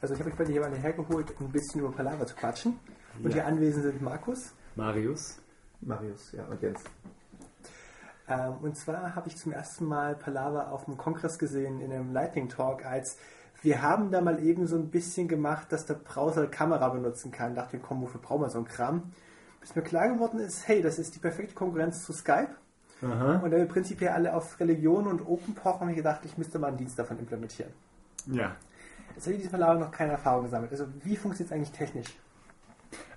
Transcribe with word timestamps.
Also 0.00 0.14
ich 0.14 0.20
habe 0.20 0.30
mich 0.30 0.38
bei 0.38 0.44
dir 0.44 0.52
hier 0.52 0.60
mal 0.60 0.74
hergeholt, 0.76 1.34
ein 1.40 1.48
bisschen 1.50 1.80
über 1.80 1.92
Palaver 1.92 2.26
zu 2.26 2.34
quatschen. 2.34 2.78
Und 3.22 3.30
Ja. 3.30 3.34
hier 3.36 3.46
anwesend 3.46 3.84
sind 3.84 4.02
Markus. 4.02 4.52
Marius. 4.74 5.38
Marius, 5.80 6.32
ja, 6.32 6.44
und 6.44 6.60
Jens. 6.62 6.82
Ähm, 8.28 8.54
und 8.62 8.76
zwar 8.76 9.14
habe 9.14 9.28
ich 9.28 9.36
zum 9.36 9.52
ersten 9.52 9.86
Mal 9.86 10.16
Palaver 10.16 10.72
auf 10.72 10.84
dem 10.86 10.96
Kongress 10.96 11.38
gesehen 11.38 11.80
in 11.80 11.92
einem 11.92 12.12
Lightning 12.12 12.48
Talk 12.48 12.84
als 12.84 13.16
wir 13.62 13.82
haben 13.82 14.10
da 14.10 14.20
mal 14.20 14.42
eben 14.44 14.66
so 14.66 14.76
ein 14.76 14.90
bisschen 14.90 15.28
gemacht, 15.28 15.72
dass 15.72 15.86
der 15.86 15.94
Browser 15.94 16.46
Kamera 16.46 16.88
benutzen 16.90 17.32
kann. 17.32 17.54
Dachte, 17.54 17.78
komm, 17.78 18.02
wofür 18.02 18.20
brauchen 18.20 18.42
wir 18.42 18.50
so 18.50 18.58
einen 18.58 18.68
Kram? 18.68 19.12
Bis 19.60 19.74
mir 19.74 19.82
klar 19.82 20.08
geworden 20.08 20.38
ist, 20.38 20.68
hey, 20.68 20.82
das 20.82 20.98
ist 20.98 21.14
die 21.14 21.18
perfekte 21.18 21.54
Konkurrenz 21.54 22.04
zu 22.04 22.12
Skype. 22.12 22.50
Aha. 23.02 23.40
Und 23.42 23.50
da 23.50 23.56
wir 23.56 23.66
prinzipiell 23.66 24.10
alle 24.10 24.34
auf 24.34 24.60
Religion 24.60 25.06
und 25.06 25.26
Open 25.26 25.54
pochen, 25.54 25.80
habe 25.80 25.90
ich 25.90 25.96
gedacht, 25.96 26.20
ich 26.24 26.38
müsste 26.38 26.58
mal 26.58 26.68
einen 26.68 26.76
Dienst 26.76 26.98
davon 26.98 27.18
implementieren. 27.18 27.72
Ja. 28.26 28.56
Jetzt 29.16 29.26
habe 29.26 29.34
in 29.34 29.38
diesem 29.38 29.50
Verlag 29.50 29.80
noch 29.80 29.90
keine 29.90 30.12
Erfahrung 30.12 30.44
gesammelt. 30.44 30.70
Also 30.70 30.86
wie 31.02 31.16
funktioniert 31.16 31.50
es 31.50 31.56
eigentlich 31.56 31.72
technisch? 31.72 32.16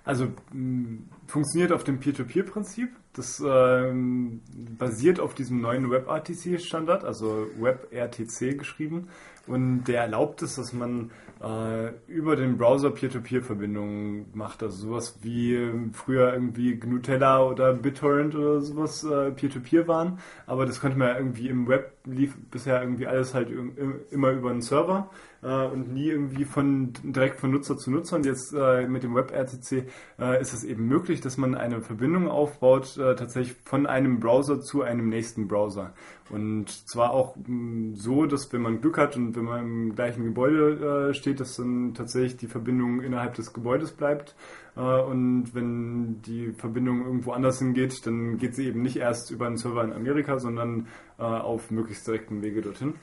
Also 0.04 0.28
mh, 0.52 1.02
funktioniert 1.26 1.72
auf 1.72 1.84
dem 1.84 2.00
Peer-to-Peer-Prinzip. 2.00 2.90
Das 3.12 3.42
ähm, 3.46 4.40
basiert 4.78 5.20
auf 5.20 5.34
diesem 5.34 5.60
neuen 5.60 5.90
WebRTC-Standard, 5.90 7.04
also 7.04 7.48
WebRTC 7.58 8.58
geschrieben. 8.58 9.08
Und 9.50 9.84
der 9.84 10.02
erlaubt 10.02 10.42
es, 10.42 10.56
dass 10.56 10.72
man 10.72 11.10
äh, 11.42 11.90
über 12.06 12.36
den 12.36 12.56
Browser 12.58 12.90
Peer-to-Peer-Verbindungen 12.90 14.26
macht. 14.34 14.62
Also 14.62 14.88
sowas 14.88 15.18
wie 15.22 15.54
ähm, 15.54 15.92
früher 15.92 16.32
irgendwie 16.32 16.78
Gnutella 16.78 17.42
oder 17.42 17.72
BitTorrent 17.74 18.34
oder 18.34 18.60
sowas 18.60 19.02
äh, 19.04 19.30
Peer-to-Peer 19.30 19.88
waren. 19.88 20.18
Aber 20.46 20.66
das 20.66 20.80
konnte 20.80 20.98
man 20.98 21.08
ja 21.08 21.16
irgendwie 21.16 21.48
im 21.48 21.66
Web 21.68 21.92
lief 22.04 22.34
bisher 22.50 22.80
irgendwie 22.80 23.06
alles 23.06 23.34
halt 23.34 23.50
im- 23.50 23.76
im- 23.76 24.00
immer 24.10 24.30
über 24.30 24.50
einen 24.50 24.62
Server 24.62 25.10
äh, 25.42 25.66
und 25.66 25.92
nie 25.92 26.08
irgendwie 26.08 26.44
von 26.44 26.92
direkt 27.02 27.38
von 27.40 27.50
Nutzer 27.50 27.76
zu 27.76 27.90
Nutzer. 27.90 28.16
Und 28.16 28.26
jetzt 28.26 28.54
äh, 28.54 28.86
mit 28.86 29.02
dem 29.02 29.14
WebRTC 29.14 29.86
äh, 30.18 30.40
ist 30.40 30.52
es 30.54 30.64
eben 30.64 30.86
möglich, 30.88 31.20
dass 31.20 31.36
man 31.38 31.54
eine 31.54 31.80
Verbindung 31.80 32.28
aufbaut, 32.28 32.96
äh, 32.98 33.14
tatsächlich 33.16 33.56
von 33.64 33.86
einem 33.86 34.20
Browser 34.20 34.60
zu 34.60 34.82
einem 34.82 35.08
nächsten 35.08 35.48
Browser. 35.48 35.92
Und 36.30 36.70
zwar 36.88 37.10
auch 37.10 37.36
mh, 37.36 37.96
so, 37.96 38.26
dass 38.26 38.52
wenn 38.52 38.62
man 38.62 38.80
Glück 38.80 38.98
hat 38.98 39.16
und 39.16 39.36
wenn 39.36 39.44
man 39.44 39.60
im 39.60 39.94
gleichen 39.94 40.24
Gebäude 40.24 41.10
äh, 41.10 41.14
steht, 41.14 41.40
dass 41.40 41.56
dann 41.56 41.94
tatsächlich 41.94 42.36
die 42.36 42.46
Verbindung 42.46 43.00
innerhalb 43.02 43.34
des 43.34 43.52
Gebäudes 43.52 43.92
bleibt. 43.92 44.34
Äh, 44.76 44.80
und 44.80 45.54
wenn 45.54 46.22
die 46.22 46.52
Verbindung 46.52 47.04
irgendwo 47.04 47.32
anders 47.32 47.58
hingeht, 47.58 48.06
dann 48.06 48.38
geht 48.38 48.54
sie 48.54 48.66
eben 48.66 48.82
nicht 48.82 48.96
erst 48.96 49.30
über 49.30 49.46
einen 49.46 49.56
Server 49.56 49.82
in 49.84 49.92
Amerika, 49.92 50.38
sondern 50.38 50.86
äh, 51.18 51.22
auf 51.22 51.70
möglichst 51.70 52.06
direktem 52.06 52.42
Wege 52.42 52.62
dorthin. 52.62 52.94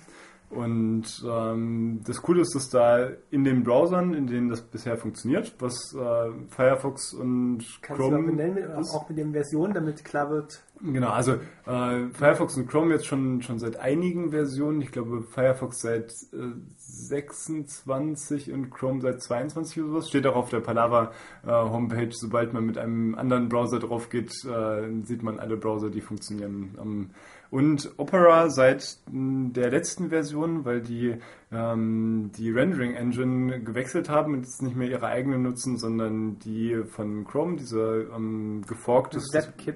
Und 0.49 1.05
ähm, 1.27 1.99
das 2.05 2.21
Coole 2.21 2.41
ist, 2.41 2.55
dass 2.55 2.69
da 2.69 3.09
in 3.31 3.43
den 3.43 3.63
Browsern, 3.63 4.13
in 4.13 4.27
denen 4.27 4.47
das 4.49 4.61
bisher 4.61 4.97
funktioniert, 4.97 5.53
was 5.59 5.93
äh, 5.93 6.31
Firefox 6.49 7.13
und 7.13 7.65
Kannst 7.81 8.01
du 8.01 8.09
mal 8.09 8.17
Chrome 8.17 8.31
benennen, 8.31 8.79
ist, 8.79 8.93
auch 8.93 9.09
mit 9.09 9.17
den 9.17 9.33
Versionen, 9.33 9.73
damit 9.73 10.05
klar 10.05 10.29
wird, 10.29 10.63
Genau, 10.81 11.09
also 11.09 11.33
äh, 11.65 12.09
Firefox 12.13 12.55
und 12.57 12.67
Chrome 12.67 12.93
jetzt 12.93 13.07
schon, 13.07 13.41
schon 13.41 13.59
seit 13.59 13.77
einigen 13.77 14.29
Versionen. 14.31 14.81
Ich 14.81 14.91
glaube 14.91 15.23
Firefox 15.23 15.81
seit 15.81 16.11
äh, 16.33 16.53
26 16.77 18.51
und 18.51 18.69
Chrome 18.69 19.01
seit 19.01 19.21
22 19.21 19.81
oder 19.81 19.91
sowas. 19.91 20.09
Steht 20.09 20.27
auch 20.27 20.35
auf 20.35 20.49
der 20.49 20.59
Palava 20.59 21.11
äh, 21.45 21.49
Homepage. 21.49 22.11
Sobald 22.11 22.53
man 22.53 22.65
mit 22.65 22.77
einem 22.77 23.15
anderen 23.15 23.49
Browser 23.49 23.79
drauf 23.79 24.09
geht, 24.09 24.31
äh, 24.45 25.03
sieht 25.03 25.23
man 25.23 25.39
alle 25.39 25.57
Browser, 25.57 25.89
die 25.89 26.01
funktionieren. 26.01 26.77
Ähm, 26.79 27.09
und 27.49 27.91
Opera 27.97 28.49
seit 28.49 28.97
mh, 29.11 29.51
der 29.53 29.69
letzten 29.69 30.09
Version, 30.09 30.65
weil 30.65 30.81
die 30.81 31.15
ähm, 31.49 32.29
die 32.37 32.51
Rendering 32.51 32.93
Engine 32.93 33.61
gewechselt 33.61 34.09
haben 34.09 34.33
und 34.33 34.39
jetzt 34.41 34.61
nicht 34.61 34.75
mehr 34.75 34.89
ihre 34.89 35.07
eigene 35.07 35.39
nutzen, 35.39 35.77
sondern 35.77 36.39
die 36.39 36.83
von 36.89 37.23
Chrome, 37.25 37.55
diese 37.55 38.07
ähm, 38.13 38.63
geforktes 38.67 39.29
Das 39.31 39.47
WebKit. 39.47 39.75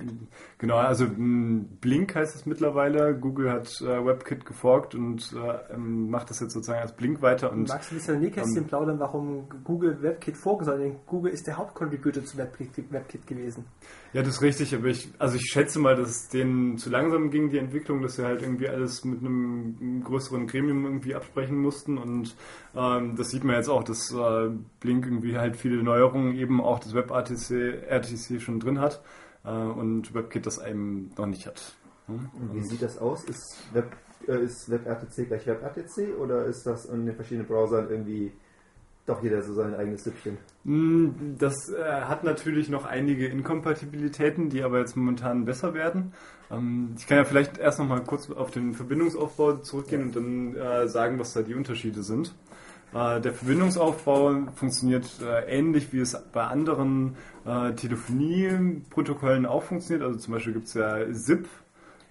Genau, 0.58 0.76
also 0.76 1.06
mh, 1.06 1.66
Blink 1.80 2.14
heißt 2.14 2.36
es 2.36 2.46
mittlerweile. 2.46 3.16
Google 3.18 3.52
hat 3.52 3.70
äh, 3.82 4.06
WebKit 4.06 4.46
geforkt 4.46 4.96
und 4.96 5.34
äh, 5.34 5.74
ähm, 5.74 6.09
macht 6.09 6.30
das 6.30 6.42
jetzt 6.42 6.54
sozusagen 6.54 6.82
als 6.82 6.94
Blink 6.94 7.22
weiter. 7.22 7.52
Und 7.52 7.70
Magst 7.70 7.90
du 7.90 7.96
ein 7.96 7.98
bisschen 8.00 8.20
Nähkästchen 8.20 8.64
ähm, 8.64 8.68
plaudern, 8.68 9.00
warum 9.00 9.48
Google 9.64 10.02
WebKit 10.02 10.36
vorgesehen 10.36 10.78
soll? 10.78 10.88
Denn 10.90 10.96
Google 11.06 11.32
ist 11.32 11.48
der 11.48 11.58
Hauptcontributor 11.58 12.26
zu 12.26 12.38
WebKit, 12.38 12.92
WebKit 12.92 13.26
gewesen. 13.26 13.64
ja, 14.12 14.22
das 14.22 14.36
ist 14.36 14.42
richtig, 14.42 14.76
aber 14.76 14.88
ich, 14.88 15.09
also 15.20 15.38
ich 15.38 15.50
schätze 15.50 15.80
mal, 15.80 15.96
dass 15.96 16.09
es 16.09 16.28
denen 16.30 16.78
zu 16.78 16.90
langsam 16.90 17.30
ging, 17.32 17.50
die 17.50 17.59
Entwicklung, 17.59 18.02
dass 18.02 18.18
sie 18.18 18.26
halt 18.26 18.42
irgendwie 18.42 18.68
alles 18.68 19.06
mit 19.06 19.20
einem 19.22 20.03
größeren 20.03 20.48
Gremium 20.48 20.84
irgendwie 20.86 21.16
absprechen 21.16 21.61
mussten. 21.62 21.98
Und 21.98 22.36
ähm, 22.76 23.16
das 23.16 23.30
sieht 23.30 23.44
man 23.44 23.56
jetzt 23.56 23.70
auch, 23.70 23.84
dass 23.84 24.12
äh, 24.12 24.50
Blink 24.80 25.06
irgendwie 25.06 25.38
halt 25.38 25.56
viele 25.56 25.82
Neuerungen 25.84 26.36
eben 26.36 26.62
auch 26.62 26.80
das 26.80 26.94
WebRTC 26.94 27.84
RTC 27.88 28.42
schon 28.42 28.60
drin 28.60 28.80
hat 28.80 29.02
äh, 29.46 29.50
und 29.50 30.14
WebKit 30.14 30.46
das 30.46 30.64
eben 30.66 31.12
noch 31.18 31.26
nicht 31.26 31.48
hat. 31.48 31.76
Hm? 32.08 32.30
Und 32.34 32.56
wie 32.56 32.62
sieht 32.62 32.82
das 32.82 32.98
aus? 32.98 33.24
Ist, 33.26 33.58
Web, 33.74 33.96
äh, 34.28 34.44
ist 34.44 34.70
WebRTC 34.70 35.28
gleich 35.28 35.46
WebRTC 35.48 36.18
oder 36.20 36.46
ist 36.46 36.66
das 36.66 36.86
in 36.86 37.06
den 37.06 37.16
verschiedenen 37.16 37.48
Browsern 37.48 37.90
irgendwie 37.90 38.32
doch 39.06 39.24
jeder 39.24 39.42
so 39.42 39.54
sein 39.54 39.74
eigenes 39.76 40.04
Süppchen? 40.04 40.38
Mm, 40.64 41.36
Das 41.38 41.70
äh, 41.70 41.84
hat 41.84 42.24
natürlich 42.24 42.70
noch 42.70 42.86
einige 42.86 43.28
Inkompatibilitäten, 43.28 44.50
die 44.50 44.64
aber 44.64 44.80
jetzt 44.80 44.96
momentan 44.96 45.46
besser 45.46 45.74
werden. 45.74 46.14
Ähm, 46.52 46.96
ich 46.98 47.08
kann 47.08 47.18
ja 47.18 47.24
vielleicht 47.24 47.58
erst 47.58 47.80
noch 47.80 47.88
mal 47.88 48.02
kurz 48.04 48.30
auf 48.30 48.52
den 48.52 48.74
Verbindungsaufbau 48.74 49.58
zurückgehen 49.58 50.04
und 50.04 50.16
dann 50.16 50.56
äh, 50.56 50.88
sagen, 50.88 51.20
was 51.20 51.34
da 51.34 51.42
die 51.42 51.56
Unterschiede 51.56 52.04
sind. 52.04 52.34
Äh, 52.94 53.22
der 53.22 53.34
Verbindungsaufbau 53.34 54.48
funktioniert 54.56 55.08
äh, 55.22 55.58
ähnlich, 55.58 55.94
wie 55.94 56.00
es 56.00 56.18
bei 56.34 56.44
anderen 56.44 57.16
äh, 57.46 57.74
Telefonieprotokollen 57.74 59.46
auch 59.46 59.64
funktioniert. 59.64 60.06
Also 60.06 60.20
zum 60.20 60.34
Beispiel 60.34 60.54
gibt 60.54 60.68
es 60.68 60.74
ja 60.74 61.12
SIP, 61.12 61.48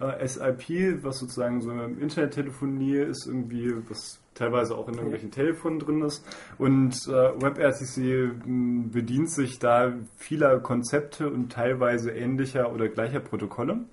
äh, 0.01 0.27
SIP, 0.27 1.03
was 1.03 1.19
sozusagen 1.19 1.61
so 1.61 1.71
eine 1.71 1.85
Internettelefonie 1.99 2.97
ist, 2.97 3.27
irgendwie, 3.27 3.73
was 3.89 4.19
teilweise 4.33 4.75
auch 4.75 4.87
in 4.87 4.95
irgendwelchen 4.95 5.31
Telefonen 5.31 5.79
drin 5.79 6.01
ist. 6.01 6.25
Und 6.57 6.93
äh, 7.07 7.41
WebRTC 7.41 8.45
mh, 8.45 8.89
bedient 8.91 9.29
sich 9.29 9.59
da 9.59 9.93
vieler 10.17 10.59
Konzepte 10.59 11.29
und 11.29 11.51
teilweise 11.51 12.11
ähnlicher 12.11 12.71
oder 12.73 12.87
gleicher 12.87 13.19
Protokolle. 13.19 13.85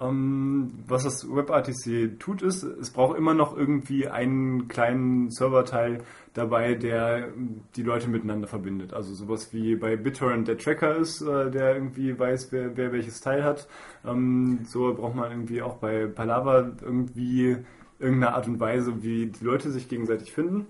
Ähm, 0.00 0.72
was 0.86 1.04
das 1.04 1.28
WebRTC 1.28 2.18
tut, 2.18 2.42
ist, 2.42 2.62
es 2.62 2.90
braucht 2.90 3.18
immer 3.18 3.34
noch 3.34 3.56
irgendwie 3.56 4.08
einen 4.08 4.68
kleinen 4.68 5.30
Serverteil 5.30 6.02
dabei, 6.34 6.74
der 6.74 7.28
die 7.76 7.82
Leute 7.82 8.08
miteinander 8.08 8.46
verbindet. 8.46 8.92
Also 8.92 9.14
sowas 9.14 9.52
wie 9.52 9.74
bei 9.76 9.96
BitTorrent 9.96 10.46
der 10.48 10.58
Tracker 10.58 10.96
ist, 10.96 11.22
äh, 11.22 11.50
der 11.50 11.74
irgendwie 11.74 12.18
weiß, 12.18 12.52
wer, 12.52 12.76
wer 12.76 12.92
welches 12.92 13.20
Teil 13.20 13.44
hat. 13.44 13.68
Ähm, 14.06 14.60
so 14.64 14.94
braucht 14.94 15.14
man 15.14 15.30
irgendwie 15.30 15.62
auch 15.62 15.76
bei 15.76 16.06
Palava 16.06 16.72
irgendwie 16.82 17.56
irgendeine 17.98 18.34
Art 18.34 18.46
und 18.48 18.60
Weise, 18.60 19.02
wie 19.02 19.26
die 19.26 19.44
Leute 19.44 19.70
sich 19.70 19.88
gegenseitig 19.88 20.32
finden. 20.32 20.66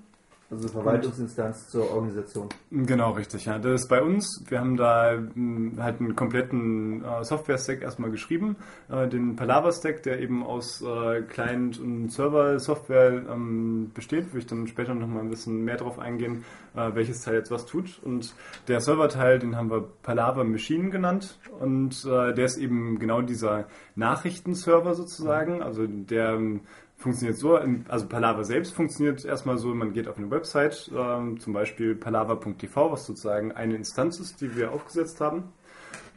Also 0.51 0.67
Verwaltungsinstanz 0.67 1.69
zur 1.69 1.89
Organisation. 1.93 2.49
Genau, 2.73 3.13
richtig, 3.13 3.45
ja. 3.45 3.61
Das 3.61 3.83
ist 3.83 3.89
bei 3.89 4.03
uns. 4.03 4.45
Wir 4.49 4.59
haben 4.59 4.77
da 4.77 5.17
mh, 5.17 5.81
halt 5.81 6.01
einen 6.01 6.17
kompletten 6.17 7.05
äh, 7.05 7.23
Software-Stack 7.23 7.83
erstmal 7.83 8.11
geschrieben. 8.11 8.57
Äh, 8.89 9.07
den 9.07 9.37
Palava-Stack, 9.37 10.03
der 10.03 10.21
eben 10.21 10.43
aus 10.43 10.83
äh, 10.83 11.23
Client- 11.23 11.79
und 11.79 12.11
Server-Software 12.11 13.27
ähm, 13.31 13.93
besteht. 13.95 14.33
Will 14.33 14.41
ich 14.41 14.47
dann 14.47 14.67
später 14.67 14.93
nochmal 14.93 15.23
ein 15.23 15.31
bisschen 15.31 15.65
mehr 15.65 15.77
drauf 15.77 16.01
eingehen, 16.01 16.45
äh, 16.75 16.91
welches 16.95 17.23
Teil 17.23 17.35
jetzt 17.37 17.53
was 17.53 17.65
tut. 17.65 18.01
Und 18.03 18.35
der 18.67 18.81
Server-Teil, 18.81 19.39
den 19.39 19.55
haben 19.55 19.71
wir 19.71 19.89
Palava 20.03 20.43
Machine 20.43 20.91
genannt. 20.91 21.39
Und 21.61 22.05
äh, 22.05 22.35
der 22.35 22.47
ist 22.47 22.57
eben 22.57 22.99
genau 22.99 23.23
dieser 23.23 23.67
Nachrichtenserver 23.95 24.95
sozusagen. 24.95 25.63
Also 25.63 25.87
der 25.87 26.31
ähm, 26.31 26.63
funktioniert 27.01 27.39
so, 27.39 27.59
also 27.89 28.07
Palava 28.07 28.45
selbst 28.45 28.75
funktioniert 28.75 29.25
erstmal 29.25 29.57
so, 29.57 29.75
man 29.75 29.95
geht 29.95 30.07
auf 30.07 30.19
eine 30.19 30.31
Website, 30.31 30.91
ähm, 30.95 31.41
zum 31.41 31.55
Beispiel 31.55 31.95
palava.tv, 31.95 32.93
was 32.93 33.07
sozusagen 33.07 33.53
eine 33.53 33.75
Instanz 33.75 34.21
ist, 34.21 34.43
die 34.43 34.55
wir 34.55 34.71
aufgesetzt 34.71 35.19
haben 35.23 35.45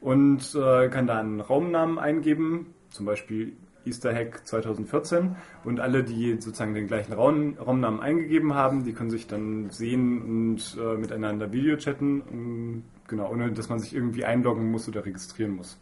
und 0.01 0.53
äh, 0.55 0.89
kann 0.89 1.07
da 1.07 1.19
einen 1.19 1.39
Raumnamen 1.39 1.97
eingeben, 1.97 2.73
zum 2.89 3.05
Beispiel 3.05 3.53
Easter 3.85 4.13
Hack 4.13 4.45
2014 4.45 5.37
und 5.63 5.79
alle, 5.79 6.03
die 6.03 6.33
sozusagen 6.33 6.73
den 6.73 6.87
gleichen 6.87 7.13
Raum, 7.13 7.57
Raumnamen 7.57 8.01
eingegeben 8.01 8.53
haben, 8.53 8.83
die 8.83 8.91
können 8.91 9.09
sich 9.09 9.27
dann 9.27 9.69
sehen 9.69 10.21
und 10.21 10.77
äh, 10.77 10.97
miteinander 10.97 11.53
Video 11.53 11.77
chatten, 11.77 12.83
genau, 13.07 13.31
ohne 13.31 13.53
dass 13.53 13.69
man 13.69 13.79
sich 13.79 13.95
irgendwie 13.95 14.25
einloggen 14.25 14.69
muss 14.69 14.89
oder 14.89 15.05
registrieren 15.05 15.55
muss. 15.55 15.79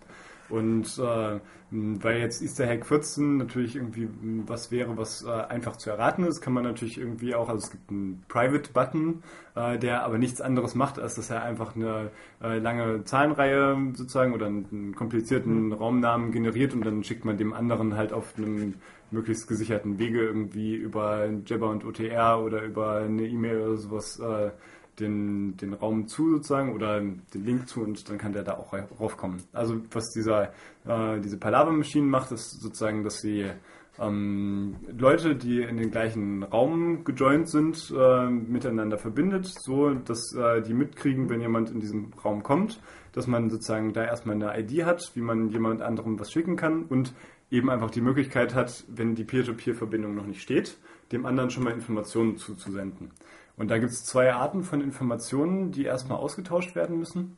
Und 0.51 0.99
äh, 0.99 1.39
weil 1.71 2.19
jetzt 2.19 2.41
Easter 2.41 2.67
Hack 2.67 2.85
14 2.85 3.37
natürlich 3.37 3.77
irgendwie 3.77 4.09
was 4.45 4.71
wäre, 4.71 4.97
was 4.97 5.23
äh, 5.23 5.29
einfach 5.29 5.77
zu 5.77 5.89
erraten 5.89 6.25
ist, 6.25 6.41
kann 6.41 6.51
man 6.51 6.63
natürlich 6.63 6.97
irgendwie 6.97 7.33
auch, 7.33 7.47
also 7.47 7.63
es 7.65 7.71
gibt 7.71 7.89
einen 7.89 8.23
Private-Button, 8.27 9.23
äh, 9.55 9.79
der 9.79 10.03
aber 10.03 10.17
nichts 10.17 10.41
anderes 10.41 10.75
macht, 10.75 10.99
als 10.99 11.15
dass 11.15 11.29
er 11.29 11.43
einfach 11.43 11.75
eine 11.75 12.11
äh, 12.43 12.57
lange 12.57 13.05
Zahlenreihe 13.05 13.77
sozusagen 13.93 14.33
oder 14.33 14.47
einen 14.47 14.93
komplizierten 14.95 15.67
mhm. 15.67 15.73
Raumnamen 15.73 16.31
generiert 16.33 16.73
und 16.73 16.85
dann 16.85 17.05
schickt 17.05 17.23
man 17.23 17.37
dem 17.37 17.53
anderen 17.53 17.95
halt 17.95 18.11
auf 18.11 18.33
einem 18.37 18.73
möglichst 19.09 19.47
gesicherten 19.47 19.97
Wege 19.97 20.21
irgendwie 20.21 20.75
über 20.75 21.29
Jabber 21.45 21.69
und 21.69 21.85
OTR 21.85 22.41
oder 22.43 22.63
über 22.63 22.97
eine 22.97 23.27
E-Mail 23.27 23.61
oder 23.61 23.77
sowas 23.77 24.19
äh, 24.19 24.51
den, 24.99 25.57
den 25.57 25.73
Raum 25.73 26.07
zu 26.07 26.31
sozusagen 26.31 26.73
oder 26.73 26.99
den 26.99 27.45
Link 27.45 27.67
zu 27.67 27.81
und 27.81 28.09
dann 28.09 28.17
kann 28.17 28.33
der 28.33 28.43
da 28.43 28.57
auch 28.57 28.73
raufkommen. 28.99 29.43
Also 29.53 29.81
was 29.91 30.09
dieser, 30.11 30.53
äh, 30.85 31.19
diese 31.21 31.37
Palaver-Maschine 31.37 32.05
macht, 32.05 32.31
ist 32.31 32.61
sozusagen, 32.61 33.03
dass 33.03 33.19
sie 33.19 33.49
ähm, 33.99 34.77
Leute, 34.97 35.35
die 35.35 35.61
in 35.61 35.77
den 35.77 35.91
gleichen 35.91 36.43
Raum 36.43 37.03
gejoint 37.03 37.49
sind, 37.49 37.93
äh, 37.95 38.29
miteinander 38.29 38.97
verbindet, 38.97 39.47
so 39.47 39.91
dass 39.91 40.33
äh, 40.33 40.61
die 40.61 40.73
mitkriegen, 40.73 41.29
wenn 41.29 41.41
jemand 41.41 41.69
in 41.69 41.79
diesen 41.79 42.13
Raum 42.23 42.41
kommt, 42.43 42.79
dass 43.13 43.27
man 43.27 43.49
sozusagen 43.49 43.93
da 43.93 44.03
erstmal 44.03 44.35
eine 44.35 44.59
ID 44.59 44.85
hat, 44.85 45.11
wie 45.15 45.21
man 45.21 45.49
jemand 45.49 45.81
anderem 45.81 46.19
was 46.19 46.31
schicken 46.31 46.55
kann 46.55 46.83
und 46.83 47.13
eben 47.49 47.69
einfach 47.69 47.91
die 47.91 48.01
Möglichkeit 48.01 48.55
hat, 48.55 48.85
wenn 48.87 49.13
die 49.13 49.25
Peer-to-Peer-Verbindung 49.25 50.15
noch 50.15 50.25
nicht 50.25 50.41
steht, 50.41 50.77
dem 51.11 51.25
anderen 51.25 51.49
schon 51.49 51.63
mal 51.63 51.73
Informationen 51.73 52.37
zuzusenden. 52.37 53.11
Und 53.57 53.69
da 53.69 53.77
gibt 53.77 53.91
es 53.91 54.03
zwei 54.03 54.33
Arten 54.33 54.63
von 54.63 54.81
Informationen, 54.81 55.71
die 55.71 55.85
erstmal 55.85 56.17
ausgetauscht 56.17 56.75
werden 56.75 56.97
müssen. 56.97 57.37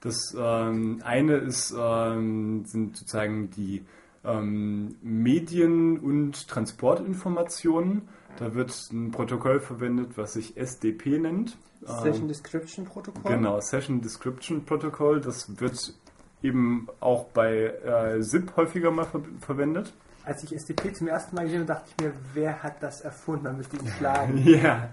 Das 0.00 0.36
ähm, 0.38 1.00
eine 1.04 1.36
ist, 1.36 1.74
ähm, 1.76 2.64
sind 2.66 2.96
sozusagen 2.96 3.50
die 3.50 3.84
ähm, 4.24 4.96
Medien- 5.02 5.98
und 5.98 6.48
Transportinformationen. 6.48 8.02
Da 8.38 8.54
wird 8.54 8.72
ein 8.92 9.10
Protokoll 9.10 9.60
verwendet, 9.60 10.16
was 10.16 10.34
sich 10.34 10.56
SDP 10.56 11.18
nennt. 11.18 11.56
Session 11.80 12.22
ähm, 12.22 12.28
Description 12.28 12.84
Protocol? 12.84 13.32
Genau, 13.32 13.60
Session 13.60 14.00
Description 14.00 14.64
Protocol. 14.64 15.20
Das 15.20 15.60
wird 15.60 15.94
eben 16.42 16.88
auch 17.00 17.24
bei 17.26 17.66
äh, 17.66 18.22
SIP 18.22 18.56
häufiger 18.56 18.90
mal 18.90 19.04
ver 19.04 19.22
verwendet 19.40 19.92
als 20.24 20.42
ich 20.42 20.54
SDP 20.54 20.92
zum 20.92 21.08
ersten 21.08 21.36
Mal 21.36 21.44
gesehen 21.44 21.60
habe, 21.60 21.72
dachte 21.74 21.90
ich 21.90 22.04
mir, 22.04 22.12
wer 22.32 22.62
hat 22.62 22.82
das 22.82 23.00
erfunden? 23.02 23.44
Man 23.44 23.56
müsste 23.58 23.76
ihn 23.76 23.86
schlagen. 23.98 24.38
ja, 24.44 24.90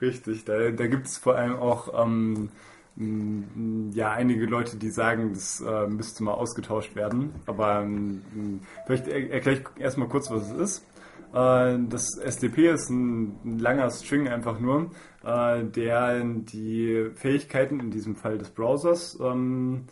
richtig. 0.00 0.44
Da, 0.44 0.70
da 0.70 0.86
gibt 0.86 1.06
es 1.06 1.18
vor 1.18 1.36
allem 1.36 1.56
auch 1.56 2.02
ähm, 2.02 2.50
ja, 2.96 4.12
einige 4.12 4.46
Leute, 4.46 4.76
die 4.76 4.90
sagen, 4.90 5.32
das 5.32 5.60
äh, 5.60 5.86
müsste 5.86 6.22
mal 6.24 6.34
ausgetauscht 6.34 6.94
werden. 6.94 7.32
Aber 7.46 7.80
ähm, 7.80 8.60
vielleicht 8.86 9.08
erkläre 9.08 9.60
ich 9.60 9.80
erstmal 9.82 10.08
kurz, 10.08 10.30
was 10.30 10.50
es 10.50 10.58
ist. 10.58 10.86
Äh, 11.32 11.78
das 11.88 12.18
SDP 12.18 12.68
ist 12.70 12.90
ein, 12.90 13.38
ein, 13.44 13.58
langer 13.58 13.90
String 13.90 14.28
einfach 14.28 14.60
nur, 14.60 14.90
äh, 15.24 15.64
der 15.64 16.22
die 16.24 17.10
Fähigkeiten, 17.14 17.80
in 17.80 17.90
diesem 17.90 18.16
Fall 18.16 18.36
des 18.38 18.50
Browsers, 18.50 19.18
ähm, 19.20 19.86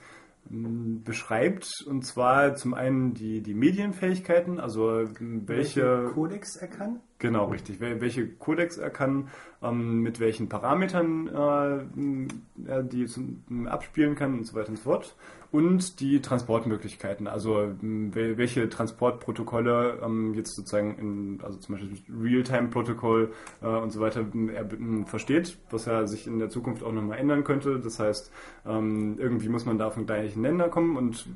beschreibt. 0.50 1.69
Und 1.87 2.05
zwar 2.05 2.56
zum 2.56 2.75
einen 2.75 3.14
die, 3.14 3.41
die 3.41 3.55
Medienfähigkeiten, 3.55 4.58
also 4.58 5.05
welche, 5.19 5.49
welche 5.49 6.12
Codex 6.12 6.56
er 6.56 6.69
kann. 6.69 7.00
Genau, 7.19 7.47
richtig. 7.47 7.81
Welche 7.81 8.29
Codex 8.29 8.76
er 8.76 8.91
kann, 8.91 9.29
ähm, 9.62 10.00
mit 10.00 10.20
welchen 10.20 10.48
Parametern 10.48 11.28
äh, 11.28 12.70
er 12.70 12.82
die 12.82 13.06
abspielen 13.66 14.14
kann 14.14 14.34
und 14.38 14.46
so 14.46 14.54
weiter 14.54 14.70
und 14.70 14.76
so 14.76 14.84
fort 14.84 15.14
und 15.52 15.98
die 15.98 16.20
Transportmöglichkeiten, 16.22 17.26
also 17.26 17.62
ähm, 17.62 18.14
welche 18.14 18.68
Transportprotokolle 18.68 19.98
ähm, 20.02 20.34
jetzt 20.34 20.54
sozusagen 20.54 20.96
in, 20.98 21.40
also 21.42 21.58
zum 21.58 21.74
Beispiel 21.74 21.98
Realtime-Protokoll 22.08 23.32
äh, 23.60 23.66
und 23.66 23.90
so 23.90 24.00
weiter 24.00 24.24
er 24.54 24.66
versteht, 25.06 25.58
was 25.70 25.86
ja 25.86 26.06
sich 26.06 26.26
in 26.26 26.38
der 26.38 26.50
Zukunft 26.50 26.84
auch 26.84 26.92
nochmal 26.92 27.18
ändern 27.18 27.42
könnte. 27.42 27.80
Das 27.80 27.98
heißt, 27.98 28.30
ähm, 28.66 29.16
irgendwie 29.18 29.48
muss 29.48 29.64
man 29.64 29.78
da 29.78 29.90
von 29.90 30.06
gleichen 30.06 30.42
Ländern 30.42 30.70
kommen 30.70 30.96
und 30.96 31.26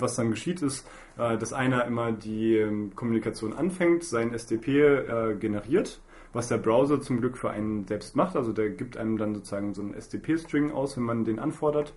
was 0.00 0.16
dann 0.16 0.30
geschieht 0.30 0.60
ist, 0.60 0.86
äh, 1.16 1.38
dass 1.38 1.52
einer 1.54 1.86
immer 1.86 2.12
die 2.12 2.90
Kommunikation 2.94 3.54
anfängt, 3.54 4.04
sein 4.04 4.34
SDP 4.34 4.80
äh, 4.80 5.34
generiert 5.36 6.00
was 6.32 6.48
der 6.48 6.58
Browser 6.58 7.00
zum 7.00 7.20
Glück 7.20 7.36
für 7.36 7.50
einen 7.50 7.86
selbst 7.86 8.16
macht. 8.16 8.36
Also 8.36 8.52
der 8.52 8.70
gibt 8.70 8.96
einem 8.96 9.16
dann 9.16 9.34
sozusagen 9.34 9.74
so 9.74 9.82
einen 9.82 9.94
SDP-String 9.94 10.70
aus, 10.70 10.96
wenn 10.96 11.04
man 11.04 11.24
den 11.24 11.38
anfordert. 11.38 11.94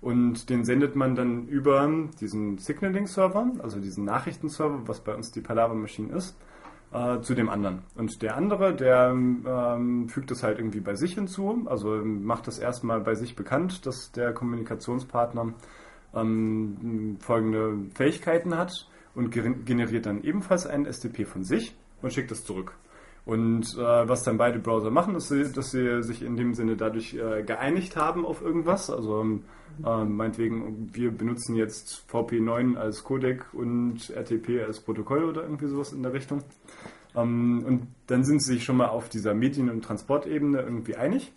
Und 0.00 0.50
den 0.50 0.64
sendet 0.64 0.94
man 0.94 1.14
dann 1.14 1.48
über 1.48 1.88
diesen 2.20 2.58
Signaling-Server, 2.58 3.52
also 3.58 3.80
diesen 3.80 4.04
Nachrichtenserver, 4.04 4.86
was 4.86 5.00
bei 5.00 5.14
uns 5.14 5.32
die 5.32 5.40
Palaver-Maschine 5.40 6.14
ist, 6.14 6.36
äh, 6.92 7.20
zu 7.20 7.34
dem 7.34 7.48
anderen. 7.48 7.82
Und 7.96 8.22
der 8.22 8.36
andere, 8.36 8.74
der 8.74 9.10
ähm, 9.10 10.08
fügt 10.08 10.30
das 10.30 10.42
halt 10.42 10.58
irgendwie 10.58 10.80
bei 10.80 10.94
sich 10.94 11.14
hinzu, 11.14 11.64
also 11.66 11.96
macht 12.04 12.46
das 12.46 12.58
erstmal 12.58 13.00
bei 13.00 13.14
sich 13.14 13.36
bekannt, 13.36 13.86
dass 13.86 14.12
der 14.12 14.32
Kommunikationspartner 14.32 15.54
ähm, 16.14 17.16
folgende 17.20 17.78
Fähigkeiten 17.94 18.56
hat 18.56 18.88
und 19.14 19.30
generiert 19.30 20.06
dann 20.06 20.22
ebenfalls 20.22 20.66
einen 20.66 20.86
SDP 20.86 21.24
von 21.24 21.42
sich 21.42 21.74
und 22.02 22.12
schickt 22.12 22.30
das 22.30 22.44
zurück. 22.44 22.74
Und 23.26 23.76
äh, 23.76 24.08
was 24.08 24.22
dann 24.22 24.38
beide 24.38 24.60
Browser 24.60 24.90
machen, 24.90 25.16
ist, 25.16 25.32
dass 25.56 25.72
sie 25.72 26.02
sich 26.04 26.22
in 26.22 26.36
dem 26.36 26.54
Sinne 26.54 26.76
dadurch 26.76 27.14
äh, 27.14 27.42
geeinigt 27.42 27.96
haben 27.96 28.24
auf 28.24 28.40
irgendwas. 28.40 28.88
Also 28.88 29.40
äh, 29.84 30.04
meinetwegen, 30.04 30.90
wir 30.94 31.10
benutzen 31.10 31.56
jetzt 31.56 32.04
VP9 32.08 32.76
als 32.76 33.02
Codec 33.02 33.52
und 33.52 34.10
RTP 34.10 34.64
als 34.64 34.78
Protokoll 34.78 35.24
oder 35.24 35.42
irgendwie 35.42 35.66
sowas 35.66 35.92
in 35.92 36.04
der 36.04 36.12
Richtung. 36.12 36.44
Ähm, 37.16 37.64
und 37.66 37.88
dann 38.06 38.22
sind 38.22 38.44
sie 38.44 38.54
sich 38.54 38.64
schon 38.64 38.76
mal 38.76 38.88
auf 38.88 39.08
dieser 39.08 39.34
Medien- 39.34 39.70
und 39.70 39.82
Transportebene 39.82 40.60
irgendwie 40.60 40.94
einig. 40.94 41.32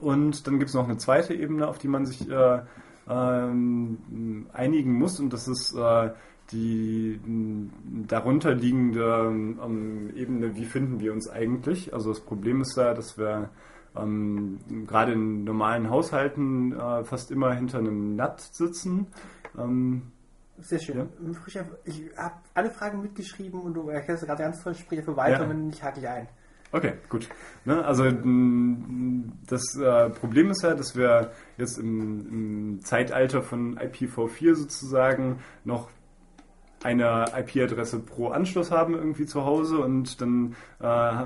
Und 0.00 0.46
dann 0.46 0.60
gibt 0.60 0.68
es 0.68 0.74
noch 0.74 0.84
eine 0.84 0.98
zweite 0.98 1.34
Ebene, 1.34 1.66
auf 1.66 1.78
die 1.78 1.88
man 1.88 2.06
sich 2.06 2.30
äh, 2.30 2.60
ähm, 3.08 4.46
einigen 4.52 4.92
muss. 4.92 5.18
Und 5.18 5.32
das 5.32 5.48
ist 5.48 5.74
äh, 5.74 6.10
die 6.52 7.20
darunter 8.06 8.54
liegende 8.54 9.26
ähm, 9.64 10.10
Ebene, 10.14 10.54
wie 10.56 10.64
finden 10.64 11.00
wir 11.00 11.12
uns 11.12 11.28
eigentlich? 11.28 11.94
Also 11.94 12.10
das 12.10 12.20
Problem 12.20 12.60
ist 12.60 12.76
ja, 12.76 12.94
dass 12.94 13.16
wir 13.18 13.50
ähm, 13.96 14.58
gerade 14.86 15.12
in 15.12 15.44
normalen 15.44 15.88
Haushalten 15.90 16.72
äh, 16.72 17.04
fast 17.04 17.30
immer 17.30 17.54
hinter 17.54 17.78
einem 17.78 18.16
NAT 18.16 18.40
sitzen. 18.40 19.06
Ähm, 19.58 20.02
Sehr 20.58 20.80
schön. 20.80 20.96
Ja? 20.98 21.06
Ich 21.84 22.02
habe 22.16 22.34
alle 22.54 22.70
Fragen 22.70 23.02
mitgeschrieben 23.02 23.60
und 23.60 23.74
du 23.74 23.88
erklärst 23.88 24.26
gerade 24.26 24.42
ganz 24.42 24.62
toll, 24.62 24.74
sprich 24.74 25.00
dafür 25.00 25.16
weiter 25.16 25.44
ja. 25.44 25.50
und 25.50 25.70
ich 25.70 25.82
hake 25.82 26.00
dich 26.00 26.08
ein. 26.08 26.28
Okay, 26.72 26.94
gut. 27.08 27.28
Ne, 27.64 27.84
also 27.84 28.10
das 29.46 29.62
äh, 29.76 30.10
Problem 30.10 30.50
ist 30.50 30.62
ja, 30.64 30.74
dass 30.74 30.96
wir 30.96 31.30
jetzt 31.56 31.78
im, 31.78 32.26
im 32.28 32.80
Zeitalter 32.80 33.42
von 33.42 33.78
IPv4 33.78 34.56
sozusagen 34.56 35.38
noch 35.62 35.88
eine 36.84 37.24
IP-Adresse 37.34 38.00
pro 38.00 38.28
Anschluss 38.28 38.70
haben 38.70 38.94
irgendwie 38.94 39.24
zu 39.24 39.44
Hause 39.44 39.78
und 39.78 40.20
dann 40.20 40.54
äh, 40.80 41.24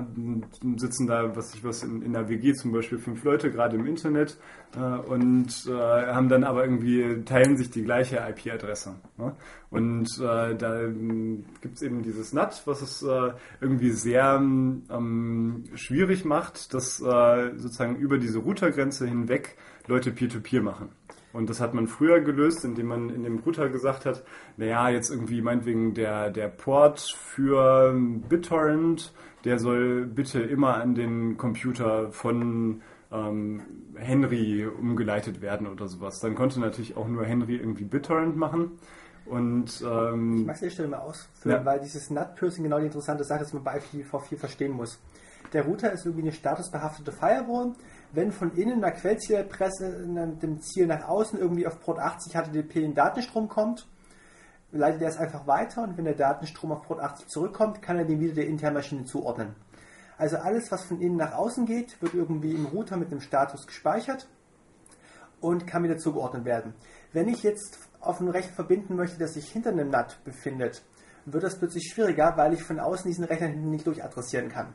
sitzen 0.77 1.05
da, 1.05 1.35
was 1.35 1.53
ich 1.53 1.63
was 1.65 1.83
in, 1.83 2.01
in 2.01 2.13
der 2.13 2.29
WG 2.29 2.53
zum 2.53 2.71
Beispiel 2.71 2.97
fünf 2.97 3.23
Leute 3.25 3.51
gerade 3.51 3.75
im 3.75 3.85
Internet 3.85 4.37
äh, 4.77 4.79
und 4.79 5.49
äh, 5.67 5.71
haben 5.71 6.29
dann 6.29 6.45
aber 6.45 6.63
irgendwie 6.63 7.23
teilen 7.25 7.57
sich 7.57 7.69
die 7.69 7.83
gleiche 7.83 8.17
IP-Adresse. 8.17 8.95
Ne? 9.17 9.35
Und 9.69 10.07
äh, 10.19 10.55
da 10.55 10.87
gibt 11.61 11.75
es 11.75 11.81
eben 11.81 12.03
dieses 12.03 12.31
NAT, 12.31 12.61
was 12.65 12.81
es 12.81 13.03
äh, 13.03 13.33
irgendwie 13.59 13.91
sehr 13.91 14.35
ähm, 14.37 15.65
schwierig 15.75 16.23
macht, 16.23 16.73
dass 16.73 17.01
äh, 17.01 17.51
sozusagen 17.57 17.97
über 17.97 18.17
diese 18.17 18.39
Routergrenze 18.39 19.05
hinweg 19.05 19.57
Leute 19.87 20.11
Peer-to-Peer 20.11 20.61
-Peer 20.61 20.63
machen. 20.63 20.89
Und 21.31 21.49
das 21.49 21.61
hat 21.61 21.73
man 21.73 21.87
früher 21.87 22.21
gelöst, 22.21 22.65
indem 22.65 22.87
man 22.87 23.09
in 23.09 23.23
dem 23.23 23.39
Router 23.39 23.69
gesagt 23.69 24.05
hat, 24.05 24.23
naja, 24.57 24.89
jetzt 24.89 25.11
irgendwie 25.11 25.41
meinetwegen 25.41 25.93
der, 25.93 26.31
der 26.31 26.47
Port 26.47 26.99
für 26.99 27.93
BitTorrent, 28.27 29.13
der 29.45 29.59
soll 29.59 30.05
bitte 30.05 30.39
immer 30.41 30.75
an 30.75 30.95
den 30.95 31.37
Computer 31.37 32.11
von 32.11 32.81
ähm, 33.11 33.61
Henry 33.95 34.65
umgeleitet 34.65 35.41
werden 35.41 35.67
oder 35.67 35.87
sowas. 35.87 36.19
Dann 36.19 36.35
konnte 36.35 36.59
natürlich 36.59 36.97
auch 36.97 37.07
nur 37.07 37.25
Henry 37.25 37.57
irgendwie 37.57 37.85
BitTorrent 37.85 38.35
machen. 38.35 38.79
Und, 39.25 39.83
ähm, 39.87 40.37
ich 40.39 40.45
mag 40.45 40.55
es 40.55 40.61
die 40.61 40.71
Stelle 40.71 40.87
mal 40.87 40.99
ausführen, 40.99 41.57
ja. 41.57 41.65
weil 41.65 41.79
dieses 41.79 42.09
NAT-Piercing 42.09 42.63
genau 42.63 42.79
die 42.79 42.85
interessante 42.85 43.23
Sache 43.23 43.43
ist, 43.43 43.51
die 43.51 43.57
man 43.57 43.63
bei 43.63 43.79
IPv4 43.79 44.37
verstehen 44.37 44.71
muss. 44.71 44.99
Der 45.53 45.65
Router 45.65 45.91
ist 45.91 46.05
irgendwie 46.05 46.23
eine 46.23 46.31
statusbehaftete 46.31 47.11
Firewall 47.11 47.73
wenn 48.11 48.31
von 48.31 48.51
innen 48.55 48.83
einer 48.83 48.93
Quellzieladresse 48.93 50.05
mit 50.07 50.41
dem 50.41 50.61
Ziel 50.61 50.87
nach 50.87 51.07
außen 51.07 51.39
irgendwie 51.39 51.67
auf 51.67 51.79
Port 51.79 51.99
80 51.99 52.33
HTTP 52.33 52.83
ein 52.83 52.95
Datenstrom 52.95 53.47
kommt, 53.47 53.87
leitet 54.71 55.01
er 55.01 55.09
es 55.09 55.17
einfach 55.17 55.47
weiter 55.47 55.83
und 55.83 55.97
wenn 55.97 56.05
der 56.05 56.15
Datenstrom 56.15 56.71
auf 56.71 56.83
Port 56.83 56.99
80 56.99 57.27
zurückkommt, 57.27 57.81
kann 57.81 57.97
er 57.97 58.05
den 58.05 58.19
wieder 58.19 58.33
der 58.33 58.47
internen 58.47 58.75
Maschine 58.75 59.05
zuordnen. 59.05 59.55
Also 60.17 60.37
alles, 60.37 60.71
was 60.71 60.83
von 60.83 60.99
innen 60.99 61.17
nach 61.17 61.33
außen 61.33 61.65
geht, 61.65 62.01
wird 62.01 62.13
irgendwie 62.13 62.51
im 62.51 62.65
Router 62.65 62.97
mit 62.97 63.11
dem 63.11 63.21
Status 63.21 63.65
gespeichert 63.65 64.27
und 65.39 65.65
kann 65.65 65.83
wieder 65.83 65.97
zugeordnet 65.97 66.45
werden. 66.45 66.73
Wenn 67.13 67.29
ich 67.29 67.43
jetzt 67.43 67.79
auf 68.01 68.19
einen 68.19 68.29
Rechner 68.29 68.53
verbinden 68.53 68.95
möchte, 68.95 69.17
der 69.17 69.27
sich 69.27 69.49
hinter 69.49 69.69
einem 69.69 69.89
NAT 69.89 70.23
befindet, 70.23 70.83
wird 71.25 71.43
das 71.43 71.57
plötzlich 71.57 71.89
schwieriger, 71.91 72.33
weil 72.35 72.53
ich 72.53 72.63
von 72.63 72.79
außen 72.79 73.09
diesen 73.09 73.23
Rechner 73.23 73.49
nicht 73.49 73.87
durchadressieren 73.87 74.49
kann. 74.49 74.73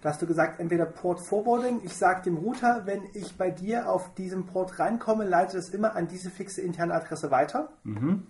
Da 0.00 0.10
hast 0.10 0.22
du 0.22 0.26
gesagt, 0.26 0.60
entweder 0.60 0.86
Port 0.86 1.20
Forwarding, 1.20 1.80
ich 1.84 1.96
sage 1.96 2.22
dem 2.22 2.36
Router, 2.36 2.82
wenn 2.84 3.02
ich 3.14 3.36
bei 3.36 3.50
dir 3.50 3.90
auf 3.90 4.14
diesem 4.14 4.46
Port 4.46 4.78
reinkomme, 4.78 5.24
leite 5.24 5.58
es 5.58 5.70
immer 5.70 5.96
an 5.96 6.06
diese 6.06 6.30
fixe 6.30 6.60
interne 6.60 6.94
Adresse 6.94 7.30
weiter. 7.30 7.70
Mhm. 7.84 8.26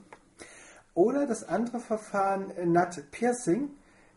Oder 0.94 1.26
das 1.26 1.48
andere 1.48 1.78
Verfahren, 1.78 2.50
äh, 2.56 2.66
NAT 2.66 3.10
Piercing, 3.10 3.70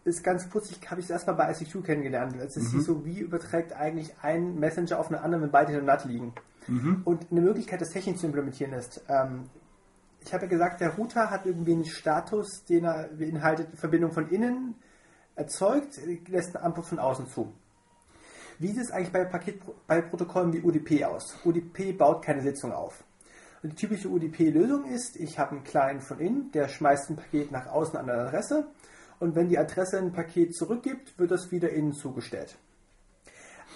ist 0.03 0.23
ganz 0.23 0.49
putzig, 0.49 0.79
habe 0.89 0.99
ich 0.99 1.05
es 1.05 1.11
erstmal 1.11 1.35
bei 1.35 1.51
ICQ 1.51 1.83
kennengelernt. 1.83 2.35
Es 2.41 2.57
ist 2.57 2.73
Mhm. 2.73 2.81
so, 2.81 3.05
wie 3.05 3.19
überträgt 3.19 3.73
eigentlich 3.73 4.15
ein 4.21 4.57
Messenger 4.59 4.97
auf 4.99 5.11
einen 5.11 5.21
anderen, 5.23 5.43
wenn 5.43 5.51
beide 5.51 5.73
in 5.73 5.77
einem 5.77 5.85
NAT 5.85 6.05
liegen. 6.05 6.33
Mhm. 6.67 7.01
Und 7.05 7.27
eine 7.31 7.41
Möglichkeit, 7.41 7.81
das 7.81 7.89
Technik 7.91 8.17
zu 8.17 8.25
implementieren 8.25 8.73
ist, 8.73 9.03
ähm, 9.09 9.49
ich 10.23 10.33
habe 10.33 10.45
ja 10.45 10.49
gesagt, 10.49 10.81
der 10.81 10.95
Router 10.95 11.29
hat 11.29 11.45
irgendwie 11.45 11.73
einen 11.73 11.85
Status, 11.85 12.63
den 12.65 12.85
er 12.85 13.09
beinhaltet, 13.09 13.67
Verbindung 13.75 14.11
von 14.11 14.29
innen 14.29 14.75
erzeugt, 15.35 15.99
lässt 16.27 16.55
eine 16.55 16.65
Antwort 16.65 16.87
von 16.87 16.99
außen 16.99 17.27
zu. 17.27 17.51
Wie 18.59 18.67
sieht 18.67 18.83
es 18.83 18.91
eigentlich 18.91 19.11
bei, 19.11 19.25
Paket, 19.25 19.61
bei 19.87 20.01
Protokollen 20.01 20.53
wie 20.53 20.61
UDP 20.61 21.05
aus? 21.05 21.35
UDP 21.43 21.93
baut 21.93 22.23
keine 22.23 22.41
Sitzung 22.41 22.71
auf. 22.71 23.03
Und 23.63 23.71
die 23.73 23.75
typische 23.75 24.09
UDP-Lösung 24.09 24.85
ist, 24.85 25.15
ich 25.15 25.39
habe 25.39 25.51
einen 25.51 25.63
Client 25.63 26.03
von 26.03 26.19
innen, 26.19 26.51
der 26.51 26.67
schmeißt 26.67 27.09
ein 27.09 27.15
Paket 27.15 27.51
nach 27.51 27.67
außen 27.67 27.97
an 27.97 28.09
eine 28.09 28.27
Adresse 28.27 28.67
und 29.19 29.35
wenn 29.35 29.49
die 29.49 29.57
Adresse 29.57 29.97
ein 29.97 30.11
Paket 30.11 30.55
zurückgibt, 30.55 31.17
wird 31.19 31.31
das 31.31 31.51
wieder 31.51 31.69
innen 31.69 31.93
zugestellt. 31.93 32.57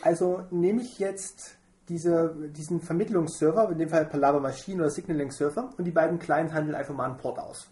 Also 0.01 0.43
nehme 0.51 0.81
ich 0.81 1.00
jetzt 1.00 1.57
diese, 1.88 2.35
diesen 2.50 2.81
Vermittlungsserver, 2.81 3.69
in 3.71 3.77
dem 3.77 3.89
Fall 3.89 4.05
Palaver 4.05 4.39
Machine 4.39 4.81
oder 4.81 4.89
Signaling 4.89 5.31
Server, 5.31 5.69
und 5.77 5.85
die 5.85 5.91
beiden 5.91 6.19
Clients 6.19 6.53
handeln 6.53 6.75
einfach 6.75 6.95
mal 6.95 7.05
einen 7.05 7.17
Port 7.17 7.38
aus. 7.38 7.69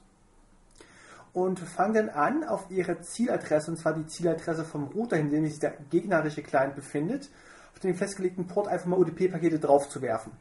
Und 1.33 1.59
fangen 1.59 1.93
dann 1.93 2.09
an, 2.09 2.43
auf 2.43 2.69
ihre 2.69 3.01
Zieladresse, 3.01 3.71
und 3.71 3.77
zwar 3.77 3.93
die 3.93 4.05
Zieladresse 4.05 4.63
vom 4.63 4.83
Router, 4.83 5.17
in 5.17 5.31
dem 5.31 5.45
sich 5.45 5.59
der 5.59 5.73
gegnerische 5.89 6.43
Client 6.43 6.75
befindet, 6.75 7.29
auf 7.73 7.79
den 7.79 7.95
festgelegten 7.95 8.45
Port 8.45 8.67
einfach 8.67 8.85
mal 8.85 8.99
UDP-Pakete 8.99 9.59
draufzuwerfen. 9.59 10.31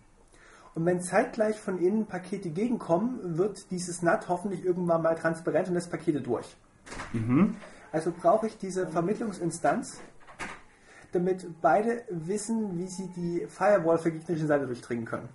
Und 0.75 0.87
wenn 0.87 1.00
zeitgleich 1.00 1.58
von 1.58 1.78
innen 1.78 2.06
Pakete 2.06 2.50
gegenkommen, 2.50 3.38
wird 3.38 3.70
dieses 3.70 4.02
NAT 4.02 4.28
hoffentlich 4.28 4.64
irgendwann 4.64 5.02
mal 5.02 5.14
transparent 5.14 5.68
und 5.68 5.75
lässt 5.75 5.90
Pakete 5.90 6.20
durch. 6.20 6.56
Mhm. 7.12 7.56
Also 7.90 8.11
brauche 8.11 8.46
ich 8.46 8.56
diese 8.56 8.87
Vermittlungsinstanz, 8.87 10.00
damit 11.12 11.46
beide 11.61 12.04
wissen, 12.08 12.78
wie 12.78 12.87
sie 12.87 13.08
die 13.08 13.46
Firewall 13.49 13.99
für 13.99 14.11
gegnerische 14.11 14.46
Seite 14.46 14.66
durchdringen 14.66 15.04
können. 15.04 15.28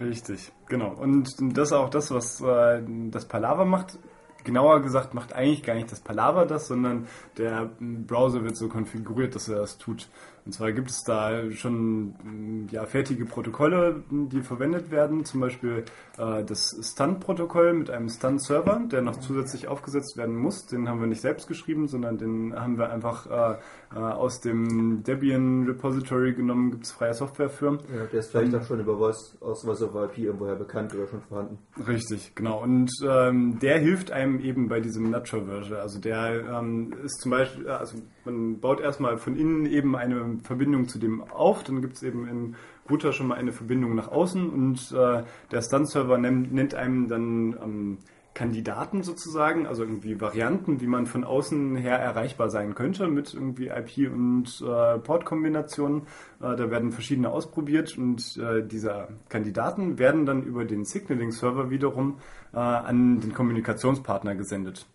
Richtig, 0.00 0.52
genau. 0.68 0.92
Und 0.94 1.34
das 1.56 1.68
ist 1.68 1.72
auch 1.72 1.88
das, 1.88 2.10
was 2.10 2.40
äh, 2.42 2.82
das 3.10 3.26
Palaver 3.26 3.64
macht. 3.64 3.98
Genauer 4.44 4.82
gesagt 4.82 5.14
macht 5.14 5.32
eigentlich 5.32 5.62
gar 5.62 5.74
nicht 5.74 5.90
das 5.90 6.00
Palaver 6.00 6.46
das, 6.46 6.68
sondern 6.68 7.06
der 7.38 7.70
m, 7.80 8.06
Browser 8.06 8.44
wird 8.44 8.56
so 8.56 8.68
konfiguriert, 8.68 9.34
dass 9.34 9.48
er 9.48 9.56
das 9.56 9.78
tut. 9.78 10.08
Und 10.46 10.52
zwar 10.52 10.72
gibt 10.72 10.90
es 10.90 11.02
da 11.04 11.50
schon 11.52 12.14
m, 12.22 12.66
ja, 12.70 12.84
fertige 12.84 13.24
Protokolle, 13.24 14.04
die 14.10 14.42
verwendet 14.42 14.90
werden. 14.90 15.24
Zum 15.24 15.40
Beispiel 15.40 15.84
äh, 16.18 16.44
das 16.44 16.76
Stun-Protokoll 16.82 17.72
mit 17.72 17.90
einem 17.90 18.10
Stun-Server, 18.10 18.82
der 18.90 19.00
noch 19.00 19.16
zusätzlich 19.16 19.68
aufgesetzt 19.68 20.18
werden 20.18 20.36
muss. 20.36 20.66
Den 20.66 20.88
haben 20.88 21.00
wir 21.00 21.06
nicht 21.06 21.22
selbst 21.22 21.48
geschrieben, 21.48 21.88
sondern 21.88 22.18
den 22.18 22.54
haben 22.54 22.76
wir 22.76 22.90
einfach 22.90 23.26
äh, 23.26 23.56
äh, 23.94 23.98
aus 23.98 24.40
dem 24.40 25.02
Debian 25.02 25.64
Repository 25.66 26.34
genommen. 26.34 26.72
Gibt 26.72 26.84
es 26.84 26.92
freie 26.92 27.14
Software 27.14 27.48
für. 27.48 27.78
Ja, 27.94 28.04
der 28.12 28.20
ist 28.20 28.30
vielleicht 28.30 28.54
auch 28.54 28.64
schon 28.64 28.80
über 28.80 28.98
Voice, 28.98 29.38
aus 29.40 29.64
Voice 29.64 29.82
over 29.82 30.04
IP 30.04 30.18
irgendwoher 30.18 30.56
bekannt 30.56 30.94
oder 30.94 31.06
schon 31.06 31.22
vorhanden. 31.22 31.58
Richtig, 31.86 32.34
genau. 32.34 32.62
Und 32.62 32.90
ähm, 33.02 33.58
der 33.60 33.78
hilft 33.78 34.10
einem 34.10 34.40
eben 34.40 34.68
bei 34.68 34.80
diesem 34.80 35.10
Nutshell-Version. 35.10 35.78
Also 35.78 36.00
der 36.00 36.44
ähm, 36.58 36.92
ist 37.02 37.22
zum 37.22 37.30
Beispiel, 37.30 37.68
also 37.68 37.96
man 38.24 38.60
baut 38.60 38.80
erstmal 38.80 39.16
von 39.16 39.36
innen 39.36 39.66
eben 39.66 39.96
eine 39.96 40.33
Verbindung 40.40 40.88
zu 40.88 40.98
dem 40.98 41.22
auf, 41.22 41.62
dann 41.64 41.80
gibt 41.80 41.94
es 41.94 42.02
eben 42.02 42.28
im 42.28 42.54
Router 42.90 43.12
schon 43.12 43.28
mal 43.28 43.36
eine 43.36 43.52
Verbindung 43.52 43.94
nach 43.94 44.08
außen 44.08 44.50
und 44.50 44.92
äh, 44.92 45.22
der 45.50 45.62
Stun-Server 45.62 46.18
nennt, 46.18 46.52
nennt 46.52 46.74
einem 46.74 47.08
dann 47.08 47.56
ähm, 47.62 47.98
Kandidaten 48.34 49.02
sozusagen, 49.02 49.66
also 49.66 49.84
irgendwie 49.84 50.20
Varianten, 50.20 50.80
wie 50.80 50.88
man 50.88 51.06
von 51.06 51.24
außen 51.24 51.76
her 51.76 51.98
erreichbar 51.98 52.50
sein 52.50 52.74
könnte 52.74 53.06
mit 53.06 53.32
irgendwie 53.32 53.68
IP 53.68 54.12
und 54.12 54.60
äh, 54.60 54.98
Portkombinationen. 54.98 56.02
Äh, 56.40 56.56
da 56.56 56.70
werden 56.70 56.90
verschiedene 56.90 57.30
ausprobiert 57.30 57.96
und 57.96 58.36
äh, 58.36 58.66
diese 58.66 59.08
Kandidaten 59.28 59.98
werden 59.98 60.26
dann 60.26 60.42
über 60.42 60.64
den 60.64 60.84
Signaling-Server 60.84 61.70
wiederum 61.70 62.18
äh, 62.52 62.58
an 62.58 63.20
den 63.20 63.32
Kommunikationspartner 63.32 64.34
gesendet. 64.34 64.86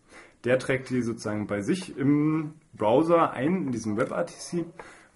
Der 0.43 0.60
trägt 0.60 0.89
die 0.89 1.01
sozusagen 1.01 1.48
bei 1.48 1.62
sich 1.62 1.98
im 1.98 2.53
Browser 2.74 3.31
ein, 3.31 3.65
in 3.67 3.72
diesem 3.72 3.98
WebRTC. 3.98 4.65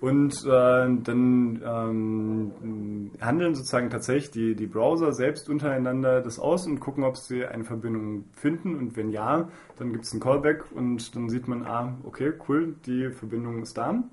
Und 0.04 0.34
äh, 0.44 0.50
dann 0.50 1.62
ähm, 1.66 3.12
handeln 3.22 3.56
sozusagen 3.56 3.90
tatsächlich 3.90 4.32
die, 4.32 4.54
die 4.54 4.68
Browser 4.68 5.14
selbst 5.14 5.48
untereinander 5.48 6.20
das 6.20 6.40
aus 6.40 6.68
und 6.68 6.82
gucken, 6.82 7.06
ob 7.06 7.16
sie 7.16 7.46
eine 7.46 7.64
Verbindung 7.64 8.26
finden. 8.34 8.76
Und 8.76 8.98
wenn 8.98 9.12
ja, 9.12 9.48
dann 9.78 9.94
gibt 9.94 10.04
es 10.04 10.12
einen 10.12 10.20
Callback 10.20 10.66
und 10.74 11.16
dann 11.16 11.30
sieht 11.30 11.48
man, 11.48 11.66
ah, 11.66 11.94
okay, 12.04 12.34
cool, 12.50 12.76
die 12.86 13.12
Verbindung 13.12 13.62
ist 13.62 13.78
da. 13.78 14.04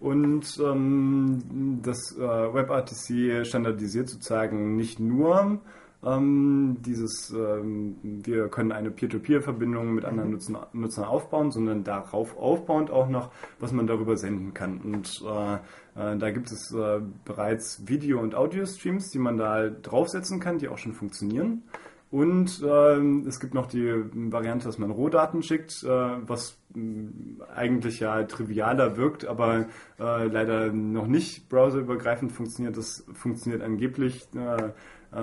Und 0.00 0.58
ähm, 0.58 1.80
das 1.82 2.16
äh, 2.16 2.22
WebRTC 2.22 3.46
standardisiert 3.46 4.08
sozusagen 4.08 4.74
nicht 4.76 5.00
nur 5.00 5.60
ähm, 6.04 6.76
dieses, 6.80 7.30
ähm, 7.30 7.96
wir 8.02 8.48
können 8.48 8.72
eine 8.72 8.90
Peer-to-Peer-Verbindung 8.90 9.94
mit 9.94 10.04
anderen 10.04 10.30
Nutzern, 10.30 10.58
Nutzern 10.72 11.04
aufbauen, 11.04 11.50
sondern 11.50 11.84
darauf 11.84 12.36
aufbauend 12.36 12.90
auch 12.90 13.08
noch, 13.08 13.30
was 13.58 13.72
man 13.72 13.86
darüber 13.86 14.16
senden 14.16 14.54
kann. 14.54 14.78
Und 14.78 15.22
äh, 15.26 15.54
äh, 15.54 16.18
da 16.18 16.30
gibt 16.30 16.50
es 16.52 16.72
äh, 16.72 17.00
bereits 17.24 17.88
Video- 17.88 18.20
und 18.20 18.34
Audio-Streams, 18.34 19.10
die 19.10 19.18
man 19.18 19.36
da 19.36 19.68
draufsetzen 19.68 20.40
kann, 20.40 20.58
die 20.58 20.68
auch 20.68 20.78
schon 20.78 20.92
funktionieren. 20.92 21.62
Und 22.10 22.62
ähm, 22.64 23.26
es 23.26 23.40
gibt 23.40 23.52
noch 23.52 23.66
die 23.66 23.92
Variante, 24.14 24.66
dass 24.66 24.78
man 24.78 24.92
Rohdaten 24.92 25.42
schickt, 25.42 25.82
äh, 25.82 25.88
was 25.88 26.56
mh, 26.72 27.44
eigentlich 27.54 27.98
ja 27.98 28.22
trivialer 28.22 28.96
wirkt, 28.96 29.26
aber 29.26 29.66
äh, 29.98 30.26
leider 30.26 30.72
noch 30.72 31.08
nicht 31.08 31.48
browserübergreifend 31.48 32.30
funktioniert. 32.30 32.76
Das 32.76 33.04
funktioniert 33.12 33.62
angeblich 33.62 34.28
äh, 34.36 34.70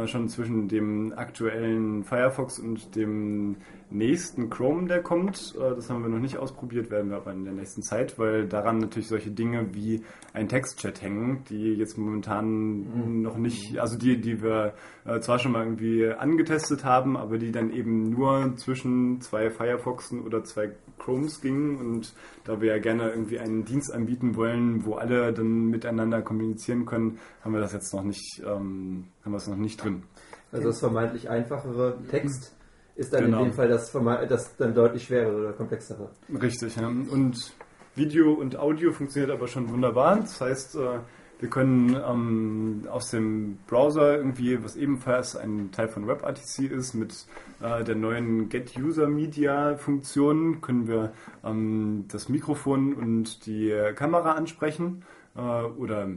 schon 0.06 0.30
zwischen 0.30 0.68
dem 0.68 1.14
aktuellen 1.14 2.04
Firefox 2.04 2.60
und 2.60 2.96
dem 2.96 3.58
nächsten 3.94 4.50
Chrome, 4.50 4.88
der 4.88 5.02
kommt. 5.02 5.56
Äh, 5.56 5.76
das 5.76 5.90
haben 5.90 6.02
wir 6.02 6.10
noch 6.10 6.20
nicht 6.20 6.38
ausprobiert, 6.38 6.90
werden 6.92 7.10
wir 7.10 7.18
aber 7.18 7.32
in 7.32 7.46
der 7.46 7.54
nächsten 7.54 7.82
Zeit, 7.82 8.18
weil 8.20 8.48
daran 8.48 8.80
natürlich 8.80 9.08
solche 9.08 9.32
Dinge 9.32 9.74
wie 9.74 10.04
ein 10.34 10.48
Textchat 10.48 11.02
hängen, 11.02 11.44
die 11.50 11.74
jetzt 11.74 11.98
momentan 11.98 13.22
noch 13.22 13.38
nicht, 13.38 13.80
also 13.80 13.98
die, 13.98 14.20
die 14.20 14.42
wir 14.42 14.74
äh, 15.06 15.20
zwar 15.20 15.40
schon 15.40 15.52
mal 15.52 15.64
irgendwie 15.64 16.08
angetestet 16.08 16.84
haben, 16.84 17.16
aber 17.16 17.38
die 17.38 17.52
dann 17.52 17.72
eben 17.72 18.10
nur 18.10 18.56
zwischen 18.58 19.22
zwei 19.22 19.50
Firefoxen 19.50 20.22
oder 20.22 20.44
zwei 20.44 20.72
Chromes 20.98 21.42
gingen 21.42 21.78
und 21.78 22.14
da 22.44 22.62
wir 22.62 22.70
ja 22.70 22.80
gerne 22.80 23.10
irgendwie 23.10 23.40
einen 23.40 23.66
Dienst 23.66 23.94
anbieten 23.94 24.36
wollen, 24.36 24.86
wo 24.86 24.96
alle 24.96 25.34
dann 25.34 25.68
miteinander 25.68 26.22
kommunizieren 26.22 26.86
können, 26.86 27.20
haben 27.42 27.54
wir 27.54 27.60
das 27.60 27.74
jetzt 27.74 27.94
noch 27.94 28.04
nicht, 28.04 28.42
ähm, 28.46 29.06
haben 29.24 29.32
wir 29.32 29.38
es 29.38 29.48
noch 29.48 29.58
nicht 29.58 29.84
drin. 29.84 30.04
Also 30.52 30.68
das 30.68 30.80
vermeintlich 30.80 31.30
einfachere 31.30 31.98
Text 32.10 32.56
ist 32.96 33.14
dann 33.14 33.26
Genau. 33.26 33.40
in 33.40 33.46
dem 33.46 33.54
Fall 33.54 33.68
das, 33.68 33.92
das 34.30 34.56
dann 34.58 34.74
deutlich 34.74 35.04
schwerere 35.06 35.36
oder 35.36 35.54
komplexere. 35.54 36.10
Richtig, 36.42 36.76
ja. 36.76 36.88
Und 36.88 37.54
Video 37.96 38.34
und 38.34 38.58
Audio 38.58 38.92
funktioniert 38.92 39.32
aber 39.32 39.48
schon 39.48 39.70
wunderbar. 39.70 40.18
Das 40.18 40.40
heißt, 40.42 40.76
äh, 40.76 41.00
wir 41.40 41.50
können 41.50 41.96
ähm, 42.08 42.88
aus 42.90 43.10
dem 43.12 43.58
Browser 43.68 44.16
irgendwie, 44.18 44.64
was 44.64 44.76
ebenfalls 44.76 45.36
ein 45.36 45.72
Teil 45.72 45.90
von 45.90 46.08
WebRTC 46.08 46.72
ist, 46.72 46.94
mit 46.94 47.26
äh, 47.62 47.84
der 47.84 47.96
neuen 47.96 48.48
Get 48.50 48.78
User 48.78 49.08
Media 49.10 49.76
Funktion, 49.76 50.62
können 50.62 50.88
wir 50.88 51.12
ähm, 51.44 52.06
das 52.12 52.30
Mikrofon 52.30 52.94
und 52.94 53.46
die 53.46 53.74
Kamera 53.96 54.32
ansprechen 54.34 55.04
äh, 55.36 55.40
oder 55.42 56.08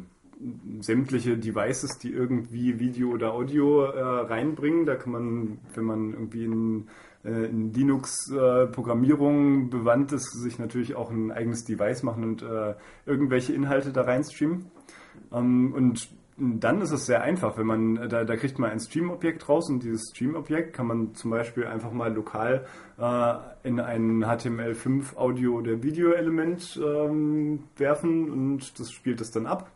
sämtliche 0.80 1.38
Devices, 1.38 1.98
die 1.98 2.12
irgendwie 2.12 2.78
Video 2.78 3.10
oder 3.10 3.32
Audio 3.32 3.84
äh, 3.84 4.00
reinbringen. 4.00 4.84
Da 4.86 4.94
kann 4.96 5.12
man, 5.12 5.58
wenn 5.74 5.84
man 5.84 6.12
irgendwie 6.12 6.44
in, 6.44 6.88
äh, 7.24 7.46
in 7.46 7.72
Linux-Programmierung 7.72 9.70
bewandt 9.70 10.12
ist, 10.12 10.30
sich 10.32 10.58
natürlich 10.58 10.94
auch 10.94 11.10
ein 11.10 11.32
eigenes 11.32 11.64
Device 11.64 12.02
machen 12.02 12.24
und 12.24 12.42
äh, 12.42 12.74
irgendwelche 13.06 13.54
Inhalte 13.54 13.92
da 13.92 14.02
reinstreamen. 14.02 14.66
Ähm, 15.32 15.72
und 15.74 16.08
dann 16.38 16.82
ist 16.82 16.92
es 16.92 17.06
sehr 17.06 17.22
einfach, 17.22 17.56
wenn 17.56 17.66
man, 17.66 18.10
da, 18.10 18.24
da 18.24 18.36
kriegt 18.36 18.58
man 18.58 18.70
ein 18.70 18.78
Stream-Objekt 18.78 19.48
raus 19.48 19.70
und 19.70 19.82
dieses 19.82 20.10
Stream-Objekt 20.10 20.74
kann 20.74 20.86
man 20.86 21.14
zum 21.14 21.30
Beispiel 21.30 21.66
einfach 21.66 21.92
mal 21.92 22.12
lokal 22.12 22.66
äh, 22.98 23.34
in 23.66 23.80
ein 23.80 24.22
HTML5 24.22 25.16
Audio- 25.16 25.56
oder 25.56 25.82
Video-Element 25.82 26.78
ähm, 26.84 27.60
werfen 27.78 28.30
und 28.30 28.78
das 28.78 28.92
spielt 28.92 29.22
es 29.22 29.30
dann 29.30 29.46
ab. 29.46 29.70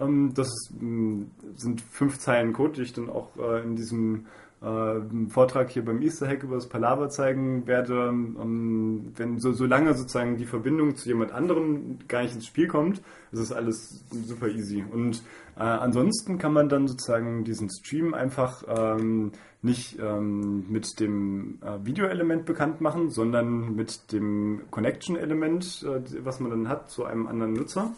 Ähm, 0.00 0.32
das 0.34 0.48
mh, 0.78 1.26
sind 1.56 1.80
fünf 1.80 2.18
Zeilen 2.18 2.52
Code, 2.52 2.74
die 2.74 2.82
ich 2.82 2.92
dann 2.92 3.10
auch 3.10 3.36
äh, 3.36 3.62
in 3.62 3.76
diesem 3.76 4.26
äh, 4.64 5.28
Vortrag 5.28 5.70
hier 5.70 5.84
beim 5.84 6.00
Easter 6.00 6.26
Hack 6.26 6.42
über 6.42 6.54
das 6.54 6.68
Palaver 6.68 7.08
zeigen 7.10 7.66
werde, 7.66 8.08
ähm, 8.08 9.12
wenn 9.16 9.38
so 9.38 9.52
solange 9.52 9.94
sozusagen 9.94 10.36
die 10.38 10.46
Verbindung 10.46 10.96
zu 10.96 11.08
jemand 11.08 11.32
anderem 11.32 11.98
gar 12.08 12.22
nicht 12.22 12.34
ins 12.34 12.46
Spiel 12.46 12.66
kommt, 12.66 13.02
ist 13.30 13.40
es 13.40 13.52
alles 13.52 14.04
super 14.10 14.48
easy. 14.48 14.84
Und 14.90 15.22
äh, 15.56 15.60
ansonsten 15.60 16.38
kann 16.38 16.52
man 16.52 16.68
dann 16.68 16.88
sozusagen 16.88 17.44
diesen 17.44 17.68
Stream 17.70 18.14
einfach 18.14 18.64
ähm, 18.66 19.32
nicht 19.60 19.98
ähm, 19.98 20.66
mit 20.70 21.00
dem 21.00 21.58
äh, 21.62 21.84
Videoelement 21.84 22.44
bekannt 22.44 22.80
machen, 22.80 23.10
sondern 23.10 23.74
mit 23.74 24.12
dem 24.12 24.62
Connection-Element, 24.70 25.84
äh, 25.84 26.24
was 26.24 26.40
man 26.40 26.50
dann 26.50 26.68
hat 26.68 26.90
zu 26.90 27.04
einem 27.04 27.26
anderen 27.26 27.54
Nutzer. 27.54 27.92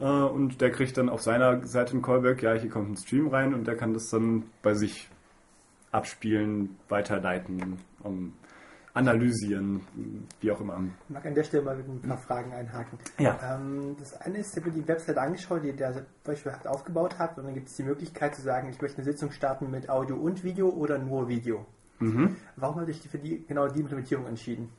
Äh, 0.00 0.04
und 0.04 0.60
der 0.60 0.70
kriegt 0.70 0.96
dann 0.96 1.08
auf 1.08 1.22
seiner 1.22 1.64
Seite 1.66 1.96
ein 1.96 2.02
Callback, 2.02 2.42
ja, 2.42 2.54
hier 2.54 2.70
kommt 2.70 2.90
ein 2.90 2.96
Stream 2.96 3.28
rein 3.28 3.54
und 3.54 3.66
der 3.66 3.76
kann 3.76 3.94
das 3.94 4.08
dann 4.08 4.44
bei 4.62 4.74
sich 4.74 5.08
abspielen, 5.90 6.76
weiterleiten, 6.88 7.78
um, 8.02 8.32
analysieren, 8.94 9.80
wie 10.40 10.50
auch 10.50 10.60
immer. 10.60 10.82
Ich 11.08 11.14
mag 11.14 11.24
an 11.24 11.34
der 11.34 11.44
Stelle 11.44 11.62
mal 11.62 11.76
mit 11.76 11.88
ein 11.88 12.00
paar 12.02 12.18
Fragen 12.18 12.52
einhaken. 12.52 12.98
Ja. 13.18 13.38
Ähm, 13.54 13.96
das 13.98 14.20
eine 14.20 14.38
ist, 14.38 14.56
ich 14.56 14.62
habe 14.62 14.70
die 14.70 14.86
Website 14.86 15.16
angeschaut, 15.16 15.64
die 15.64 15.72
der 15.72 16.04
Beispiel 16.24 16.52
hat 16.52 16.66
aufgebaut 16.66 17.18
hat, 17.18 17.38
und 17.38 17.44
dann 17.44 17.54
gibt 17.54 17.68
es 17.68 17.76
die 17.76 17.84
Möglichkeit 17.84 18.34
zu 18.34 18.42
sagen, 18.42 18.68
ich 18.68 18.80
möchte 18.80 18.98
eine 18.98 19.04
Sitzung 19.04 19.30
starten 19.30 19.70
mit 19.70 19.88
Audio 19.88 20.16
und 20.16 20.44
Video 20.44 20.68
oder 20.68 20.98
nur 20.98 21.28
Video. 21.28 21.64
Mhm. 22.00 22.36
Warum 22.56 22.80
habe 22.80 22.90
ich 22.90 23.00
für 23.00 23.18
die, 23.18 23.44
genau 23.46 23.68
die 23.68 23.80
Implementierung 23.80 24.26
entschieden? 24.26 24.70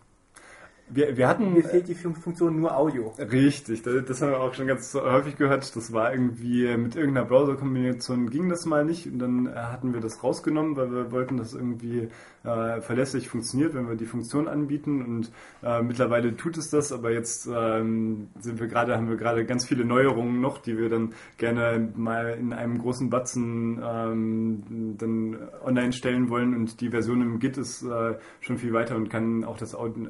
Wir, 0.90 1.18
wir 1.18 1.28
hatten. 1.28 1.54
Mir 1.54 1.64
fehlt 1.64 1.88
die 1.88 1.96
Funktion 1.96 2.60
nur 2.60 2.76
Audio. 2.78 3.14
Richtig, 3.18 3.82
das, 3.84 4.06
das 4.06 4.22
haben 4.22 4.32
wir 4.32 4.40
auch 4.40 4.54
schon 4.54 4.68
ganz 4.68 4.94
häufig 4.94 5.38
gehört. 5.38 5.76
Das 5.76 5.94
war 5.94 6.14
irgendwie 6.14 6.76
mit 6.78 6.96
irgendeiner 6.96 7.26
Browser-Kombination 7.26 8.30
ging 8.30 8.50
das 8.50 8.66
mal 8.66 8.86
nicht 8.86 9.08
und 9.08 9.20
dann 9.20 9.48
äh, 9.48 9.52
hatten 9.56 9.94
wir 9.94 10.02
das 10.02 10.24
rausgenommen, 10.24 10.76
weil 10.76 10.92
wir 10.92 11.12
wollten, 11.12 11.38
dass 11.38 11.54
irgendwie 11.54 12.10
äh, 12.44 12.82
verlässlich 12.82 13.30
funktioniert, 13.30 13.74
wenn 13.74 13.88
wir 13.88 13.96
die 13.96 14.06
Funktion 14.06 14.48
anbieten 14.48 15.02
und 15.02 15.32
äh, 15.64 15.82
mittlerweile 15.82 16.36
tut 16.36 16.58
es 16.58 16.70
das, 16.70 16.92
aber 16.92 17.12
jetzt 17.12 17.48
ähm, 17.48 18.28
sind 18.40 18.60
wir 18.60 18.68
gerade, 18.68 18.98
haben 18.98 19.10
wir 19.10 19.16
gerade 19.16 19.46
ganz 19.46 19.66
viele 19.66 19.86
Neuerungen 19.86 20.42
noch, 20.42 20.58
die 20.58 20.78
wir 20.78 20.90
dann 20.90 21.14
gerne 21.38 21.90
mal 21.96 22.38
in 22.40 22.54
einem 22.54 22.80
großen 22.80 23.10
Batzen 23.10 23.82
ähm, 23.84 24.96
dann 24.98 25.38
online 25.64 25.94
stellen 25.94 26.30
wollen 26.30 26.54
und 26.54 26.82
die 26.82 26.90
Version 26.90 27.22
im 27.22 27.40
Git 27.40 27.58
ist 27.58 27.84
äh, 27.84 28.16
schon 28.42 28.58
viel 28.58 28.74
weiter 28.74 28.96
und 28.96 29.10
kann 29.10 29.44
auch 29.46 29.58
das 29.58 29.74
Audio, 29.74 30.10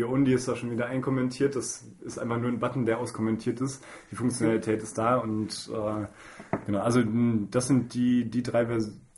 Audio 0.00 0.14
Only 0.14 0.34
ist 0.34 0.48
da 0.48 0.56
schon 0.56 0.70
wieder 0.70 0.86
einkommentiert. 0.86 1.56
Das 1.56 1.84
ist 2.00 2.18
einfach 2.18 2.38
nur 2.38 2.48
ein 2.48 2.58
Button, 2.58 2.86
der 2.86 2.98
auskommentiert 2.98 3.60
ist. 3.60 3.84
Die 4.10 4.16
Funktionalität 4.16 4.82
ist 4.82 4.96
da 4.96 5.16
und 5.16 5.70
äh, 5.72 6.06
genau, 6.64 6.80
also 6.80 7.02
das 7.50 7.66
sind 7.66 7.92
die, 7.92 8.24
die 8.24 8.42
drei 8.42 8.66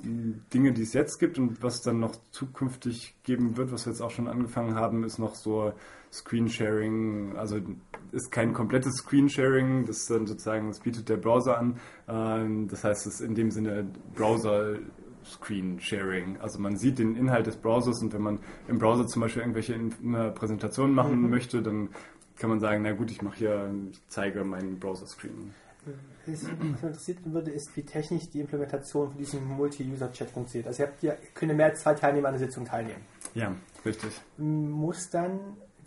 Dinge, 0.02 0.72
die 0.72 0.82
es 0.82 0.92
jetzt 0.92 1.18
gibt 1.18 1.38
und 1.38 1.62
was 1.62 1.80
dann 1.82 2.00
noch 2.00 2.16
zukünftig 2.32 3.14
geben 3.22 3.56
wird, 3.56 3.70
was 3.70 3.86
wir 3.86 3.92
jetzt 3.92 4.00
auch 4.00 4.10
schon 4.10 4.26
angefangen 4.26 4.74
haben, 4.74 5.04
ist 5.04 5.18
noch 5.18 5.36
so 5.36 5.72
Screensharing. 6.10 7.36
Also 7.36 7.60
ist 8.10 8.32
kein 8.32 8.52
komplettes 8.52 8.94
Screensharing, 8.96 9.86
das 9.86 10.06
dann 10.06 10.26
sozusagen, 10.26 10.68
das 10.68 10.80
bietet 10.80 11.08
der 11.08 11.16
Browser 11.16 11.58
an. 11.58 11.78
Ähm, 12.08 12.66
das 12.68 12.82
heißt, 12.82 13.06
es 13.06 13.14
ist 13.14 13.20
in 13.20 13.36
dem 13.36 13.52
Sinne 13.52 13.86
Browser 14.14 14.78
Screensharing. 15.24 16.38
Also 16.40 16.58
man 16.58 16.76
sieht 16.76 16.98
den 16.98 17.16
Inhalt 17.16 17.46
des 17.46 17.56
Browsers 17.56 18.02
und 18.02 18.12
wenn 18.12 18.22
man 18.22 18.38
im 18.68 18.78
Browser 18.78 19.06
zum 19.06 19.22
Beispiel 19.22 19.42
irgendwelche 19.42 19.78
Präsentationen 20.34 20.94
machen 20.94 21.22
mhm. 21.22 21.30
möchte, 21.30 21.62
dann 21.62 21.90
kann 22.36 22.50
man 22.50 22.60
sagen, 22.60 22.82
na 22.82 22.92
gut, 22.92 23.10
ich 23.10 23.22
mache 23.22 23.36
hier, 23.36 23.74
ich 23.90 24.00
zeige 24.08 24.44
meinen 24.44 24.78
Browser-Screen. 24.78 25.54
Was 26.26 26.42
mich 26.42 26.82
interessiert 26.84 27.18
würde, 27.24 27.50
ist, 27.50 27.76
wie 27.76 27.82
technisch 27.82 28.30
die 28.30 28.40
Implementation 28.40 29.08
von 29.08 29.18
diesem 29.18 29.46
Multi-User-Chat 29.48 30.30
funktioniert. 30.30 30.68
Also 30.68 30.84
ihr, 30.84 30.88
habt 30.88 31.02
ja, 31.02 31.14
können 31.34 31.56
mehr 31.56 31.66
als 31.66 31.82
zwei 31.82 31.94
Teilnehmer 31.94 32.28
an 32.28 32.38
der 32.38 32.46
Sitzung 32.46 32.64
teilnehmen. 32.64 33.02
Ja, 33.34 33.52
richtig. 33.84 34.12
Muss 34.38 35.10
dann 35.10 35.40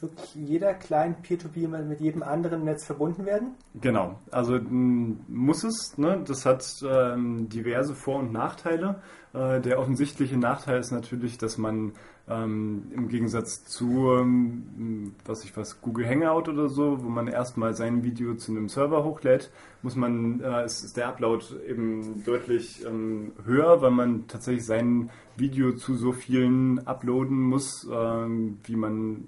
wirklich 0.05 0.35
jeder 0.35 0.73
kleinen 0.73 1.15
Peer-to-Peer 1.21 1.67
mit 1.67 1.99
jedem 1.99 2.23
anderen 2.23 2.63
Netz 2.63 2.85
verbunden 2.85 3.25
werden? 3.25 3.55
Genau, 3.81 4.19
also 4.31 4.59
muss 4.61 5.63
es. 5.63 5.97
Ne? 5.97 6.23
Das 6.25 6.45
hat 6.45 6.65
ähm, 6.87 7.49
diverse 7.49 7.95
Vor- 7.95 8.19
und 8.19 8.31
Nachteile. 8.31 9.01
Äh, 9.33 9.61
der 9.61 9.79
offensichtliche 9.79 10.37
Nachteil 10.37 10.79
ist 10.79 10.91
natürlich, 10.91 11.37
dass 11.37 11.57
man 11.57 11.93
ähm, 12.27 12.87
Im 12.91 13.07
Gegensatz 13.07 13.65
zu, 13.65 14.11
ähm, 14.13 15.13
was 15.25 15.43
ich 15.43 15.55
was, 15.55 15.79
Google 15.81 16.07
Hangout 16.07 16.49
oder 16.49 16.69
so, 16.69 17.03
wo 17.03 17.09
man 17.09 17.27
erstmal 17.27 17.75
sein 17.75 18.03
Video 18.03 18.33
zu 18.33 18.51
einem 18.51 18.67
Server 18.67 19.03
hochlädt, 19.03 19.51
muss 19.83 19.95
man, 19.95 20.41
äh, 20.41 20.65
ist, 20.65 20.83
ist 20.83 20.97
der 20.97 21.07
Upload 21.07 21.45
eben 21.67 22.23
deutlich 22.23 22.83
ähm, 22.83 23.33
höher, 23.45 23.79
weil 23.81 23.91
man 23.91 24.27
tatsächlich 24.27 24.65
sein 24.65 25.11
Video 25.37 25.73
zu 25.73 25.93
so 25.95 26.13
vielen 26.13 26.79
uploaden 26.87 27.39
muss, 27.39 27.87
ähm, 27.91 28.57
wie 28.63 28.75
man 28.75 29.27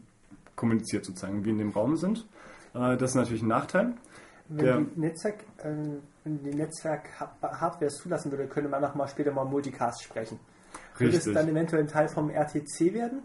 kommuniziert 0.58 1.06
sozusagen, 1.06 1.46
wie 1.46 1.52
in 1.52 1.60
dem 1.60 1.70
Raum 1.70 1.96
sind. 1.96 2.28
Äh, 2.74 2.98
das 2.98 3.12
ist 3.12 3.16
natürlich 3.16 3.44
ein 3.44 3.48
Nachteil. 3.48 3.94
Wenn 4.50 4.66
der, 4.66 4.78
die 4.80 5.00
Netzwerk, 5.00 5.44
äh, 5.60 5.74
wenn 6.26 6.44
die 6.44 6.54
Netzwerk-Hardware 6.54 7.86
es 7.86 7.98
zulassen 7.98 8.32
würde, 8.32 8.48
könnte 8.48 8.70
man 8.70 8.82
noch 8.82 8.96
mal 8.96 9.08
später 9.08 9.32
mal 9.32 9.46
Multicast 9.46 10.04
sprechen. 10.04 10.40
Wird 10.98 11.14
es 11.14 11.26
dann 11.26 11.48
eventuell 11.48 11.84
ein 11.84 11.88
Teil 11.88 12.10
vom 12.10 12.30
RTC 12.30 12.94
werden? 12.94 13.22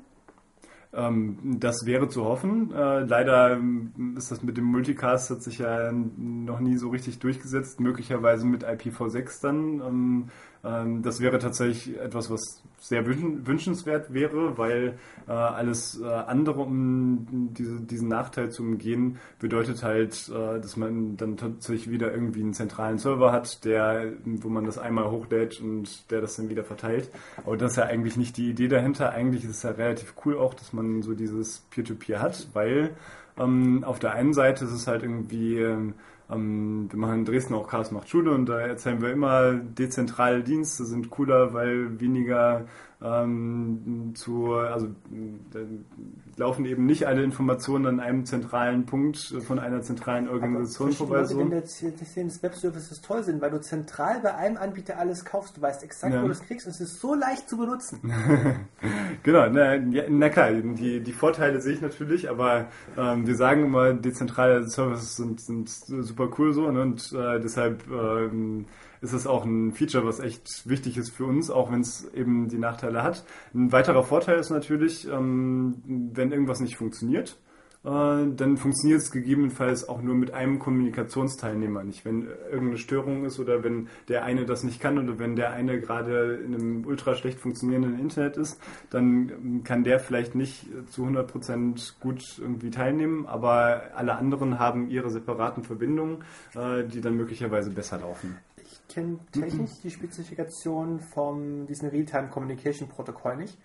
Ähm, 0.94 1.38
das 1.58 1.86
wäre 1.86 2.08
zu 2.08 2.24
hoffen. 2.24 2.72
Äh, 2.74 3.00
leider 3.00 3.52
ähm, 3.52 4.14
ist 4.16 4.30
das 4.30 4.42
mit 4.42 4.58
dem 4.58 4.64
Multicast 4.64 5.30
hat 5.30 5.42
sich 5.42 5.58
ja 5.58 5.90
noch 5.90 6.60
nie 6.60 6.76
so 6.76 6.90
richtig 6.90 7.18
durchgesetzt. 7.18 7.80
Möglicherweise 7.80 8.46
mit 8.46 8.64
IPv6 8.64 9.40
dann. 9.40 10.30
Ähm, 10.64 10.82
ähm, 10.82 11.02
das 11.02 11.20
wäre 11.20 11.38
tatsächlich 11.38 11.98
etwas, 11.98 12.30
was 12.30 12.62
sehr 12.78 13.06
wünschenswert 13.06 14.12
wäre, 14.12 14.58
weil 14.58 14.98
äh, 15.28 15.32
alles 15.32 16.00
äh, 16.00 16.04
andere, 16.04 16.60
um 16.62 17.50
diese, 17.52 17.80
diesen 17.80 18.08
Nachteil 18.08 18.50
zu 18.50 18.62
umgehen, 18.62 19.18
bedeutet 19.38 19.84
halt, 19.84 20.28
äh, 20.28 20.60
dass 20.60 20.76
man 20.76 21.16
dann 21.16 21.36
tatsächlich 21.36 21.90
wieder 21.90 22.12
irgendwie 22.12 22.40
einen 22.40 22.54
zentralen 22.54 22.98
Server 22.98 23.30
hat, 23.30 23.64
der, 23.64 24.12
wo 24.24 24.48
man 24.48 24.64
das 24.64 24.78
einmal 24.78 25.10
hochlädt 25.10 25.60
und 25.60 26.10
der 26.10 26.20
das 26.20 26.36
dann 26.36 26.48
wieder 26.48 26.64
verteilt. 26.64 27.08
Aber 27.44 27.56
das 27.56 27.72
ist 27.72 27.76
ja 27.76 27.84
eigentlich 27.84 28.16
nicht 28.16 28.36
die 28.36 28.50
Idee 28.50 28.68
dahinter. 28.68 29.10
Eigentlich 29.10 29.44
ist 29.44 29.50
es 29.50 29.62
ja 29.62 29.70
relativ 29.70 30.14
cool 30.24 30.36
auch, 30.36 30.54
dass 30.54 30.72
man 30.72 31.02
so 31.02 31.14
dieses 31.14 31.60
Peer-to-Peer 31.70 32.18
-Peer 32.18 32.22
hat, 32.22 32.48
weil 32.52 32.90
ähm, 33.38 33.84
auf 33.84 34.00
der 34.00 34.12
einen 34.12 34.34
Seite 34.34 34.64
ist 34.64 34.72
es 34.72 34.86
halt 34.86 35.02
irgendwie 35.02 35.64
ähm, 36.32 36.88
wir 36.90 36.98
machen 36.98 37.20
in 37.20 37.24
Dresden 37.24 37.54
auch 37.54 37.68
Chaos 37.68 37.90
macht 37.90 38.08
Schule 38.08 38.32
und 38.32 38.46
da 38.46 38.60
erzählen 38.60 39.00
wir 39.00 39.12
immer, 39.12 39.54
dezentrale 39.54 40.42
Dienste 40.42 40.84
sind 40.84 41.10
cooler, 41.10 41.52
weil 41.52 42.00
weniger 42.00 42.66
ähm, 43.02 44.12
zu, 44.14 44.54
also 44.54 44.88
da 45.52 45.60
laufen 46.36 46.64
eben 46.64 46.86
nicht 46.86 47.06
alle 47.06 47.22
Informationen 47.22 47.86
an 47.86 48.00
einem 48.00 48.24
zentralen 48.24 48.86
Punkt 48.86 49.18
von 49.46 49.58
einer 49.58 49.82
zentralen 49.82 50.28
Organisation 50.28 50.92
vorbei. 50.92 51.18
Leute, 51.18 51.28
so. 51.28 51.38
Wenn 51.38 51.52
jetzt 51.52 52.42
Webservices 52.42 53.00
toll 53.02 53.22
sind, 53.22 53.40
weil 53.40 53.50
du 53.50 53.60
zentral 53.60 54.20
bei 54.22 54.34
einem 54.34 54.56
Anbieter 54.56 54.98
alles 54.98 55.24
kaufst, 55.24 55.56
du 55.56 55.62
weißt 55.62 55.82
exakt, 55.82 56.14
ja. 56.14 56.22
wo 56.22 56.26
du 56.26 56.32
es 56.32 56.42
kriegst 56.42 56.66
und 56.66 56.72
es 56.72 56.80
ist 56.80 57.00
so 57.00 57.14
leicht 57.14 57.48
zu 57.48 57.56
benutzen. 57.56 58.00
genau, 59.22 59.48
na, 59.48 59.74
ja, 59.74 60.04
na, 60.08 60.28
klar, 60.28 60.52
die, 60.52 61.00
die 61.00 61.12
Vorteile 61.12 61.60
sehe 61.60 61.74
ich 61.74 61.80
natürlich, 61.80 62.30
aber 62.30 62.66
ähm, 62.96 63.26
wir 63.26 63.36
sagen 63.36 63.64
immer, 63.64 63.92
dezentrale 63.92 64.68
Services 64.68 65.16
sind, 65.16 65.40
sind 65.40 65.68
super 65.68 66.28
cool 66.38 66.52
so 66.52 66.70
ne, 66.70 66.82
und 66.82 67.12
äh, 67.12 67.40
deshalb 67.40 67.84
ähm, 67.90 68.66
ist 69.02 69.12
es 69.12 69.26
auch 69.26 69.44
ein 69.44 69.72
Feature, 69.72 70.06
was 70.06 70.20
echt 70.20 70.68
wichtig 70.68 70.96
ist 70.96 71.10
für 71.10 71.26
uns, 71.26 71.50
auch 71.50 71.72
wenn 71.72 71.80
es 71.80 72.08
eben 72.14 72.48
die 72.48 72.58
Nachteile 72.58 73.02
hat. 73.02 73.24
Ein 73.52 73.72
weiterer 73.72 74.04
Vorteil 74.04 74.38
ist 74.38 74.50
natürlich, 74.50 75.08
ähm, 75.08 75.82
wenn 76.14 76.31
irgendwas 76.32 76.60
nicht 76.60 76.76
funktioniert, 76.76 77.38
äh, 77.84 77.88
dann 77.88 78.56
funktioniert 78.56 79.00
es 79.00 79.10
gegebenenfalls 79.10 79.88
auch 79.88 80.02
nur 80.02 80.14
mit 80.14 80.32
einem 80.32 80.58
Kommunikationsteilnehmer 80.58 81.82
nicht. 81.82 82.04
Wenn 82.04 82.28
irgendeine 82.50 82.78
Störung 82.78 83.24
ist 83.24 83.40
oder 83.40 83.64
wenn 83.64 83.88
der 84.08 84.24
eine 84.24 84.44
das 84.44 84.62
nicht 84.62 84.80
kann 84.80 84.98
oder 84.98 85.18
wenn 85.18 85.34
der 85.34 85.52
eine 85.52 85.80
gerade 85.80 86.34
in 86.36 86.54
einem 86.54 86.86
ultra 86.86 87.14
schlecht 87.16 87.40
funktionierenden 87.40 87.98
Internet 87.98 88.36
ist, 88.36 88.60
dann 88.90 89.62
kann 89.64 89.82
der 89.82 89.98
vielleicht 89.98 90.34
nicht 90.34 90.66
zu 90.90 91.04
100% 91.04 91.94
gut 92.00 92.38
irgendwie 92.38 92.70
teilnehmen, 92.70 93.26
aber 93.26 93.82
alle 93.94 94.14
anderen 94.16 94.58
haben 94.60 94.88
ihre 94.88 95.10
separaten 95.10 95.64
Verbindungen, 95.64 96.24
äh, 96.54 96.84
die 96.84 97.00
dann 97.00 97.16
möglicherweise 97.16 97.70
besser 97.70 97.98
laufen 97.98 98.36
kenne 98.88 99.18
technisch 99.32 99.80
die 99.82 99.90
Spezifikation 99.90 101.00
von 101.00 101.66
diesem 101.66 101.88
Realtime 101.88 102.28
Communication 102.28 102.88
Protokoll 102.88 103.36
nicht. 103.36 103.56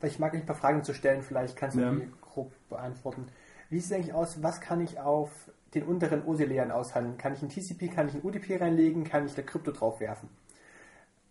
Weil 0.00 0.10
ich 0.10 0.18
mag 0.18 0.32
nicht 0.32 0.42
ein 0.42 0.46
paar 0.46 0.56
Fragen 0.56 0.82
zu 0.82 0.92
stellen, 0.92 1.22
vielleicht 1.22 1.56
kannst 1.56 1.76
du 1.76 1.80
ja. 1.80 1.90
die 1.90 2.10
grob 2.20 2.52
beantworten. 2.68 3.28
Wie 3.70 3.80
sieht 3.80 3.90
es 3.90 3.96
eigentlich 3.96 4.14
aus, 4.14 4.42
was 4.42 4.60
kann 4.60 4.80
ich 4.80 5.00
auf 5.00 5.30
den 5.74 5.84
unteren 5.84 6.24
OSI-Layern 6.24 6.70
aushandeln? 6.70 7.18
Kann 7.18 7.32
ich 7.32 7.42
ein 7.42 7.48
TCP, 7.48 7.88
kann 7.88 8.08
ich 8.08 8.14
ein 8.14 8.22
UDP 8.22 8.56
reinlegen, 8.56 9.04
kann 9.04 9.26
ich 9.26 9.34
da 9.34 9.42
Krypto 9.42 9.72
drauf 9.72 10.00
werfen? 10.00 10.28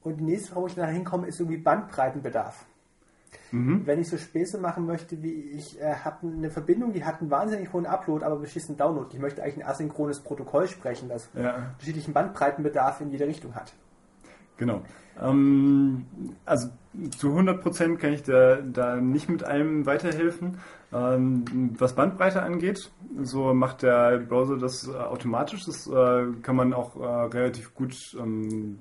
Und 0.01 0.17
die 0.17 0.23
nächste 0.25 0.49
Frage, 0.49 0.61
wo 0.61 0.67
ich 0.67 0.75
nachher 0.75 0.93
hinkomme, 0.93 1.27
ist 1.27 1.39
irgendwie 1.39 1.57
Bandbreitenbedarf. 1.57 2.65
Mhm. 3.51 3.85
Wenn 3.85 3.99
ich 3.99 4.09
so 4.09 4.17
Späße 4.17 4.57
machen 4.57 4.85
möchte, 4.85 5.21
wie 5.23 5.33
ich 5.33 5.79
äh, 5.79 5.95
habe 5.95 6.27
eine 6.27 6.49
Verbindung, 6.49 6.93
die 6.93 7.05
hat 7.05 7.21
einen 7.21 7.31
wahnsinnig 7.31 7.71
hohen 7.71 7.85
Upload, 7.85 8.25
aber 8.25 8.37
beschissen 8.37 8.77
Download. 8.77 9.07
Ich 9.11 9.19
möchte 9.19 9.41
eigentlich 9.41 9.63
ein 9.63 9.69
asynchrones 9.69 10.19
Protokoll 10.19 10.67
sprechen, 10.67 11.09
das 11.09 11.29
ja. 11.33 11.71
unterschiedlichen 11.73 12.13
Bandbreitenbedarf 12.13 13.01
in 13.01 13.11
jede 13.11 13.27
Richtung 13.27 13.55
hat. 13.55 13.73
Genau. 14.57 14.81
Ähm, 15.21 16.05
also 16.45 16.69
zu 17.17 17.29
100% 17.29 17.97
kann 17.97 18.13
ich 18.13 18.23
da, 18.23 18.57
da 18.57 18.97
nicht 18.97 19.29
mit 19.29 19.43
allem 19.43 19.85
weiterhelfen. 19.85 20.59
Ähm, 20.93 21.75
was 21.77 21.95
Bandbreite 21.95 22.43
angeht, 22.43 22.91
so 23.21 23.53
macht 23.53 23.81
der 23.81 24.19
Browser 24.19 24.57
das 24.57 24.87
äh, 24.87 24.91
automatisch. 24.91 25.65
Das 25.65 25.87
äh, 25.87 26.25
kann 26.41 26.55
man 26.55 26.73
auch 26.73 26.95
äh, 26.99 27.05
relativ 27.35 27.73
gut 27.73 28.15
ähm, 28.19 28.79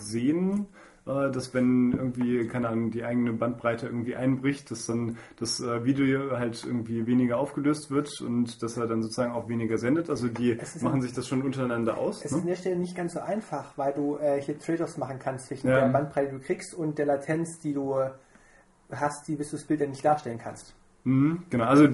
sehen 0.00 0.66
dass 1.06 1.54
wenn 1.54 1.92
irgendwie, 1.92 2.48
keine 2.48 2.68
Ahnung, 2.68 2.90
die 2.90 3.04
eigene 3.04 3.32
Bandbreite 3.32 3.86
irgendwie 3.86 4.16
einbricht, 4.16 4.70
dass 4.72 4.86
dann 4.86 5.16
das 5.38 5.60
äh, 5.60 5.84
Video 5.84 6.36
halt 6.36 6.64
irgendwie 6.64 7.06
weniger 7.06 7.38
aufgelöst 7.38 7.90
wird 7.92 8.20
und 8.20 8.60
dass 8.62 8.76
er 8.76 8.88
dann 8.88 9.02
sozusagen 9.02 9.32
auch 9.32 9.48
weniger 9.48 9.78
sendet. 9.78 10.10
Also 10.10 10.26
die 10.26 10.58
machen 10.80 11.02
sich 11.02 11.12
das 11.12 11.28
schon 11.28 11.42
untereinander 11.42 11.96
aus. 11.96 12.24
Es 12.24 12.32
ne? 12.32 12.38
ist 12.38 12.42
an 12.42 12.48
der 12.48 12.56
Stelle 12.56 12.76
nicht 12.76 12.96
ganz 12.96 13.14
so 13.14 13.20
einfach, 13.20 13.78
weil 13.78 13.92
du 13.92 14.16
äh, 14.16 14.40
hier 14.40 14.58
Trade-offs 14.58 14.96
machen 14.98 15.18
kannst 15.20 15.46
zwischen 15.46 15.68
Ja. 15.68 15.80
der 15.80 15.88
Bandbreite, 15.90 16.32
die 16.32 16.38
du 16.38 16.42
kriegst 16.44 16.74
und 16.74 16.98
der 16.98 17.06
Latenz, 17.06 17.60
die 17.60 17.72
du 17.72 17.94
äh, 17.94 18.10
hast, 18.90 19.28
die 19.28 19.36
bis 19.36 19.50
du 19.50 19.56
das 19.56 19.64
Bild 19.64 19.80
dann 19.80 19.90
nicht 19.90 20.04
darstellen 20.04 20.38
kannst. 20.38 20.74
Mhm, 21.04 21.44
genau, 21.50 21.66
also 21.66 21.88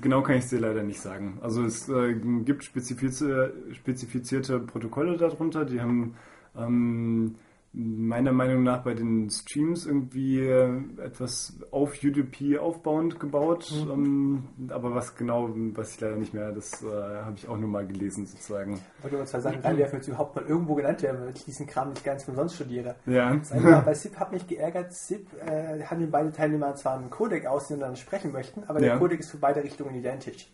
genau 0.00 0.22
kann 0.22 0.36
ich 0.36 0.44
es 0.44 0.50
dir 0.50 0.60
leider 0.60 0.82
nicht 0.82 1.02
sagen. 1.02 1.38
Also 1.42 1.64
es 1.64 1.86
äh, 1.90 2.14
gibt 2.14 2.64
spezifizierte, 2.64 3.52
spezifizierte 3.72 4.58
Protokolle 4.58 5.18
darunter, 5.18 5.66
die 5.66 5.82
haben 5.82 6.14
ähm, 6.56 7.34
meiner 7.72 8.32
Meinung 8.32 8.62
nach 8.62 8.82
bei 8.82 8.94
den 8.94 9.28
Streams 9.30 9.86
irgendwie 9.86 10.40
äh, 10.40 10.80
etwas 11.04 11.58
auf 11.70 12.02
UDP 12.02 12.58
aufbauend 12.58 13.20
gebaut. 13.20 13.70
Ähm, 13.90 14.44
aber 14.68 14.94
was 14.94 15.14
genau, 15.16 15.50
weiß 15.54 15.94
ich 15.94 16.00
leider 16.00 16.16
nicht 16.16 16.32
mehr, 16.32 16.50
das 16.52 16.82
äh, 16.82 16.86
habe 16.86 17.34
ich 17.36 17.48
auch 17.48 17.58
nur 17.58 17.68
mal 17.68 17.86
gelesen 17.86 18.26
sozusagen. 18.26 18.80
Ich 18.98 19.04
wollte 19.04 19.16
nur 19.16 19.26
zwei 19.26 19.40
Sachen 19.40 19.60
reinwerfen, 19.60 20.00
die 20.00 20.08
überhaupt 20.10 20.34
mal 20.36 20.44
irgendwo 20.46 20.74
genannt 20.74 21.02
werden, 21.02 21.20
weil 21.20 21.34
ich 21.34 21.44
diesen 21.44 21.66
Kram 21.66 21.90
nicht 21.90 22.04
ganz 22.04 22.26
umsonst 22.26 22.54
studiere. 22.56 22.96
Ja. 23.06 23.36
Das 23.36 23.52
eine 23.52 23.82
bei 23.84 23.94
SIP 23.94 24.16
hat 24.16 24.32
mich 24.32 24.46
geärgert, 24.46 24.92
SIP 24.94 25.28
äh, 25.46 25.82
handeln 25.84 26.10
beide 26.10 26.32
Teilnehmer 26.32 26.74
zwar 26.74 26.98
einen 26.98 27.10
Codec 27.10 27.46
aus, 27.46 27.68
den 27.68 27.80
dann 27.80 27.96
sprechen 27.96 28.32
möchten, 28.32 28.64
aber 28.66 28.78
der 28.80 28.88
Ja. 28.88 28.98
Codec 28.98 29.20
ist 29.20 29.30
für 29.30 29.38
beide 29.38 29.62
Richtungen 29.62 29.94
identisch. 29.94 30.50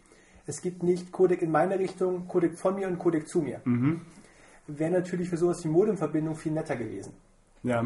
Es 0.47 0.61
gibt 0.61 0.83
nicht 0.83 1.13
Codec 1.13 1.41
in 1.43 1.51
meine 1.51 1.79
Richtung, 1.79 2.27
Codec 2.29 2.59
von 2.59 2.75
mir 2.75 2.89
und 2.89 2.99
Codec 2.99 3.29
zu 3.29 3.41
mir. 3.41 3.61
Mhm. 3.65 4.03
Wäre 4.67 4.91
natürlich 4.91 5.29
für 5.29 5.37
sowas 5.37 5.65
wie 5.65 5.69
Modemverbindung 5.69 6.37
viel 6.37 6.53
netter 6.53 6.77
gewesen. 6.77 7.13
Ja. 7.63 7.85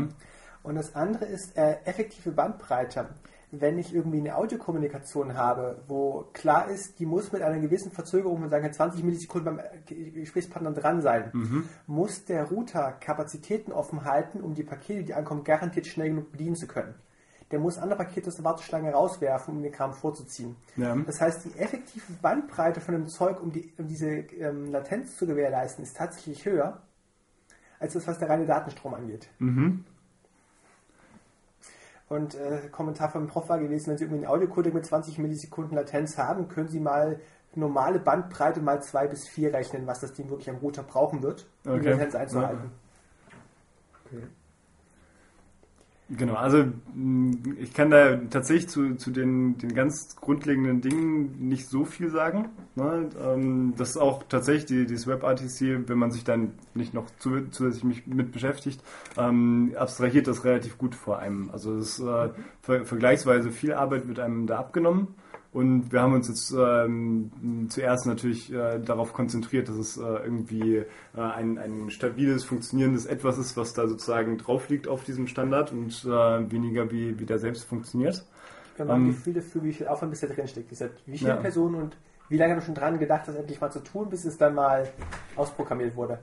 Und 0.63 0.75
das 0.75 0.95
andere 0.95 1.25
ist 1.25 1.57
äh, 1.57 1.77
effektive 1.85 2.33
Bandbreite. 2.33 3.09
Wenn 3.51 3.79
ich 3.79 3.95
irgendwie 3.95 4.19
eine 4.19 4.37
Audiokommunikation 4.37 5.35
habe, 5.35 5.83
wo 5.89 6.29
klar 6.35 6.69
ist, 6.69 6.99
die 6.99 7.07
muss 7.07 7.33
mit 7.33 7.41
einer 7.41 7.59
gewissen 7.59 7.91
Verzögerung 7.91 8.41
von 8.41 8.51
sagen 8.51 8.65
wir, 8.65 8.73
20 8.73 9.03
Millisekunden 9.03 9.57
beim 9.57 9.65
äh, 9.65 9.95
Gesprächspartner 10.11 10.73
dran 10.73 11.01
sein, 11.01 11.31
muss 11.87 12.25
der 12.27 12.45
Router 12.45 12.93
Kapazitäten 12.93 13.73
offen 13.73 14.05
halten, 14.05 14.41
um 14.41 14.55
die 14.55 14.65
Pakete, 14.65 15.05
die 15.05 15.15
ankommen, 15.15 15.45
garantiert 15.45 15.87
schnell 15.87 16.11
genug 16.11 16.33
bedienen 16.33 16.57
zu 16.57 16.67
können. 16.67 16.95
Der 17.51 17.59
muss 17.59 17.79
andere 17.79 17.99
Pakete 17.99 18.29
aus 18.29 18.37
der 18.37 18.45
Warteschlange 18.45 18.93
rauswerfen, 18.93 19.57
um 19.57 19.63
den 19.63 19.73
Kram 19.73 19.95
vorzuziehen. 19.95 20.57
Ja. 20.77 20.95
Das 21.07 21.21
heißt, 21.21 21.47
die 21.47 21.59
effektive 21.59 22.13
Bandbreite 22.21 22.81
von 22.81 22.95
dem 22.95 23.09
Zeug, 23.09 23.41
um, 23.41 23.53
die, 23.53 23.73
um 23.79 23.87
diese 23.87 24.09
ähm, 24.09 24.71
Latenz 24.71 25.17
zu 25.17 25.27
gewährleisten, 25.27 25.83
ist 25.83 25.97
tatsächlich 25.97 26.45
höher 26.45 26.83
als 27.81 27.95
das, 27.95 28.07
was 28.07 28.19
der 28.19 28.29
reine 28.29 28.47
Datenstrom 28.47 28.95
angeht. 28.95 29.29
Mhm. 29.39 29.85
Und 32.09 32.35
äh, 32.35 32.69
Kommentar 32.71 33.11
vom 33.11 33.27
Prof 33.27 33.49
war 33.49 33.59
gewesen, 33.59 33.91
wenn 33.91 33.99
Sie 33.99 34.05
irgendwie 34.05 34.25
einen 34.25 34.33
Audiocodec 34.33 34.73
mit 34.73 34.87
20 34.87 35.19
Millisekunden 35.19 35.77
Latenz 35.77 36.17
haben, 36.17 36.49
können 36.49 36.69
Sie 36.69 36.81
mal 36.81 37.21
normale 37.55 37.99
Bandbreite 37.99 38.61
mal 38.61 38.83
2 38.83 39.09
bis 39.09 39.29
4 39.29 39.53
rechnen, 39.53 39.87
was 39.87 40.01
das 40.01 40.13
Ding 40.15 40.31
wirklich 40.31 40.49
am 40.49 40.57
Router 40.57 40.83
brauchen 40.83 41.23
wird, 41.23 41.47
um 41.65 41.81
die. 41.81 41.89
Latenz 41.89 42.15
einzuhalten. 42.15 42.71
Okay. 44.07 44.23
Genau, 46.11 46.35
also 46.35 46.65
mh, 46.95 47.57
ich 47.61 47.75
kann 47.75 47.91
da 47.91 48.17
tatsächlich 48.17 48.71
zu, 48.71 48.95
zu 48.95 49.11
den, 49.11 49.59
den 49.59 49.75
ganz 49.75 50.17
grundlegenden 50.17 50.81
Dingen 50.81 51.49
nicht 51.49 51.69
so 51.69 51.85
viel 51.85 52.09
sagen. 52.11 52.49
Ne? 52.77 53.11
Ähm, 53.23 53.75
das 53.77 53.91
ist 53.91 53.97
auch 53.99 54.23
tatsächlich 54.23 54.65
die, 54.65 54.87
dieses 54.87 55.07
WebRTC, 55.07 55.87
wenn 55.87 55.99
man 55.99 56.11
sich 56.11 56.25
dann 56.25 56.53
nicht 56.73 56.95
noch 56.95 57.11
zu, 57.19 57.51
zusätzlich 57.51 58.07
mit 58.07 58.33
beschäftigt, 58.33 58.83
ähm, 59.19 59.75
abstrahiert 59.77 60.29
das 60.29 60.45
relativ 60.45 60.79
gut 60.79 60.95
vor 60.95 61.19
einem. 61.19 61.51
Also 61.51 61.77
es 61.77 61.99
ist 61.99 62.07
äh, 62.07 62.31
ver 62.63 62.87
vergleichsweise 62.87 63.51
viel 63.51 63.75
Arbeit 63.75 64.09
wird 64.09 64.19
einem 64.19 64.47
da 64.47 64.59
abgenommen. 64.59 65.09
Und 65.51 65.93
wir 65.93 66.03
haben 66.03 66.13
uns 66.13 66.29
jetzt 66.29 66.53
ähm, 66.53 67.67
zuerst 67.71 68.07
natürlich 68.07 68.53
äh, 68.53 68.79
darauf 68.81 69.15
konzentriert, 69.15 69.69
dass 69.69 69.77
es 69.77 69.97
äh, 69.97 70.03
irgendwie 70.03 70.77
äh, 70.77 70.85
ein, 71.21 71.57
ein 71.59 71.91
stabiles, 71.91 72.45
funktionierendes 72.45 73.07
Etwas 73.07 73.39
ist, 73.39 73.57
was 73.57 73.73
da 73.73 73.89
sozusagen 73.89 74.37
drauf 74.37 74.69
liegt 74.69 74.89
auf 74.89 75.05
diesem 75.05 75.27
Standard 75.27 75.73
und 75.73 76.05
äh, 76.05 76.51
weniger 76.51 76.91
wie, 76.91 77.19
wie 77.19 77.25
der 77.25 77.39
selbst 77.39 77.65
funktioniert. 77.65 78.25
Wir 78.77 78.85
haben 78.85 78.93
ein 78.93 79.01
Ähm, 79.01 79.07
Gefühl 79.09 79.35
dafür, 79.35 79.63
wie 79.65 79.73
viel 79.73 79.89
Aufwand 79.89 80.13
bisher 80.13 80.29
drinsteckt. 80.29 80.71
Wie 81.07 81.17
viele 81.19 81.31
Ja. 81.31 81.37
Personen 81.37 81.77
und 81.77 81.97
wie 82.29 82.37
lange 82.37 82.53
haben 82.53 82.61
wir 82.61 82.67
schon 82.67 82.75
dran 82.75 82.99
gedacht, 82.99 83.27
das 83.27 83.35
endlich 83.35 83.59
mal 83.59 83.71
zu 83.71 83.81
tun, 83.81 84.11
bis 84.11 84.27
es 84.27 84.37
dann 84.37 84.55
mal 84.55 84.87
ausprogrammiert 85.35 85.97
wurde. 85.97 86.19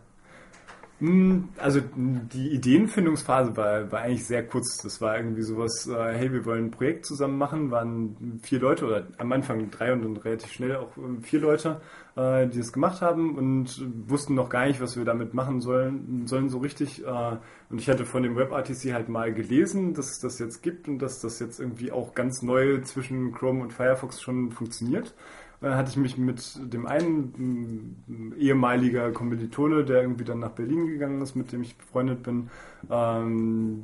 Hm, 0.99 1.49
Also 1.57 1.81
die 1.93 2.51
Ideenfindungsphase 2.53 3.57
war, 3.57 3.91
war 3.91 4.01
eigentlich 4.01 4.25
sehr 4.25 4.47
kurz. 4.47 4.77
Das 4.77 5.01
war 5.01 5.17
irgendwie 5.17 5.41
sowas, 5.41 5.87
äh, 5.87 6.13
hey, 6.13 6.31
wir 6.31 6.45
wollen 6.45 6.65
ein 6.67 6.71
Projekt 6.71 7.05
zusammen 7.05 7.37
machen, 7.37 7.69
waren 7.69 8.39
vier 8.43 8.59
Leute 8.61 8.85
oder 8.85 9.07
am 9.17 9.31
Anfang 9.33 9.69
drei 9.71 9.91
und 9.91 10.03
dann 10.03 10.15
relativ 10.15 10.53
schnell 10.53 10.77
auch 10.77 10.95
äh, 10.97 11.21
vier 11.21 11.41
Leute, 11.41 11.81
äh, 12.15 12.47
die 12.47 12.59
das 12.59 12.71
gemacht 12.71 13.01
haben 13.01 13.35
und 13.37 13.81
wussten 14.07 14.35
noch 14.35 14.47
gar 14.49 14.67
nicht, 14.67 14.79
was 14.79 14.95
wir 14.95 15.03
damit 15.03 15.33
machen 15.33 15.59
sollen, 15.59 16.27
sollen 16.27 16.47
so 16.49 16.59
richtig. 16.59 17.03
Äh, 17.05 17.37
Und 17.69 17.79
ich 17.81 17.89
hatte 17.89 18.05
von 18.05 18.23
dem 18.23 18.37
WebRTC 18.37 18.93
halt 18.93 19.09
mal 19.09 19.33
gelesen, 19.33 19.93
dass 19.95 20.11
es 20.11 20.19
das 20.19 20.39
jetzt 20.39 20.61
gibt 20.63 20.87
und 20.87 20.99
dass 20.99 21.19
das 21.19 21.39
jetzt 21.39 21.59
irgendwie 21.59 21.91
auch 21.91 22.13
ganz 22.13 22.41
neu 22.41 22.79
zwischen 22.83 23.33
Chrome 23.33 23.63
und 23.63 23.73
Firefox 23.73 24.21
schon 24.21 24.51
funktioniert. 24.51 25.13
Dann 25.61 25.75
hatte 25.75 25.89
ich 25.89 25.97
mich 25.97 26.17
mit 26.17 26.59
dem 26.73 26.85
einen 26.85 27.95
m, 28.07 28.33
ehemaliger 28.37 29.11
Kommilitone, 29.11 29.83
der 29.85 30.01
irgendwie 30.01 30.23
dann 30.25 30.39
nach 30.39 30.51
Berlin 30.51 30.87
gegangen 30.87 31.21
ist, 31.21 31.35
mit 31.35 31.51
dem 31.51 31.61
ich 31.61 31.77
befreundet 31.77 32.23
bin, 32.23 32.49
ähm, 32.89 33.83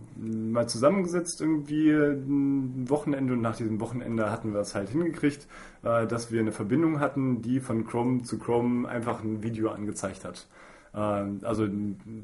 mal 0.52 0.68
zusammengesetzt 0.68 1.42
irgendwie 1.42 1.92
ein 1.92 2.90
Wochenende 2.90 3.34
und 3.34 3.42
nach 3.42 3.56
diesem 3.56 3.80
Wochenende 3.80 4.30
hatten 4.32 4.54
wir 4.54 4.60
es 4.62 4.76
halt 4.76 4.90
hingekriegt, 4.90 5.48
äh, 5.84 6.06
dass 6.08 6.32
wir 6.32 6.40
eine 6.42 6.52
Verbindung 6.52 7.00
hatten, 7.00 7.42
die 7.42 7.60
von 7.60 7.86
Chrome 7.86 8.24
zu 8.24 8.38
Chrome 8.40 8.88
einfach 8.88 9.24
ein 9.24 9.44
Video 9.44 9.70
angezeigt 9.72 10.26
hat. 10.26 10.48
Ähm, 10.94 11.40
Also 11.44 11.68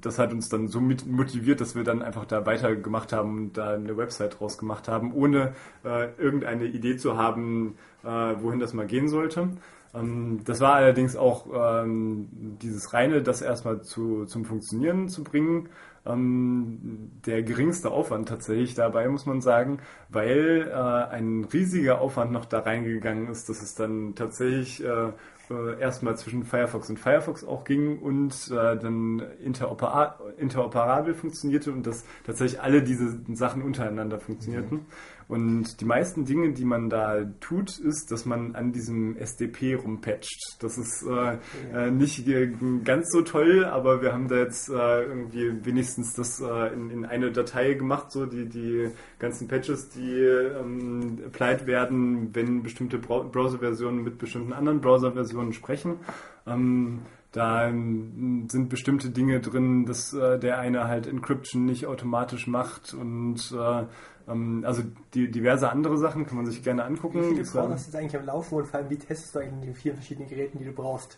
das 0.02 0.20
hat 0.20 0.34
uns 0.34 0.50
dann 0.50 0.68
so 0.68 0.80
motiviert, 0.82 1.62
dass 1.62 1.76
wir 1.76 1.84
dann 1.84 2.02
einfach 2.02 2.26
da 2.26 2.46
weitergemacht 2.46 3.14
haben 3.14 3.38
und 3.38 3.58
da 3.58 3.74
eine 3.74 3.96
Website 3.98 4.40
draus 4.40 4.58
gemacht 4.58 4.88
haben, 4.88 5.14
ohne 5.14 5.54
äh, 5.86 6.10
irgendeine 6.18 6.66
Idee 6.66 6.98
zu 6.98 7.18
haben, 7.18 7.76
äh, 7.97 7.97
wohin 8.08 8.60
das 8.60 8.74
mal 8.74 8.88
gehen 8.88 9.10
sollte. 9.10 9.50
Ähm, 9.94 10.42
das 10.46 10.62
war 10.62 10.76
allerdings 10.76 11.16
auch 11.16 11.48
ähm, 11.54 12.28
dieses 12.62 12.94
reine, 12.94 13.22
das 13.22 13.42
erstmal 13.42 13.82
zu, 13.82 14.26
zum 14.26 14.46
Funktionieren 14.46 15.10
zu 15.10 15.24
bringen, 15.24 15.70
ähm, 16.06 17.12
der 17.26 17.44
geringste 17.44 17.92
Aufwand 17.92 18.30
tatsächlich 18.30 18.76
dabei, 18.76 19.08
muss 19.08 19.26
man 19.26 19.42
sagen, 19.42 19.80
weil 20.10 20.70
äh, 20.70 20.74
ein 20.74 21.46
riesiger 21.46 22.02
Aufwand 22.02 22.32
noch 22.32 22.46
da 22.46 22.60
reingegangen 22.60 23.30
ist, 23.30 23.50
dass 23.50 23.62
es 23.62 23.76
dann 23.76 24.16
tatsächlich 24.16 24.84
äh, 24.84 25.12
äh, 25.50 25.80
erstmal 25.80 26.18
zwischen 26.18 26.44
Firefox 26.44 26.90
und 26.90 27.00
Firefox 27.00 27.46
auch 27.46 27.64
ging 27.64 28.00
und 28.00 28.34
äh, 28.52 28.78
dann 28.78 29.24
interopera 29.44 30.20
interoperabel 30.38 31.14
funktionierte 31.14 31.72
und 31.72 31.88
dass 31.88 32.04
tatsächlich 32.26 32.62
alle 32.62 32.84
diese 32.84 33.20
Sachen 33.34 33.62
untereinander 33.62 34.20
funktionierten. 34.20 34.86
Und 35.28 35.82
die 35.82 35.86
meisten 35.86 36.24
Dinge, 36.24 36.54
die 36.54 36.64
man 36.64 36.90
da 36.90 37.26
tut, 37.42 37.80
ist, 37.80 38.12
dass 38.12 38.26
man 38.26 38.56
an 38.56 38.72
diesem 38.72 39.18
SDP 39.18 39.76
rumpatcht. 39.76 40.56
Das 40.60 40.78
ist 40.78 41.04
äh, 41.04 41.38
äh, 41.74 41.92
nicht 41.92 42.26
äh, 42.30 42.50
ganz 42.86 43.12
so 43.12 43.22
toll, 43.24 43.66
aber 43.66 44.02
wir 44.02 44.14
haben 44.14 44.30
da 44.30 44.38
jetzt 44.38 44.70
äh, 44.70 45.04
irgendwie 45.04 45.66
wenigstens 45.66 46.14
das 46.14 46.40
äh, 46.40 46.74
in, 46.74 46.92
in 46.92 47.06
eine 47.06 47.32
Datei 47.34 47.74
gemacht, 47.74 48.12
so 48.12 48.26
die, 48.26 48.48
die 48.48 48.90
ganzen 49.20 49.50
Patches, 49.50 49.90
die 49.90 50.14
ähm, 50.14 51.20
applied 51.26 51.68
werden, 51.68 52.34
wenn 52.34 52.64
bestimmte 52.64 52.98
Browser-Versionen 52.98 54.04
mit 54.04 54.20
bestimmten 54.20 54.54
anderen 54.54 54.80
Browser-Versionen 54.80 55.52
sprechen. 55.52 55.98
Ähm, 56.46 57.02
da 57.34 57.68
ähm, 57.68 58.48
sind 58.50 58.70
bestimmte 58.70 59.10
Dinge 59.10 59.42
drin, 59.42 59.86
dass 59.86 60.14
äh, 60.14 60.40
der 60.40 60.60
eine 60.60 60.88
halt 60.88 61.06
Encryption 61.06 61.66
nicht 61.66 61.86
automatisch 61.86 62.48
macht 62.48 62.94
und 62.94 63.52
äh, 63.52 63.84
also 64.28 64.84
die, 65.14 65.32
diverse 65.32 65.70
andere 65.70 65.98
Sachen 65.98 66.26
kann 66.26 66.36
man 66.36 66.46
sich 66.46 66.62
gerne 66.62 66.84
angucken. 66.84 67.22
Wie 67.22 67.30
viele 67.30 67.42
äh, 67.42 67.46
hast 67.46 67.56
du 67.56 67.92
jetzt 67.92 67.96
eigentlich 67.96 68.18
am 68.18 68.26
Laufen 68.26 68.56
und 68.56 68.68
vor 68.68 68.80
allem, 68.80 68.90
wie 68.90 68.98
testest 68.98 69.34
du 69.34 69.40
eigentlich 69.40 69.70
die 69.70 69.74
vielen 69.74 69.96
verschiedenen 69.96 70.30
Geräten, 70.30 70.60
die 70.60 70.66
du 70.66 70.74
brauchst? 70.74 71.18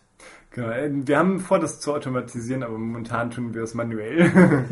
Genau, 0.52 0.70
äh, 0.70 0.92
wir 0.92 1.18
haben 1.18 1.40
vor, 1.40 1.58
das 1.58 1.80
zu 1.80 1.94
automatisieren, 1.94 2.62
aber 2.62 2.78
momentan 2.78 3.32
tun 3.32 3.54
wir 3.56 3.64
es 3.64 3.74
manuell. 3.74 4.32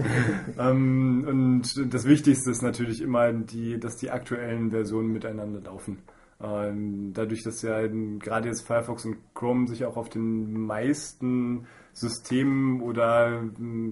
ähm, 0.60 1.26
und 1.28 1.93
das 1.93 2.06
Wichtigste 2.06 2.52
ist 2.52 2.62
natürlich 2.62 3.02
immer, 3.02 3.34
die, 3.34 3.80
dass 3.80 3.97
die 3.97 4.12
aktuellen 4.12 4.69
Versionen 4.69 5.12
miteinander 5.12 5.62
laufen. 5.62 6.00
Ähm, 6.39 7.13
dadurch, 7.13 7.41
dass 7.41 7.63
ja 7.63 7.88
gerade 7.88 8.50
jetzt 8.50 8.62
Firefox 8.62 9.06
und 9.06 9.17
Chrome 9.34 9.67
sich 9.67 9.86
auch 9.86 9.97
auf 9.97 10.10
den 10.10 10.65
meisten 10.67 11.65
System 11.93 12.84
oder 12.84 13.43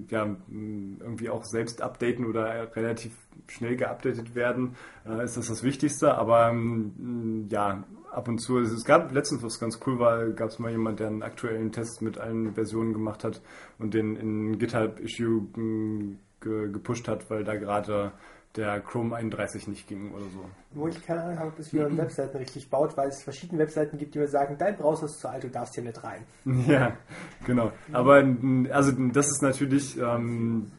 ja, 0.10 0.36
irgendwie 0.47 1.29
auch 1.31 1.43
selbst 1.43 1.81
updaten 1.81 2.25
oder 2.25 2.75
relativ 2.75 3.13
schnell 3.48 3.76
geupdatet 3.76 4.36
werden, 4.36 4.76
äh, 5.06 5.24
ist 5.24 5.38
das 5.38 5.48
das 5.48 5.63
Wichtigste. 5.63 6.15
Aber 6.15 6.52
mh, 6.52 7.48
ja, 7.50 7.84
ab 8.12 8.28
und 8.28 8.39
zu, 8.39 8.60
es 8.60 8.86
gab 8.86 9.12
letztens, 9.12 9.43
was 9.43 9.60
ganz 9.60 9.80
cool 9.86 10.00
war, 10.00 10.30
gab 10.30 10.50
es 10.50 10.60
mal 10.60 10.71
jemand, 10.71 11.00
der 11.00 11.08
einen 11.08 11.24
aktuellen 11.24 11.71
Test 11.71 12.02
mit 12.02 12.17
allen 12.17 12.54
Versionen 12.54 12.93
gemacht 12.93 13.24
hat 13.24 13.41
und 13.78 13.93
den 13.93 14.15
in 14.15 14.58
GitHub-Issue 14.58 15.48
ge 16.41 16.71
gepusht 16.71 17.08
hat, 17.08 17.30
weil 17.30 17.43
da 17.43 17.56
gerade 17.56 18.12
der 18.56 18.80
Chrome 18.80 19.15
31 19.15 19.67
nicht 19.67 19.88
ging 19.88 20.12
oder 20.12 20.26
so. 20.26 20.45
Wo 20.71 20.88
ich 20.88 21.06
keine 21.06 21.24
Ahnung 21.24 21.39
habe, 21.39 21.50
ob 21.50 21.60
es 21.60 21.74
wieder 21.74 21.89
Webseiten 21.98 22.38
richtig 22.38 22.69
baut, 22.69 22.95
weil 22.98 23.10
es 23.10 23.24
verschiedene 23.24 23.62
Webseiten 23.62 23.98
gibt, 23.98 24.15
die 24.15 24.19
mir 24.19 24.28
sagen, 24.28 24.56
dein 24.58 24.78
Browser 24.78 25.06
ist 25.06 25.19
zu 25.19 25.30
alt, 25.30 25.43
du 25.43 25.50
darfst 25.50 25.76
hier 25.76 25.84
nicht 25.84 26.04
rein. 26.04 26.24
Ja, 26.67 26.98
genau. 27.45 27.71
Aber 27.91 28.24
also 28.71 28.91
das 28.91 29.28
ist 29.28 29.41
natürlich 29.41 29.98
ähm, 29.98 30.71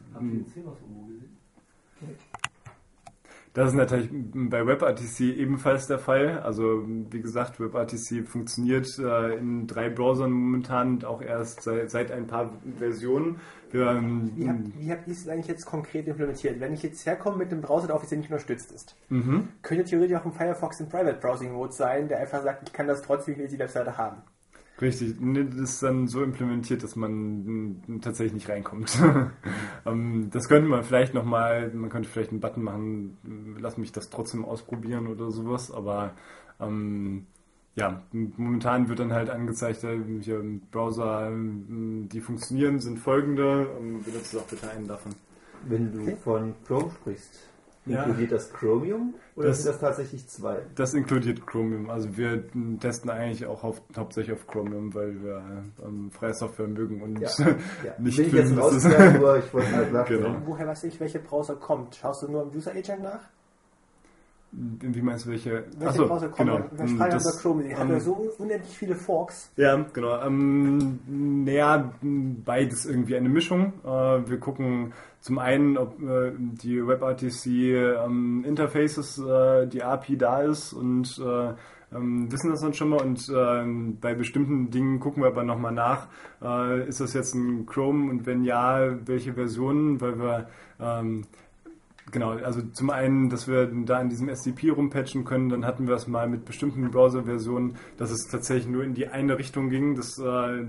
das 3.57 3.69
ist 3.69 3.73
natürlich 3.73 4.09
bei 4.11 4.67
WebRTC 4.67 5.19
ebenfalls 5.35 5.87
der 5.87 5.97
Fall. 5.97 6.41
Also 6.41 6.83
wie 6.85 7.21
gesagt, 7.21 7.59
WebRTC 7.59 8.27
funktioniert 8.27 8.87
äh, 8.99 9.35
in 9.35 9.65
drei 9.65 9.89
Browsern 9.89 10.29
momentan 10.29 10.89
und 10.89 11.05
auch 11.05 11.23
erst 11.23 11.63
seit, 11.63 11.89
seit 11.89 12.11
ein 12.11 12.27
paar 12.27 12.51
Versionen. 12.77 13.39
Wir, 13.71 13.87
ähm, 13.87 14.31
wie, 14.35 14.47
habt, 14.47 14.59
wie 14.79 14.91
habt 14.91 15.07
ihr 15.07 15.13
es 15.13 15.27
eigentlich 15.27 15.47
jetzt 15.47 15.65
konkret 15.65 16.07
implementiert? 16.07 16.59
Wenn 16.59 16.71
ich 16.71 16.83
jetzt 16.83 17.03
herkomme 17.07 17.37
mit 17.37 17.51
einem 17.51 17.61
Browser, 17.61 17.87
der 17.87 17.95
offiziell 17.95 18.19
nicht 18.19 18.29
unterstützt 18.29 18.71
ist, 18.71 18.95
mhm. 19.09 19.47
könnte 19.63 19.85
theoretisch 19.85 20.17
auch 20.17 20.25
ein 20.25 20.33
Firefox 20.33 20.79
im 20.79 20.89
Private 20.89 21.17
Browsing 21.19 21.53
Mode 21.53 21.73
sein, 21.73 22.07
der 22.07 22.19
einfach 22.19 22.43
sagt, 22.43 22.69
ich 22.69 22.73
kann 22.73 22.85
das 22.85 23.01
trotzdem, 23.01 23.33
ich 23.33 23.39
will 23.39 23.47
die 23.47 23.57
Webseite 23.57 23.97
haben. 23.97 24.21
Richtig, 24.79 25.15
das 25.19 25.55
ist 25.55 25.81
dann 25.83 26.07
so 26.07 26.21
implementiert, 26.21 26.83
dass 26.83 26.95
man 26.95 27.81
tatsächlich 28.01 28.33
nicht 28.33 28.49
reinkommt. 28.49 28.97
Ähm, 29.85 30.29
das 30.31 30.49
könnte 30.49 30.67
man 30.67 30.83
vielleicht 30.83 31.13
nochmal, 31.13 31.69
man 31.73 31.89
könnte 31.89 32.09
vielleicht 32.09 32.31
einen 32.31 32.41
Button 32.41 32.61
machen, 32.61 33.55
lass 33.57 33.77
mich 33.77 33.93
das 33.93 34.09
trotzdem 34.09 34.43
ausprobieren 34.43 35.07
oder 35.07 35.31
sowas, 35.31 35.71
aber 35.71 36.13
ähm, 36.59 37.25
ja, 37.75 38.01
momentan 38.11 38.89
wird 38.89 38.99
dann 38.99 39.13
halt 39.13 39.29
angezeigt, 39.29 39.85
äh, 39.85 39.97
hier 40.19 40.43
Browser, 40.71 41.31
die 41.31 42.19
funktionieren, 42.19 42.79
sind 42.79 42.99
folgende, 42.99 43.69
benutzt 44.03 44.35
auch 44.35 44.47
bitte 44.47 44.69
einen 44.69 44.87
davon. 44.87 45.13
Wenn 45.69 45.93
du 45.93 46.17
von 46.17 46.53
Chrome 46.65 46.91
sprichst, 46.91 47.47
Inkludiert 47.89 48.31
das 48.31 48.51
Chromium 48.51 49.15
oder 49.35 49.47
das, 49.47 49.63
sind 49.63 49.73
das 49.73 49.79
tatsächlich 49.79 50.27
zwei? 50.27 50.61
Das 50.75 50.93
inkludiert 50.93 51.45
Chromium. 51.45 51.89
Also 51.89 52.15
wir 52.17 52.43
testen 52.79 53.09
eigentlich 53.09 53.45
auch 53.45 53.63
auf, 53.63 53.81
hauptsächlich 53.95 54.35
auf 54.35 54.47
Chromium, 54.47 54.93
weil 54.93 55.21
wir 55.21 55.63
ähm, 55.83 56.11
freie 56.11 56.33
Software 56.33 56.67
mögen 56.67 57.01
und 57.01 57.19
ja. 57.19 57.29
Ja. 57.83 57.93
nicht 57.99 58.17
Will 58.17 58.27
ich 58.27 58.33
jetzt 58.33 58.57
rausklären, 58.57 59.19
nur 59.19 59.37
ich 59.37 59.53
wollte 59.53 59.71
halt 59.75 59.93
nachdenken. 59.93 60.23
Genau. 60.23 60.41
Woher 60.45 60.67
weiß 60.67 60.83
ich, 60.85 60.99
welche 60.99 61.19
Browser 61.19 61.55
kommt? 61.55 61.95
Schaust 61.95 62.23
du 62.23 62.31
nur 62.31 62.43
im 62.43 62.49
User 62.49 62.71
Agent 62.71 63.03
nach? 63.03 63.21
Wie 64.51 65.01
meinst 65.01 65.25
du, 65.25 65.31
welche? 65.31 65.65
Welche 65.77 65.87
Achso, 65.87 66.07
Browser? 66.07 66.29
Genau. 66.29 66.59
Wir 66.71 66.87
schreiben 66.87 67.11
das, 67.11 67.41
Chrome, 67.41 67.63
die 67.63 67.69
ähm, 67.69 67.79
haben 67.79 67.91
ja 67.91 67.99
so 67.99 68.13
unendlich 68.37 68.77
viele 68.77 68.95
Forks. 68.95 69.51
Ja, 69.57 69.85
genau. 69.93 70.21
Ähm, 70.25 70.99
naja, 71.43 71.93
beides 72.01 72.85
irgendwie 72.85 73.17
eine 73.17 73.29
Mischung. 73.29 73.73
Äh, 73.83 73.87
wir 73.87 74.39
gucken 74.39 74.93
zum 75.19 75.39
einen, 75.39 75.77
ob 75.77 76.01
äh, 76.01 76.31
die 76.37 76.85
WebRTC 76.85 77.45
ähm, 77.45 78.45
Interfaces, 78.47 79.19
äh, 79.19 79.67
die 79.67 79.83
API 79.83 80.17
da 80.17 80.41
ist 80.43 80.71
und 80.71 81.19
äh, 81.19 81.53
ähm, 81.95 82.31
wissen 82.31 82.51
das 82.51 82.61
dann 82.61 82.73
schon 82.73 82.89
mal 82.89 83.01
und 83.01 83.31
ähm, 83.33 83.97
bei 83.99 84.13
bestimmten 84.13 84.69
Dingen 84.71 84.99
gucken 84.99 85.23
wir 85.23 85.27
aber 85.27 85.43
nochmal 85.43 85.71
nach, 85.71 86.07
äh, 86.41 86.87
ist 86.87 86.99
das 86.99 87.13
jetzt 87.13 87.33
ein 87.33 87.65
Chrome 87.65 88.09
und 88.09 88.25
wenn 88.25 88.43
ja, 88.43 88.97
welche 89.05 89.33
Versionen, 89.33 90.01
weil 90.01 90.19
wir 90.19 90.47
ähm, 90.79 91.23
Genau, 92.11 92.31
also 92.31 92.61
zum 92.61 92.89
einen, 92.89 93.29
dass 93.29 93.47
wir 93.47 93.65
da 93.65 93.99
in 93.99 94.09
diesem 94.09 94.33
SCP 94.33 94.69
rumpatchen 94.69 95.25
können, 95.25 95.49
dann 95.49 95.65
hatten 95.65 95.87
wir 95.87 95.95
es 95.95 96.07
mal 96.07 96.29
mit 96.29 96.45
bestimmten 96.45 96.89
Browser-Versionen, 96.89 97.75
dass 97.97 98.11
es 98.11 98.27
tatsächlich 98.27 98.67
nur 98.67 98.83
in 98.83 98.93
die 98.93 99.07
eine 99.07 99.37
Richtung 99.37 99.69
ging, 99.69 99.95
das 99.95 100.17
äh, 100.17 100.65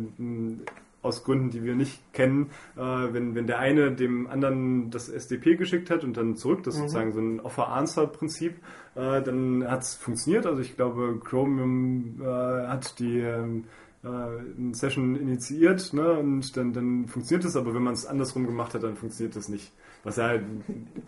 aus 1.00 1.22
Gründen, 1.22 1.50
die 1.50 1.62
wir 1.62 1.76
nicht 1.76 2.12
kennen, 2.12 2.50
äh, 2.76 2.80
wenn, 2.80 3.36
wenn 3.36 3.46
der 3.46 3.60
eine 3.60 3.92
dem 3.92 4.26
anderen 4.26 4.90
das 4.90 5.08
SDP 5.08 5.54
geschickt 5.54 5.90
hat 5.90 6.02
und 6.02 6.16
dann 6.16 6.34
zurück, 6.36 6.64
das 6.64 6.74
ist 6.74 6.80
mhm. 6.80 6.88
sozusagen 6.88 7.12
so 7.12 7.20
ein 7.20 7.40
Offer-Answer-Prinzip, 7.40 8.56
äh, 8.96 9.22
dann 9.22 9.64
hat 9.68 9.82
es 9.82 9.94
funktioniert. 9.94 10.44
Also 10.44 10.60
ich 10.60 10.74
glaube, 10.74 11.20
Chromium 11.24 12.20
äh, 12.20 12.24
hat 12.24 12.98
die 12.98 13.20
ähm, 13.20 13.64
äh, 14.02 14.08
eine 14.08 14.74
Session 14.74 15.14
initiiert 15.14 15.92
ne, 15.92 16.14
und 16.14 16.56
dann, 16.56 16.72
dann 16.72 17.06
funktioniert 17.06 17.44
es, 17.44 17.54
aber 17.54 17.74
wenn 17.74 17.82
man 17.82 17.94
es 17.94 18.06
andersrum 18.06 18.46
gemacht 18.46 18.74
hat, 18.74 18.82
dann 18.82 18.96
funktioniert 18.96 19.36
das 19.36 19.48
nicht 19.48 19.72
was 20.04 20.16
ja 20.16 20.28
halt 20.28 20.44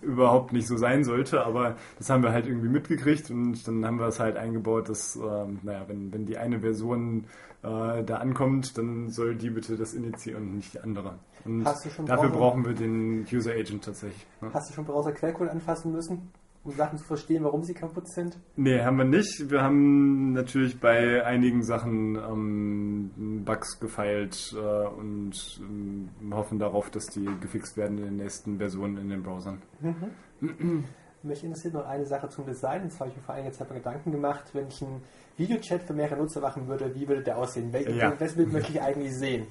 überhaupt 0.02 0.52
nicht 0.52 0.66
so 0.66 0.76
sein 0.76 1.04
sollte, 1.04 1.44
aber 1.44 1.76
das 1.98 2.10
haben 2.10 2.22
wir 2.22 2.32
halt 2.32 2.46
irgendwie 2.46 2.68
mitgekriegt 2.68 3.30
und 3.30 3.66
dann 3.66 3.84
haben 3.86 3.98
wir 3.98 4.06
es 4.06 4.20
halt 4.20 4.36
eingebaut, 4.36 4.88
dass, 4.88 5.16
ähm, 5.16 5.60
naja, 5.62 5.84
wenn, 5.86 6.12
wenn 6.12 6.26
die 6.26 6.38
eine 6.38 6.60
Version 6.60 7.24
äh, 7.62 8.02
da 8.04 8.16
ankommt, 8.16 8.76
dann 8.78 9.10
soll 9.10 9.34
die 9.34 9.50
bitte 9.50 9.76
das 9.76 9.94
initiieren 9.94 10.48
und 10.48 10.56
nicht 10.56 10.74
die 10.74 10.80
andere. 10.80 11.18
Und 11.44 11.64
dafür 11.64 12.04
Browser, 12.06 12.28
brauchen 12.28 12.64
wir 12.64 12.74
den 12.74 13.26
User 13.32 13.52
Agent 13.52 13.84
tatsächlich. 13.84 14.26
Ne? 14.40 14.50
Hast 14.52 14.70
du 14.70 14.74
schon 14.74 14.84
Browser-Quellcode 14.84 15.48
anfassen 15.50 15.92
müssen? 15.92 16.30
Um 16.62 16.72
Sachen 16.72 16.98
zu 16.98 17.04
verstehen, 17.04 17.44
warum 17.44 17.62
sie 17.62 17.72
kaputt 17.72 18.08
sind? 18.08 18.36
Nee, 18.56 18.82
haben 18.82 18.98
wir 18.98 19.04
nicht. 19.04 19.50
Wir 19.50 19.62
haben 19.62 20.32
natürlich 20.32 20.78
bei 20.78 21.24
einigen 21.24 21.62
Sachen 21.62 22.16
ähm, 22.16 23.42
Bugs 23.44 23.80
gefeilt 23.80 24.54
äh, 24.54 24.86
und 24.86 25.60
ähm, 25.60 26.10
hoffen 26.32 26.58
darauf, 26.58 26.90
dass 26.90 27.06
die 27.06 27.28
gefixt 27.40 27.76
werden 27.76 27.98
in 27.98 28.04
den 28.04 28.16
nächsten 28.16 28.58
Versionen 28.58 28.98
in 28.98 29.08
den 29.08 29.22
Browsern. 29.22 29.62
Mhm. 29.80 30.84
Mich 31.22 31.44
interessiert 31.44 31.74
noch 31.74 31.86
eine 31.86 32.06
Sache 32.06 32.28
zum 32.28 32.46
Design. 32.46 32.82
Und 32.82 32.90
zwar 32.92 33.06
habe 33.06 33.10
ich 33.10 33.16
mir 33.16 33.22
vor 33.22 33.34
einiger 33.34 33.52
Zeit 33.52 33.68
mal 33.68 33.76
Gedanken 33.76 34.12
gemacht, 34.12 34.44
wenn 34.52 34.68
ich 34.68 34.82
einen 34.82 35.02
Videochat 35.36 35.82
für 35.82 35.92
mehrere 35.94 36.18
Nutzer 36.18 36.40
machen 36.40 36.66
würde, 36.66 36.94
wie 36.94 37.08
würde 37.08 37.22
der 37.22 37.38
aussehen? 37.38 37.72
Wel 37.72 37.96
ja. 37.96 38.18
Welches 38.18 38.36
Bild 38.36 38.52
möchte 38.52 38.72
ich 38.72 38.80
eigentlich 38.80 39.14
sehen? 39.16 39.46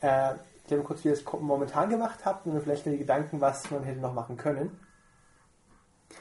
Äh, 0.00 0.34
ich 0.66 0.72
habe 0.72 0.82
kurz, 0.82 1.04
wie 1.04 1.08
ihr 1.08 1.14
es 1.14 1.24
momentan 1.24 1.90
gemacht 1.90 2.20
habt 2.24 2.46
und 2.46 2.60
vielleicht 2.60 2.86
die 2.86 2.98
Gedanken, 2.98 3.40
was 3.40 3.70
man 3.70 3.82
hätte 3.82 4.00
noch 4.00 4.14
machen 4.14 4.36
können. 4.36 4.70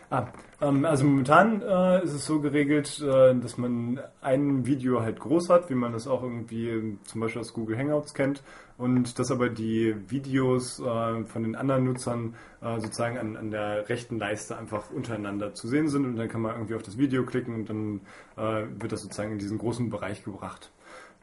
Ah, 0.10 0.28
ähm, 0.60 0.84
also 0.84 1.06
momentan 1.06 1.62
äh, 1.62 2.04
ist 2.04 2.14
es 2.14 2.26
so 2.26 2.42
geregelt, 2.42 3.02
äh, 3.02 3.34
dass 3.34 3.58
man 3.58 4.02
ein 4.22 4.66
Video 4.66 5.02
halt 5.02 5.22
groß 5.22 5.50
hat, 5.50 5.70
wie 5.70 5.76
man 5.76 5.94
das 5.94 6.06
auch 6.06 6.22
irgendwie 6.22 6.68
ähm, 6.70 7.00
zum 7.06 7.22
Beispiel 7.22 7.40
aus 7.40 7.54
Google 7.54 7.78
Hangouts 7.78 8.14
kennt, 8.14 8.44
und 8.78 9.20
dass 9.20 9.32
aber 9.32 9.50
die 9.50 9.96
Videos 10.10 10.80
äh, 10.80 11.24
von 11.24 11.44
den 11.44 11.56
anderen 11.56 11.86
Nutzern 11.86 12.36
äh, 12.62 12.80
sozusagen 12.82 13.18
an, 13.18 13.38
an, 13.38 13.52
der 13.52 13.88
rechten 13.88 14.20
Leiste 14.20 14.58
einfach 14.58 14.92
untereinander 14.92 15.54
zu 15.54 15.70
sehen 15.70 15.88
sind 15.88 16.06
und 16.06 16.18
dann 16.18 16.28
kann 16.28 16.42
man 16.42 16.56
irgendwie 16.56 16.76
auf 16.76 16.84
das 16.84 16.98
Video 16.98 17.24
klicken 17.24 17.56
und 17.56 17.70
dann 17.70 18.02
äh, 18.36 18.66
wird 18.82 18.92
das 18.92 19.04
sozusagen 19.04 19.32
in 19.32 19.40
diesen 19.40 19.60
großen 19.60 19.90
Bereich 19.90 20.24
gebracht. 20.24 20.72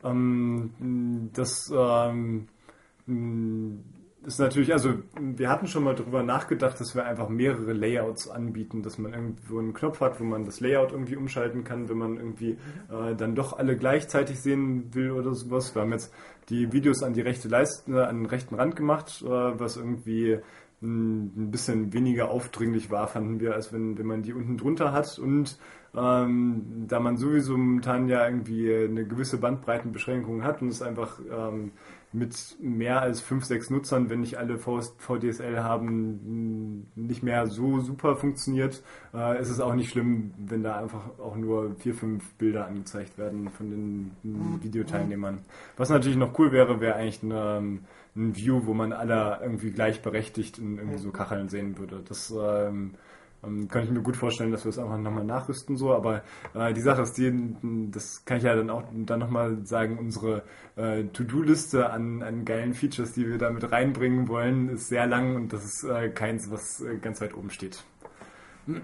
Ähm, 0.03 1.31
das 1.35 1.71
ähm, 1.75 2.49
ist 4.29 4.39
natürlich, 4.39 4.73
also 4.73 4.95
wir 5.19 5.49
hatten 5.49 5.67
schon 5.67 5.85
mal 5.85 5.95
darüber 5.95 6.23
nachgedacht, 6.23 6.79
dass 6.81 6.95
wir 6.95 7.05
einfach 7.05 7.29
mehrere 7.29 7.73
Layouts 7.73 8.29
anbieten, 8.29 8.83
dass 8.83 8.99
man 8.99 9.13
irgendwo 9.13 9.59
einen 9.59 9.75
Knopf 9.75 10.01
hat, 10.01 10.21
wo 10.21 10.25
man 10.25 10.45
das 10.45 10.61
Layout 10.61 10.93
irgendwie 10.93 11.17
umschalten 11.17 11.65
kann, 11.65 11.89
wenn 11.89 11.99
man 11.99 12.17
irgendwie 12.17 12.59
äh, 12.91 13.15
dann 13.17 13.35
doch 13.35 13.59
alle 13.59 13.77
gleichzeitig 13.77 14.41
sehen 14.41 14.95
will 14.95 15.11
oder 15.13 15.35
sowas. 15.35 15.75
Wir 15.75 15.83
haben 15.83 15.93
jetzt 15.93 16.13
die 16.49 16.73
Videos 16.73 17.03
an 17.03 17.15
die 17.15 17.23
rechte 17.23 17.49
Leiste, 17.49 17.93
äh, 17.93 18.05
an 18.05 18.19
den 18.19 18.27
rechten 18.27 18.55
Rand 18.55 18.77
gemacht, 18.77 19.23
äh, 19.23 19.29
was 19.29 19.77
irgendwie 19.77 20.39
ein 20.81 21.51
bisschen 21.51 21.93
weniger 21.93 22.31
aufdringlich 22.31 22.91
war, 22.91 23.09
fanden 23.09 23.41
wir, 23.41 23.55
als 23.55 23.73
wenn, 23.73 23.99
wenn 23.99 24.07
man 24.07 24.23
die 24.23 24.33
unten 24.33 24.57
drunter 24.57 24.93
hat. 24.93 25.19
Und 25.19 25.59
ähm, 25.97 26.85
da 26.87 27.01
man 27.01 27.17
sowieso 27.17 27.57
momentan 27.57 28.09
ja 28.09 28.25
irgendwie 28.25 28.73
eine 28.73 29.05
gewisse 29.05 29.39
Bandbreitenbeschränkung 29.39 30.45
hat 30.45 30.63
und 30.63 30.69
es 30.69 30.83
einfach 30.83 31.19
ähm, 31.31 31.73
mit 32.13 32.57
mehr 32.61 33.03
als 33.03 33.21
5, 33.21 33.45
6 33.45 33.71
Nutzern, 33.71 34.09
wenn 34.09 34.21
nicht 34.21 34.39
alle 34.39 34.59
VDSL 34.59 35.63
haben, 35.63 36.87
nicht 36.95 37.23
mehr 37.23 37.47
so 37.47 37.81
super 37.81 38.17
funktioniert. 38.17 38.83
Äh, 39.13 39.41
ist 39.41 39.51
es 39.51 39.61
auch 39.61 39.75
nicht 39.75 39.91
schlimm, 39.91 40.33
wenn 40.39 40.63
da 40.63 40.79
einfach 40.79 41.19
auch 41.19 41.37
nur 41.37 41.75
4, 41.77 41.95
5 41.95 42.35
Bilder 42.35 42.67
angezeigt 42.67 43.19
werden 43.19 43.51
von 43.51 43.71
den 43.71 44.11
mhm. 44.23 44.63
Videoteilnehmern. 44.63 45.41
Was 45.77 45.91
natürlich 45.91 46.17
noch 46.17 46.39
cool 46.39 46.51
wäre, 46.51 46.81
wäre 46.81 46.95
eigentlich 46.95 47.23
eine, 47.23 47.79
ein 48.17 48.37
View, 48.37 48.63
wo 48.65 48.73
man 48.73 48.93
alle 48.93 49.41
irgendwie 49.43 49.71
gleichberechtigt 49.71 50.59
in 50.59 50.79
irgendwie 50.79 50.99
so 50.99 51.11
Kacheln 51.11 51.51
sehen 51.51 51.79
würde. 51.79 52.03
Das 52.09 52.31
ähm, 52.31 52.95
ähm, 53.45 53.69
kann 53.69 53.85
ich 53.85 53.91
mir 53.91 54.03
gut 54.03 54.17
vorstellen, 54.17 54.51
dass 54.51 54.65
wir 54.65 54.71
es 54.71 54.79
einfach 54.79 54.99
nochmal 54.99 55.25
nachrüsten 55.25 55.77
so, 55.77 55.95
aber 55.95 56.23
äh, 56.55 56.73
die 56.73 56.81
Sache 56.81 57.03
ist 57.03 57.19
die, 57.19 57.33
das 57.91 58.25
kann 58.25 58.39
ich 58.39 58.45
ja 58.45 58.55
dann 58.57 58.71
auch 58.71 58.83
dann 58.93 59.21
nochmal 59.21 59.65
sagen, 59.65 59.99
unsere 59.99 60.43
äh, 60.77 61.05
To-Do-Liste 61.05 61.91
an, 61.91 62.23
an 62.23 62.45
geilen 62.45 62.75
Features, 62.75 63.13
die 63.13 63.29
wir 63.29 63.39
damit 63.39 63.71
reinbringen 63.71 64.29
wollen, 64.29 64.69
ist 64.71 64.89
sehr 64.89 65.07
lang 65.07 65.37
und 65.37 65.53
das 65.53 65.65
ist 65.65 65.85
äh, 65.85 66.09
keins, 66.09 66.51
was 66.51 66.81
äh, 66.81 66.99
ganz 66.99 67.21
weit 67.21 67.35
oben 67.35 67.51
steht. 67.51 67.85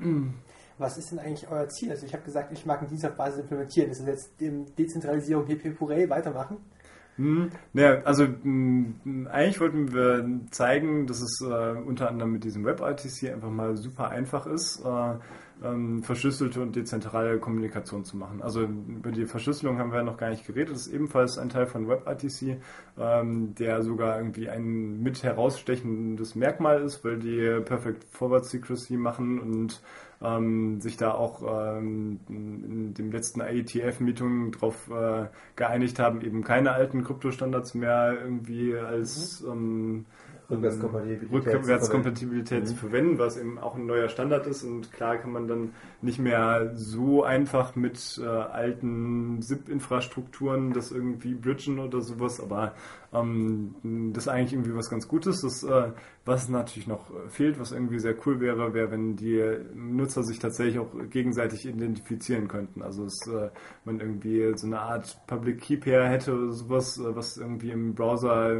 Was 0.77 0.99
ist 0.99 1.13
denn 1.13 1.21
eigentlich 1.21 1.49
euer 1.49 1.69
Ziel? 1.69 1.93
Also 1.93 2.05
ich 2.05 2.13
habe 2.13 2.25
gesagt, 2.25 2.51
ich 2.51 2.67
mag 2.67 2.81
einen 2.81 2.89
Dienst 2.89 3.07
auf 3.07 3.15
Basis 3.15 3.43
implementieren. 3.43 3.93
Ist 3.93 4.01
das 4.01 4.09
jetzt 4.09 4.41
Dezentralisierung, 4.77 5.47
PP 5.47 5.71
Puree 5.71 6.11
weitermachen? 6.11 6.57
Hm, 7.17 7.51
naja, 7.73 8.03
also 8.05 8.27
mh, 8.27 9.31
eigentlich 9.31 9.61
wollten 9.61 9.93
wir 9.93 10.41
zeigen, 10.51 11.07
dass 11.07 11.21
es 11.21 11.41
äh, 11.43 11.45
unter 11.79 12.09
anderem 12.09 12.33
mit 12.33 12.43
diesem 12.43 12.65
WebRTC 12.65 13.33
einfach 13.33 13.51
mal 13.51 13.77
super 13.77 14.09
einfach 14.09 14.47
ist, 14.47 14.81
äh, 14.85 15.15
ähm, 15.65 16.03
verschlüsselte 16.03 16.61
und 16.61 16.77
dezentrale 16.77 17.39
Kommunikation 17.39 18.05
zu 18.05 18.17
machen. 18.17 18.43
Also 18.43 18.63
über 18.63 19.11
die 19.11 19.27
Verschlüsselung 19.27 19.79
haben 19.79 19.93
wir 19.93 20.03
noch 20.03 20.17
gar 20.17 20.31
nicht 20.31 20.47
geredet. 20.47 20.75
Das 20.75 20.87
ist 20.87 20.93
ebenfalls 20.93 21.39
ein 21.39 21.49
Teil 21.49 21.67
von 21.67 21.89
WebRTC, 21.89 22.59
ähm, 22.99 23.55
der 23.55 23.83
sogar 23.83 24.19
irgendwie 24.19 24.49
ein 24.49 25.03
mit 25.03 25.23
herausstechendes 25.23 26.35
Merkmal 26.35 26.83
ist, 26.83 27.05
weil 27.05 27.19
die 27.19 27.61
Perfect 27.65 28.05
Forward 28.05 28.45
Secrecy 28.45 28.97
machen 28.97 29.41
und 29.41 29.81
ähm, 30.23 30.81
sich 30.81 30.97
da 30.97 31.13
auch 31.13 31.43
ähm, 31.43 32.21
in 32.29 32.95
dem 32.95 33.13
letzten 33.13 33.41
IETF-Meeting 33.41 34.53
darauf 34.53 34.91
äh, 34.91 35.27
geeinigt 35.57 35.99
haben, 35.99 36.23
eben 36.23 36.45
keine 36.45 36.73
alten 36.73 37.05
Kryptostandards 37.05 37.75
mehr 37.75 38.17
irgendwie 38.23 38.77
als 38.77 39.43
mhm. 39.43 39.51
ähm, 39.51 40.05
Rückwärtskompatibilität, 40.51 41.55
Rückwärtskompatibilität 41.55 42.69
zu, 42.69 42.75
verwenden, 42.75 43.19
was 43.19 43.37
eben 43.37 43.59
auch 43.59 43.77
ein 43.77 43.87
neuer 43.87 44.09
Standard 44.09 44.47
ist 44.47 44.63
und 44.63 44.93
klar 44.93 45.17
kann 45.17 45.33
man 45.33 45.49
dann 45.49 45.73
nicht 46.03 46.19
mehr 46.19 46.73
so 46.75 47.25
einfach 47.25 47.77
mit 47.77 48.21
äh, 48.23 48.27
alten 48.27 49.41
SIP-Infrastrukturen 49.41 50.73
das 50.73 50.93
irgendwie 50.93 51.35
bridgen 51.35 51.79
oder 51.79 52.01
sowas, 52.01 52.41
aber 52.41 52.75
ähm, 53.15 53.75
das 54.13 54.25
ist 54.25 54.29
eigentlich 54.29 54.53
irgendwie 54.53 54.75
was 54.75 54.91
ganz 54.91 55.09
Gutes. 55.09 55.43
Das, 55.43 55.63
äh, 55.63 55.93
was 56.25 56.49
natürlich 56.49 56.89
noch 56.89 57.11
fehlt, 57.29 57.61
was 57.61 57.73
irgendwie 57.73 57.99
sehr 57.99 58.15
cool 58.27 58.41
wäre, 58.41 58.75
wäre, 58.75 58.91
wenn 58.91 59.15
die 59.17 59.43
Nutzer 59.75 60.23
sich 60.25 60.39
tatsächlich 60.39 60.79
auch 60.79 60.91
gegenseitig 61.11 61.67
identifizieren 61.67 62.49
könnten. 62.49 62.83
Also 62.83 63.05
dass 63.05 63.27
äh, 63.29 63.51
man 63.85 64.01
irgendwie 64.01 64.53
so 64.57 64.67
eine 64.67 64.81
Art 64.81 65.17
Public 65.27 65.61
Key 65.61 65.77
Pair 65.77 66.09
hätte 66.09 66.35
oder 66.35 66.53
sowas, 66.53 66.99
äh, 66.99 67.15
was 67.15 67.37
irgendwie 67.37 67.71
im 67.71 67.95
Browser, 67.95 68.57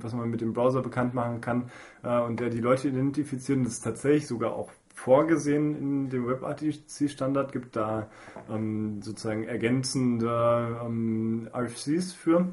was 0.00 0.14
man 0.14 0.30
mit 0.30 0.40
dem 0.40 0.52
Browser 0.52 0.80
bekannt 0.80 1.14
machen 1.14 1.27
kann 1.40 1.70
äh, 2.02 2.18
und 2.20 2.40
der 2.40 2.50
die 2.50 2.60
Leute 2.60 2.88
identifizieren. 2.88 3.64
Das 3.64 3.74
ist 3.74 3.84
tatsächlich 3.84 4.26
sogar 4.26 4.54
auch 4.54 4.70
vorgesehen 4.98 5.76
in 5.76 6.10
dem 6.10 6.26
WebRTC-Standard, 6.26 7.52
gibt 7.52 7.76
da 7.76 8.08
ähm, 8.50 9.00
sozusagen 9.00 9.44
ergänzende 9.44 10.80
ähm, 10.84 11.48
RFCs 11.54 12.12
für, 12.12 12.48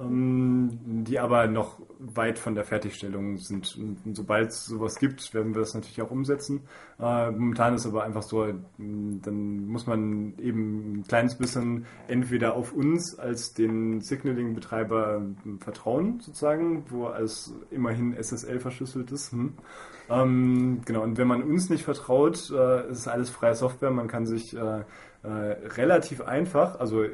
ähm, 0.00 1.04
die 1.04 1.20
aber 1.20 1.46
noch 1.46 1.78
weit 2.14 2.38
von 2.38 2.54
der 2.54 2.64
Fertigstellung 2.64 3.38
sind. 3.38 3.76
Und 3.76 4.14
sobald 4.16 4.48
es 4.48 4.66
sowas 4.66 4.96
gibt, 4.96 5.32
werden 5.34 5.54
wir 5.54 5.60
das 5.60 5.74
natürlich 5.74 6.02
auch 6.02 6.10
umsetzen. 6.10 6.62
Äh, 7.00 7.30
momentan 7.30 7.74
ist 7.74 7.86
aber 7.86 8.04
einfach 8.04 8.22
so, 8.22 8.46
dann 8.78 9.66
muss 9.66 9.86
man 9.86 10.34
eben 10.38 10.98
ein 10.98 11.04
kleines 11.06 11.36
bisschen 11.36 11.86
entweder 12.08 12.54
auf 12.54 12.72
uns 12.72 13.18
als 13.18 13.54
den 13.54 14.00
Signaling-Betreiber 14.00 15.22
vertrauen, 15.60 16.20
sozusagen, 16.20 16.84
wo 16.90 17.06
als 17.06 17.54
immerhin 17.70 18.14
SSL 18.14 18.60
verschlüsselt 18.60 19.10
ist. 19.12 19.32
Hm. 19.32 19.54
Ähm, 20.10 20.82
genau, 20.84 21.02
und 21.02 21.16
wenn 21.16 21.28
man 21.28 21.42
uns 21.42 21.70
nicht 21.70 21.84
vertraut, 21.84 22.50
äh, 22.50 22.90
ist 22.90 23.08
alles 23.08 23.30
freie 23.30 23.54
Software, 23.54 23.90
man 23.90 24.08
kann 24.08 24.26
sich 24.26 24.54
äh, 24.54 24.84
äh, 25.22 25.28
relativ 25.28 26.20
einfach, 26.20 26.78
also 26.78 27.04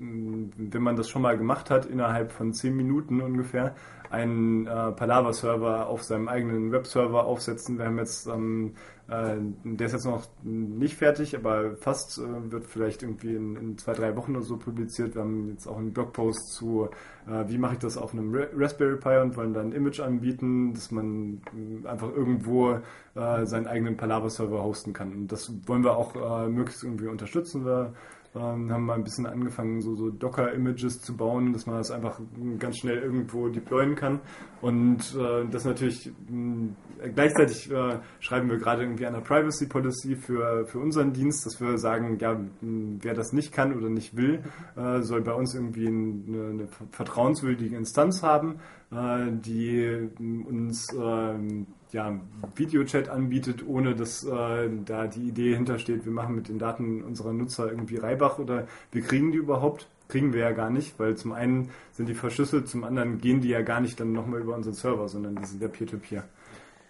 wenn 0.00 0.82
man 0.82 0.96
das 0.96 1.10
schon 1.10 1.22
mal 1.22 1.36
gemacht 1.36 1.68
hat, 1.68 1.84
innerhalb 1.84 2.32
von 2.32 2.54
10 2.54 2.74
Minuten 2.74 3.20
ungefähr, 3.20 3.74
einen 4.08 4.66
äh, 4.66 4.92
Palaver-Server 4.92 5.86
auf 5.86 6.02
seinem 6.02 6.26
eigenen 6.26 6.72
Webserver 6.72 7.26
aufsetzen. 7.26 7.78
Wir 7.78 7.84
haben 7.84 7.98
jetzt, 7.98 8.26
ähm, 8.26 8.72
äh, 9.08 9.36
der 9.62 9.86
ist 9.86 9.92
jetzt 9.92 10.06
noch 10.06 10.26
nicht 10.42 10.96
fertig, 10.96 11.36
aber 11.36 11.76
fast 11.76 12.18
äh, 12.18 12.50
wird 12.50 12.66
vielleicht 12.66 13.02
irgendwie 13.02 13.36
in, 13.36 13.56
in, 13.56 13.78
zwei, 13.78 13.92
drei 13.92 14.16
Wochen 14.16 14.34
oder 14.34 14.44
so 14.44 14.56
publiziert. 14.56 15.14
Wir 15.14 15.22
haben 15.22 15.50
jetzt 15.50 15.68
auch 15.68 15.76
einen 15.76 15.92
Blogpost 15.92 16.54
zu, 16.54 16.88
äh, 17.28 17.48
wie 17.48 17.58
mache 17.58 17.74
ich 17.74 17.78
das 17.80 17.96
auf 17.96 18.12
einem 18.12 18.34
Raspberry 18.56 18.96
Pi 18.96 19.18
und 19.18 19.36
wollen 19.36 19.52
dann 19.52 19.68
ein 19.68 19.72
Image 19.72 20.00
anbieten, 20.00 20.72
dass 20.72 20.90
man 20.90 21.42
äh, 21.84 21.86
einfach 21.86 22.10
irgendwo 22.12 22.80
äh, 23.14 23.44
seinen 23.44 23.68
eigenen 23.68 23.96
Palaver-Server 23.96 24.62
hosten 24.62 24.92
kann. 24.92 25.12
Und 25.12 25.28
das 25.30 25.52
wollen 25.66 25.84
wir 25.84 25.96
auch 25.96 26.48
möglichst 26.48 26.82
irgendwie 26.82 27.06
unterstützen. 27.06 27.64
Wir 27.64 27.92
ähm, 28.34 28.70
haben 28.70 28.86
mal 28.86 28.94
ein 28.94 29.04
bisschen 29.04 29.26
angefangen, 29.26 29.80
so, 29.80 29.96
so 29.96 30.10
Docker-Images 30.10 31.02
zu 31.02 31.16
bauen, 31.16 31.52
dass 31.52 31.66
man 31.66 31.78
das 31.78 31.90
einfach 31.90 32.20
ganz 32.58 32.78
schnell 32.78 32.98
irgendwo 32.98 33.48
deployen 33.48 33.96
kann. 33.96 34.20
Und 34.60 35.16
äh, 35.16 35.46
das 35.50 35.64
natürlich 35.64 36.12
mh, 36.28 36.68
gleichzeitig 37.14 37.70
äh, 37.70 37.98
schreiben 38.20 38.48
wir 38.48 38.58
gerade 38.58 38.82
irgendwie 38.82 39.06
eine 39.06 39.20
Privacy 39.20 39.66
Policy 39.66 40.16
für, 40.16 40.64
für 40.66 40.78
unseren 40.78 41.12
Dienst, 41.12 41.44
dass 41.44 41.60
wir 41.60 41.78
sagen, 41.78 42.18
ja, 42.20 42.38
wer 42.60 43.14
das 43.14 43.32
nicht 43.32 43.52
kann 43.52 43.76
oder 43.76 43.88
nicht 43.88 44.16
will, 44.16 44.44
äh, 44.76 45.00
soll 45.00 45.22
bei 45.22 45.32
uns 45.32 45.54
irgendwie 45.54 45.88
eine, 45.88 46.48
eine 46.50 46.68
vertrauenswürdige 46.92 47.76
Instanz 47.76 48.22
haben, 48.22 48.60
die 48.92 50.08
uns 50.18 50.92
ähm, 50.92 51.66
ja, 51.92 52.20
Videochat 52.56 53.08
anbietet, 53.08 53.66
ohne 53.66 53.94
dass 53.94 54.24
äh, 54.24 54.68
da 54.84 55.06
die 55.06 55.28
Idee 55.28 55.54
hintersteht, 55.54 56.04
wir 56.04 56.12
machen 56.12 56.34
mit 56.34 56.48
den 56.48 56.58
Daten 56.58 57.04
unserer 57.04 57.32
Nutzer 57.32 57.70
irgendwie 57.70 57.96
Reibach 57.96 58.38
oder 58.38 58.66
wir 58.90 59.02
kriegen 59.02 59.32
die 59.32 59.38
überhaupt. 59.38 59.88
Kriegen 60.08 60.32
wir 60.32 60.40
ja 60.40 60.50
gar 60.50 60.70
nicht, 60.70 60.98
weil 60.98 61.16
zum 61.16 61.30
einen 61.32 61.70
sind 61.92 62.08
die 62.08 62.14
verschlüsselt, 62.14 62.68
zum 62.68 62.82
anderen 62.82 63.18
gehen 63.18 63.40
die 63.40 63.48
ja 63.48 63.62
gar 63.62 63.80
nicht 63.80 64.00
dann 64.00 64.12
nochmal 64.12 64.40
über 64.40 64.56
unseren 64.56 64.74
Server, 64.74 65.08
sondern 65.08 65.36
die 65.36 65.44
sind 65.44 65.62
ja 65.62 65.68
Peer-to-Peer. 65.68 66.24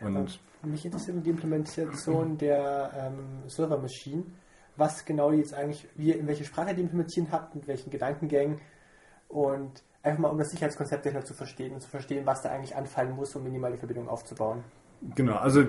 -Peer. 0.00 0.38
Mich 0.62 0.84
interessiert 0.84 1.24
die 1.24 1.30
Implementation 1.30 2.38
der 2.38 2.90
ähm, 2.94 3.48
Server-Maschinen. 3.48 4.32
Was 4.76 5.04
genau 5.04 5.30
die 5.30 5.38
jetzt 5.38 5.52
eigentlich, 5.52 5.86
wie, 5.96 6.12
in 6.12 6.26
welche 6.26 6.44
Sprache 6.44 6.74
die 6.74 6.80
implementieren 6.80 7.28
habt, 7.30 7.54
mit 7.54 7.66
welchen 7.66 7.90
Gedankengängen 7.90 8.58
und 9.28 9.82
einfach 10.02 10.20
mal 10.20 10.28
um 10.28 10.38
das 10.38 10.50
Sicherheitskonzept 10.50 11.04
dahinter 11.04 11.24
zu 11.24 11.34
verstehen 11.34 11.74
und 11.74 11.80
zu 11.80 11.88
verstehen, 11.88 12.26
was 12.26 12.42
da 12.42 12.50
eigentlich 12.50 12.76
anfallen 12.76 13.14
muss, 13.14 13.34
um 13.36 13.42
minimal 13.42 13.72
die 13.72 13.78
Verbindung 13.78 14.08
aufzubauen. 14.08 14.64
Genau, 15.16 15.36
also 15.36 15.64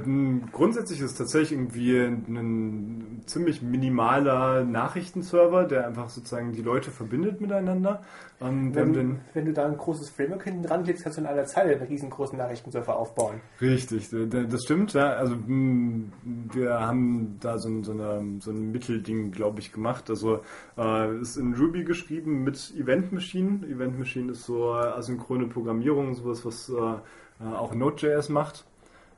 grundsätzlich 0.51 0.99
ist 0.99 1.11
es 1.11 1.17
tatsächlich 1.17 1.53
irgendwie 1.53 1.95
ein 1.99 3.21
ziemlich 3.27 3.61
minimaler 3.61 4.65
Nachrichtenserver, 4.65 5.63
der 5.63 5.87
einfach 5.87 6.09
sozusagen 6.09 6.51
die 6.51 6.61
Leute 6.61 6.91
verbindet 6.91 7.39
miteinander. 7.39 8.03
Wenn, 8.39 9.21
wenn, 9.33 9.45
du 9.45 9.53
da 9.53 9.67
ein 9.67 9.77
großes 9.77 10.09
Framework 10.09 10.43
hinten 10.43 10.63
dran 10.63 10.83
legst, 10.83 11.03
kannst 11.03 11.17
du 11.17 11.21
in 11.21 11.27
aller 11.27 11.45
Zeile 11.45 11.75
einen 11.75 11.87
riesengroßen 11.87 12.37
Nachrichtenserver 12.37 12.97
aufbauen. 12.97 13.39
Richtig, 13.61 14.09
das 14.09 14.63
stimmt. 14.63 14.93
Ja. 14.93 15.13
Also 15.13 15.37
wir 15.47 16.79
haben 16.81 17.37
da 17.39 17.57
so, 17.57 17.83
so, 17.83 17.93
eine, 17.93 18.41
so 18.41 18.51
ein 18.51 18.71
Mittelding, 18.71 19.31
glaube 19.31 19.59
ich, 19.59 19.71
gemacht. 19.71 20.09
Also 20.09 20.41
äh, 20.77 21.21
ist 21.21 21.37
in 21.37 21.53
Ruby 21.53 21.85
geschrieben 21.85 22.43
mit 22.43 22.73
Event 22.77 23.13
Machine. 23.13 23.65
Event 23.65 23.97
Machine 23.97 24.33
ist 24.33 24.43
so 24.43 24.73
asynchrone 24.73 25.47
Programmierung, 25.47 26.15
sowas, 26.15 26.43
was 26.43 26.69
äh, 26.69 27.45
auch 27.55 27.73
Node.js 27.73 28.27
macht 28.27 28.65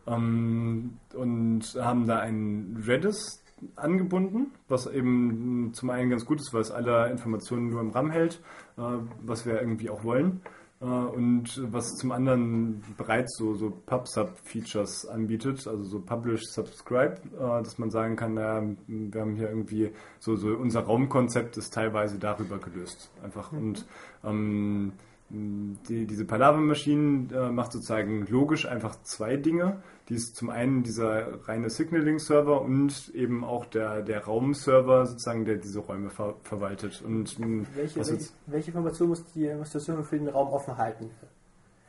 ähm, 0.08 0.98
und 1.14 1.62
haben 1.80 2.08
da 2.08 2.20
ein 2.20 2.84
Redis 2.88 3.44
angebunden, 3.76 4.52
was 4.68 4.88
eben 4.88 5.72
zum 5.74 5.90
einen 5.90 6.10
ganz 6.10 6.26
gut 6.26 6.40
ist, 6.40 6.54
weil 6.54 6.62
es 6.62 6.72
alle 6.72 7.10
Informationen 7.10 7.70
nur 7.70 7.82
im 7.82 7.92
RAM 7.92 8.12
hält, 8.12 8.42
äh, 8.78 8.82
was 9.22 9.46
wir 9.46 9.60
irgendwie 9.62 9.90
auch 9.90 10.04
wollen. 10.04 10.42
Äh, 10.84 10.86
und 10.86 11.62
was 11.72 11.96
zum 11.96 12.12
anderen 12.12 12.84
bereits 12.98 13.38
so, 13.38 13.56
so 13.56 13.72
PubSub-Features 13.86 15.08
anbietet, 15.08 15.66
also 15.68 15.84
so 15.84 16.00
Publish, 16.00 16.44
Subscribe, 16.46 17.18
äh, 17.40 17.64
dass 17.64 17.78
man 17.78 17.90
sagen 17.90 18.16
kann, 18.16 18.34
naja, 18.34 18.64
wir 18.88 19.22
haben 19.22 19.36
hier 19.36 19.50
irgendwie 19.50 19.92
so, 20.20 20.36
so 20.36 20.50
unser 20.50 20.82
Raumkonzept 20.82 21.58
ist 21.58 21.74
teilweise 21.74 22.20
darüber 22.20 22.58
gelöst. 22.58 23.12
Einfach. 23.24 23.52
Mhm. 23.52 23.58
Und 23.60 23.86
ähm, 24.26 24.94
die, 25.30 26.06
diese 26.06 26.26
Palaver-Maschinen 26.26 27.32
äh, 27.32 27.50
macht 27.50 27.72
sozusagen 27.72 28.28
logisch 28.28 28.68
einfach 28.68 29.02
zwei 29.04 29.38
Dinge. 29.38 29.82
Die 30.10 30.16
ist 30.16 30.36
zum 30.36 30.50
einen 30.50 30.84
dieser 30.84 31.48
reine 31.48 31.70
Signaling-Server 31.70 32.62
und 32.62 33.10
eben 33.14 33.46
auch 33.46 33.66
der, 33.66 34.02
der 34.02 34.26
Raum-Server 34.26 35.06
sozusagen, 35.06 35.46
der 35.46 35.56
diese 35.58 35.80
Räume 35.80 36.10
ver 36.10 36.36
verwaltet. 36.44 37.02
Und, 37.02 37.40
welche, 37.76 37.96
welche, 37.96 38.18
welche, 38.48 38.68
Information 38.72 39.10
muss, 39.10 39.24
die, 39.34 39.54
muss 39.56 39.72
der 39.72 39.80
Server 39.80 40.04
für 40.04 40.18
den 40.18 40.28
Raum 40.28 40.50
offen 40.50 40.78
halten? 40.78 41.10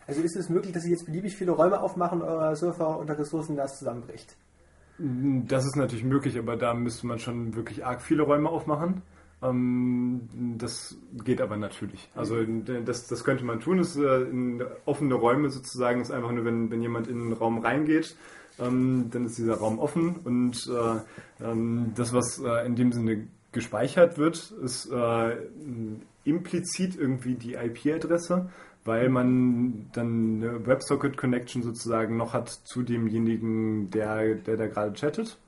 Also 0.07 0.21
ist 0.21 0.37
es 0.37 0.49
möglich, 0.49 0.73
dass 0.73 0.85
Sie 0.85 0.91
jetzt 0.91 1.07
beliebig 1.07 1.35
viele 1.35 1.53
Räume 1.53 1.81
aufmachen 1.81 2.21
und 2.21 2.29
euer 2.29 2.55
Server 2.55 2.99
unter 2.99 3.19
Ressourcen 3.19 3.57
das 3.57 3.79
zusammenbricht? 3.79 4.37
Das 4.99 5.65
ist 5.65 5.75
natürlich 5.75 6.05
möglich, 6.05 6.39
aber 6.39 6.57
da 6.57 6.73
müsste 6.73 7.07
man 7.09 7.19
schon 7.19 7.57
wirklich 7.57 7.85
arg 7.85 8.01
viele 8.01 8.23
Räume 8.23 8.49
aufmachen. 8.49 9.03
Ähm, 9.45 10.29
das 10.59 10.97
geht 11.25 11.41
aber 11.41 11.57
natürlich. 11.57 12.09
Also 12.15 12.37
das, 12.85 13.07
das 13.07 13.25
könnte 13.25 13.45
man 13.45 13.61
tun. 13.61 13.79
Das 13.79 13.97
äh, 13.97 14.23
in 14.23 14.65
offene 14.87 15.15
Räume 15.15 15.51
sozusagen 15.51 16.01
ist 16.01 16.11
einfach 16.11 16.33
nur, 16.33 16.45
wenn, 16.45 16.71
wenn 16.71 16.83
jemand 16.83 17.09
in 17.09 17.21
einen 17.21 17.33
Raum 17.33 17.59
reingeht, 17.59 18.17
ähm, 18.59 19.09
dann 19.11 19.27
ist 19.27 19.39
dieser 19.39 19.57
Raum 19.57 19.79
offen 19.79 20.17
und 20.25 20.69
äh, 20.69 21.45
ähm, 21.45 21.93
das, 21.95 22.13
was 22.13 22.41
äh, 22.41 22.67
in 22.67 22.77
dem 22.77 22.93
Sinne 22.93 23.29
gespeichert 23.53 24.19
wird, 24.19 24.53
ist 24.65 24.91
implizit 26.25 26.97
irgendwie 26.97 27.35
die 27.35 27.55
IP-Adresse, 27.55 28.51
weil 28.85 29.09
man 29.09 29.87
dann 29.93 30.43
eine 30.43 30.67
WebSocket-Connection 30.67 31.63
sozusagen 31.63 32.17
noch 32.17 32.33
hat 32.33 32.49
zu 32.49 32.83
demjenigen, 32.83 33.91
der, 33.91 34.35
der 34.35 34.57
da 34.57 34.67
gerade 34.67 34.93
chattet. 34.95 35.39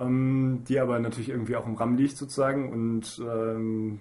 Ähm, 0.00 0.62
die 0.68 0.78
aber 0.78 0.98
natürlich 0.98 1.28
irgendwie 1.28 1.56
auch 1.56 1.66
im 1.66 1.74
RAM 1.74 1.96
liegt 1.96 2.16
sozusagen 2.16 2.72
und 2.72 3.20
ähm, 3.20 4.00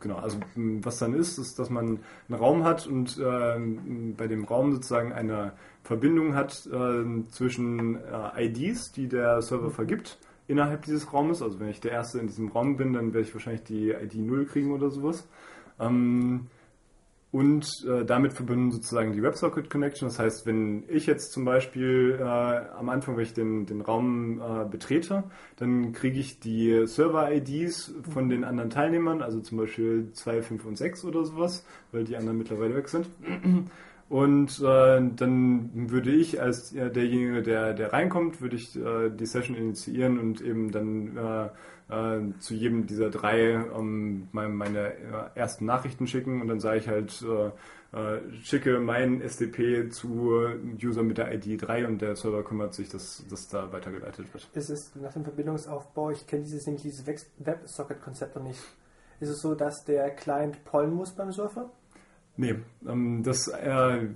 genau, 0.00 0.16
also 0.16 0.38
was 0.54 0.98
dann 0.98 1.14
ist, 1.14 1.38
ist, 1.38 1.58
dass 1.58 1.70
man 1.70 2.00
einen 2.28 2.38
Raum 2.38 2.64
hat 2.64 2.86
und 2.86 3.20
ähm, 3.24 4.14
bei 4.16 4.26
dem 4.26 4.44
Raum 4.44 4.72
sozusagen 4.72 5.12
eine 5.12 5.52
Verbindung 5.82 6.34
hat 6.34 6.66
äh, 6.66 7.04
zwischen 7.28 7.96
äh, 7.96 8.46
IDs, 8.46 8.92
die 8.92 9.08
der 9.08 9.42
Server 9.42 9.70
vergibt 9.70 10.18
innerhalb 10.46 10.82
dieses 10.82 11.12
Raumes. 11.12 11.42
Also 11.42 11.60
wenn 11.60 11.68
ich 11.68 11.80
der 11.80 11.92
Erste 11.92 12.18
in 12.18 12.26
diesem 12.26 12.48
Raum 12.48 12.76
bin, 12.76 12.92
dann 12.92 13.12
werde 13.12 13.26
ich 13.26 13.34
wahrscheinlich 13.34 13.64
die 13.64 13.90
ID 13.90 14.16
0 14.16 14.46
kriegen 14.46 14.72
oder 14.72 14.90
sowas. 14.90 15.26
Ähm, 15.80 16.46
und 17.34 17.66
äh, 17.84 18.04
damit 18.04 18.32
verbunden 18.32 18.70
sozusagen 18.70 19.12
die 19.12 19.20
WebSocket 19.20 19.68
Connection. 19.68 20.06
Das 20.06 20.20
heißt, 20.20 20.46
wenn 20.46 20.84
ich 20.86 21.06
jetzt 21.06 21.32
zum 21.32 21.44
Beispiel 21.44 22.16
äh, 22.20 22.22
am 22.22 22.88
Anfang, 22.88 23.16
wenn 23.16 23.24
ich 23.24 23.34
den, 23.34 23.66
den 23.66 23.80
Raum 23.80 24.40
äh, 24.40 24.64
betrete, 24.64 25.24
dann 25.56 25.92
kriege 25.92 26.20
ich 26.20 26.38
die 26.38 26.86
Server-IDs 26.86 27.92
von 28.08 28.28
den 28.28 28.44
anderen 28.44 28.70
Teilnehmern, 28.70 29.20
also 29.20 29.40
zum 29.40 29.58
Beispiel 29.58 30.12
2, 30.12 30.42
5 30.42 30.64
und 30.64 30.78
6 30.78 31.04
oder 31.06 31.24
sowas, 31.24 31.66
weil 31.90 32.04
die 32.04 32.16
anderen 32.16 32.38
mittlerweile 32.38 32.76
weg 32.76 32.88
sind. 32.88 33.08
Und 34.08 34.60
äh, 34.60 35.02
dann 35.16 35.90
würde 35.90 36.12
ich 36.12 36.40
als 36.40 36.70
ja, 36.70 36.88
derjenige, 36.88 37.42
der, 37.42 37.74
der 37.74 37.92
reinkommt, 37.92 38.42
würde 38.42 38.54
ich 38.54 38.76
äh, 38.76 39.10
die 39.10 39.26
Session 39.26 39.56
initiieren 39.56 40.20
und 40.20 40.40
eben 40.40 40.70
dann 40.70 41.50
äh, 41.88 42.20
zu 42.38 42.54
jedem 42.54 42.86
dieser 42.86 43.10
drei 43.10 43.52
ähm, 43.52 44.28
meine, 44.32 44.48
meine 44.48 44.94
äh, 44.94 45.30
ersten 45.34 45.66
Nachrichten 45.66 46.06
schicken 46.06 46.40
und 46.40 46.48
dann 46.48 46.60
sage 46.60 46.78
ich 46.78 46.88
halt, 46.88 47.22
äh, 47.22 47.48
äh 47.96 48.20
schicke 48.42 48.80
mein 48.80 49.20
SDP 49.20 49.90
zu 49.90 50.46
User 50.82 51.02
mit 51.02 51.18
der 51.18 51.32
ID 51.34 51.60
3 51.62 51.86
und 51.86 52.00
der 52.00 52.16
Server 52.16 52.42
kümmert 52.42 52.74
sich, 52.74 52.88
dass 52.88 53.24
das 53.28 53.48
da 53.48 53.72
weitergeleitet 53.72 54.32
wird. 54.32 54.48
Ist 54.54 54.70
es 54.70 54.94
nach 54.96 55.12
dem 55.12 55.24
Verbindungsaufbau, 55.24 56.10
ich 56.10 56.26
kenne 56.26 56.42
dieses 56.42 56.66
nämlich 56.66 56.82
dieses 56.82 57.06
WebSocket-Konzept 57.06 58.36
noch 58.36 58.44
nicht, 58.44 58.60
ist 59.20 59.28
es 59.28 59.40
so, 59.40 59.54
dass 59.54 59.84
der 59.84 60.10
Client 60.10 60.64
pollen 60.64 60.92
muss 60.92 61.12
beim 61.12 61.32
Surfer? 61.32 61.70
Nee, 62.36 62.56
ähm, 62.88 63.22
das, 63.22 63.46
äh, 63.46 64.08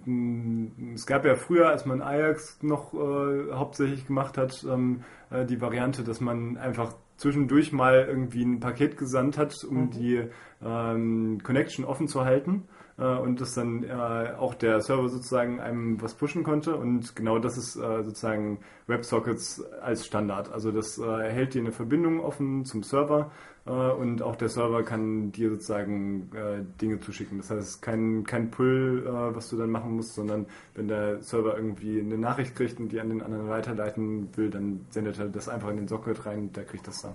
es 0.95 1.07
gab 1.07 1.25
ja 1.25 1.37
früher, 1.37 1.69
als 1.69 1.87
man 1.87 2.03
Ajax 2.03 2.61
noch 2.63 2.93
äh, 2.93 3.53
hauptsächlich 3.53 4.09
gemacht 4.09 4.37
hat, 4.37 4.65
ähm, 4.69 5.05
äh, 5.31 5.47
die 5.47 5.61
Variante, 5.61 6.03
dass 6.03 6.21
man 6.21 6.57
einfach 6.57 6.95
zwischendurch 7.19 7.73
mal 7.73 8.07
irgendwie 8.09 8.43
ein 8.43 8.61
Paket 8.61 8.97
gesandt 8.97 9.37
hat, 9.37 9.55
um 9.65 9.83
mhm. 9.83 9.91
die 9.91 10.25
ähm, 10.65 11.41
Connection 11.43 11.85
offen 11.85 12.09
zu 12.09 12.25
halten 12.25 12.65
und 13.05 13.41
dass 13.41 13.55
dann 13.55 13.85
äh, 13.85 14.33
auch 14.37 14.55
der 14.55 14.81
Server 14.81 15.09
sozusagen 15.09 15.61
einem 15.61 16.03
was 16.03 16.15
pushen 16.15 16.43
konnte 16.43 16.75
und 16.75 17.15
genau 17.15 17.39
das 17.39 17.57
ist 17.57 17.77
äh, 17.77 18.03
sozusagen 18.03 18.59
WebSockets 18.89 19.65
als 19.81 20.05
Standard. 20.05 20.51
Also 20.53 20.73
das 20.73 20.99
äh, 20.99 21.31
hält 21.31 21.55
dir 21.55 21.63
eine 21.63 21.71
Verbindung 21.71 22.19
offen 22.19 22.65
zum 22.65 22.83
Server 22.83 23.31
äh, 23.67 23.71
und 23.71 24.21
auch 24.23 24.35
der 24.35 24.49
Server 24.49 24.83
kann 24.83 25.31
dir 25.31 25.51
sozusagen 25.51 26.31
äh, 26.35 26.65
Dinge 26.81 26.99
zuschicken. 26.99 27.39
Das 27.39 27.51
heißt, 27.51 27.83
kein, 27.83 28.25
kein 28.25 28.51
Pull, 28.51 29.05
was 29.07 29.49
du 29.49 29.57
dann 29.57 29.71
machen 29.71 29.95
musst, 29.95 30.15
sondern 30.15 30.47
wenn 30.75 30.89
der 30.89 31.23
Server 31.23 31.57
irgendwie 31.57 32.01
eine 32.01 32.19
Nachricht 32.19 32.57
kriegt 32.57 32.81
und 32.81 32.91
die 32.91 33.01
an 33.01 33.11
den 33.11 33.23
anderen 33.23 33.49
weiterleiten 33.49 34.29
will, 34.37 34.51
dann 34.51 34.87
sendet 34.91 35.21
er 35.21 35.29
das 35.29 35.49
einfach 35.49 35.71
in 35.71 35.77
den 35.77 35.89
Socket 35.89 36.27
rein 36.27 36.39
und 36.41 36.57
der 36.57 36.65
kriegt 36.65 36.89
das 36.89 37.03
dann. 37.03 37.15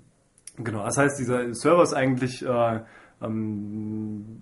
Genau, 0.58 0.84
das 0.84 0.96
heißt, 0.96 1.18
dieser 1.18 1.52
Server 1.54 1.82
ist 1.82 1.92
eigentlich 1.92 2.42
äh, 2.42 2.80
ähm, 3.22 4.40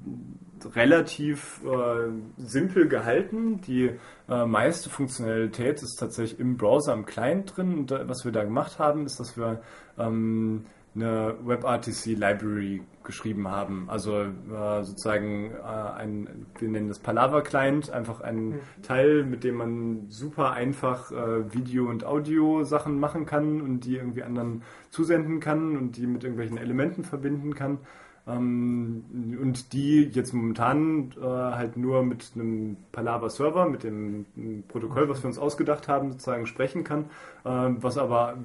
relativ 0.74 1.60
äh, 1.64 2.10
simpel 2.38 2.88
gehalten. 2.88 3.60
Die 3.62 3.90
äh, 4.28 4.46
meiste 4.46 4.90
Funktionalität 4.90 5.82
ist 5.82 5.96
tatsächlich 5.98 6.40
im 6.40 6.56
Browser, 6.56 6.94
im 6.94 7.06
Client 7.06 7.56
drin. 7.56 7.78
Und 7.78 7.92
äh, 7.92 8.08
was 8.08 8.24
wir 8.24 8.32
da 8.32 8.44
gemacht 8.44 8.78
haben, 8.78 9.06
ist, 9.06 9.20
dass 9.20 9.36
wir 9.36 9.60
ähm, 9.98 10.64
eine 10.94 11.34
WebRTC 11.42 12.06
Library 12.16 12.82
geschrieben 13.02 13.48
haben. 13.48 13.86
Also 13.88 14.22
äh, 14.22 14.82
sozusagen 14.82 15.50
äh, 15.52 15.56
ein, 15.62 16.46
wir 16.58 16.68
nennen 16.68 16.88
das 16.88 17.00
Palaver 17.00 17.42
Client, 17.42 17.90
einfach 17.90 18.20
ein 18.20 18.46
mhm. 18.46 18.60
Teil, 18.82 19.24
mit 19.24 19.44
dem 19.44 19.56
man 19.56 20.06
super 20.08 20.52
einfach 20.52 21.10
äh, 21.10 21.52
Video- 21.52 21.88
und 21.88 22.04
Audio-Sachen 22.04 22.98
machen 22.98 23.26
kann 23.26 23.60
und 23.60 23.80
die 23.80 23.96
irgendwie 23.96 24.22
anderen 24.22 24.62
zusenden 24.90 25.40
kann 25.40 25.76
und 25.76 25.96
die 25.96 26.06
mit 26.06 26.24
irgendwelchen 26.24 26.58
Elementen 26.58 27.04
verbinden 27.04 27.54
kann. 27.54 27.78
Ähm, 28.26 29.04
und 29.40 29.72
die 29.74 30.04
jetzt 30.04 30.32
momentan 30.32 31.12
äh, 31.20 31.24
halt 31.24 31.76
nur 31.76 32.02
mit 32.02 32.32
einem 32.34 32.76
Palaver-Server, 32.92 33.68
mit 33.68 33.84
dem 33.84 34.24
Protokoll, 34.68 35.08
was 35.10 35.22
wir 35.22 35.28
uns 35.28 35.38
ausgedacht 35.38 35.88
haben, 35.88 36.12
sozusagen 36.12 36.46
sprechen 36.46 36.84
kann, 36.84 37.04
äh, 37.44 37.50
was 37.50 37.98
aber 37.98 38.38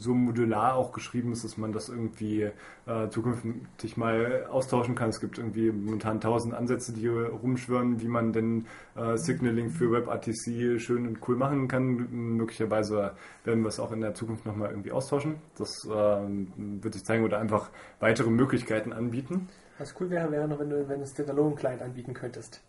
so 0.00 0.14
modular 0.14 0.74
auch 0.74 0.90
geschrieben 0.92 1.32
ist, 1.32 1.44
dass 1.44 1.56
man 1.56 1.72
das 1.72 1.88
irgendwie 1.88 2.50
äh, 2.86 3.08
zukünftig 3.10 3.96
mal 3.96 4.46
austauschen 4.50 4.96
kann. 4.96 5.10
Es 5.10 5.20
gibt 5.20 5.38
irgendwie 5.38 5.70
momentan 5.70 6.20
tausend 6.20 6.54
Ansätze, 6.54 6.92
die 6.92 7.06
rumschwören, 7.06 8.00
wie 8.00 8.08
man 8.08 8.32
denn 8.32 8.66
äh, 8.96 9.16
Signaling 9.16 9.70
für 9.70 9.92
WebRTC 9.92 10.80
schön 10.80 11.06
und 11.06 11.18
cool 11.28 11.36
machen 11.36 11.68
kann. 11.68 12.08
Möglicherweise 12.36 13.12
werden 13.44 13.62
wir 13.62 13.68
es 13.68 13.80
auch 13.80 13.92
in 13.92 14.00
der 14.00 14.14
Zukunft 14.14 14.46
nochmal 14.46 14.70
irgendwie 14.70 14.92
austauschen. 14.92 15.40
Das 15.56 15.72
ähm, 15.90 16.52
wird 16.82 16.94
sich 16.94 17.04
zeigen 17.04 17.24
oder 17.24 17.38
einfach 17.38 17.70
weitere 17.98 18.30
Möglichkeiten 18.30 18.92
anbieten. 18.92 19.48
Was 19.78 19.98
cool 20.00 20.10
wäre, 20.10 20.30
wäre 20.30 20.46
noch, 20.46 20.58
wenn 20.58 20.70
du, 20.70 20.88
wenn 20.88 21.00
du 21.00 21.06
Standalone-Client 21.06 21.82
anbieten 21.82 22.12
könntest. 22.12 22.62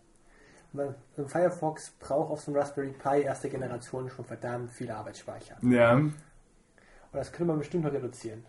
Weil 0.72 0.94
Firefox 1.26 1.90
braucht 2.00 2.30
auf 2.30 2.40
so 2.40 2.50
einem 2.50 2.60
Raspberry 2.60 2.92
Pi 2.92 3.22
erste 3.22 3.50
Generation 3.50 4.08
schon 4.08 4.24
verdammt 4.24 4.70
viel 4.70 4.90
Arbeitsspeicher. 4.90 5.56
Ja. 5.60 5.94
Und 5.94 6.14
das 7.12 7.30
könnte 7.30 7.48
man 7.48 7.58
bestimmt 7.58 7.84
noch 7.84 7.92
reduzieren. 7.92 8.44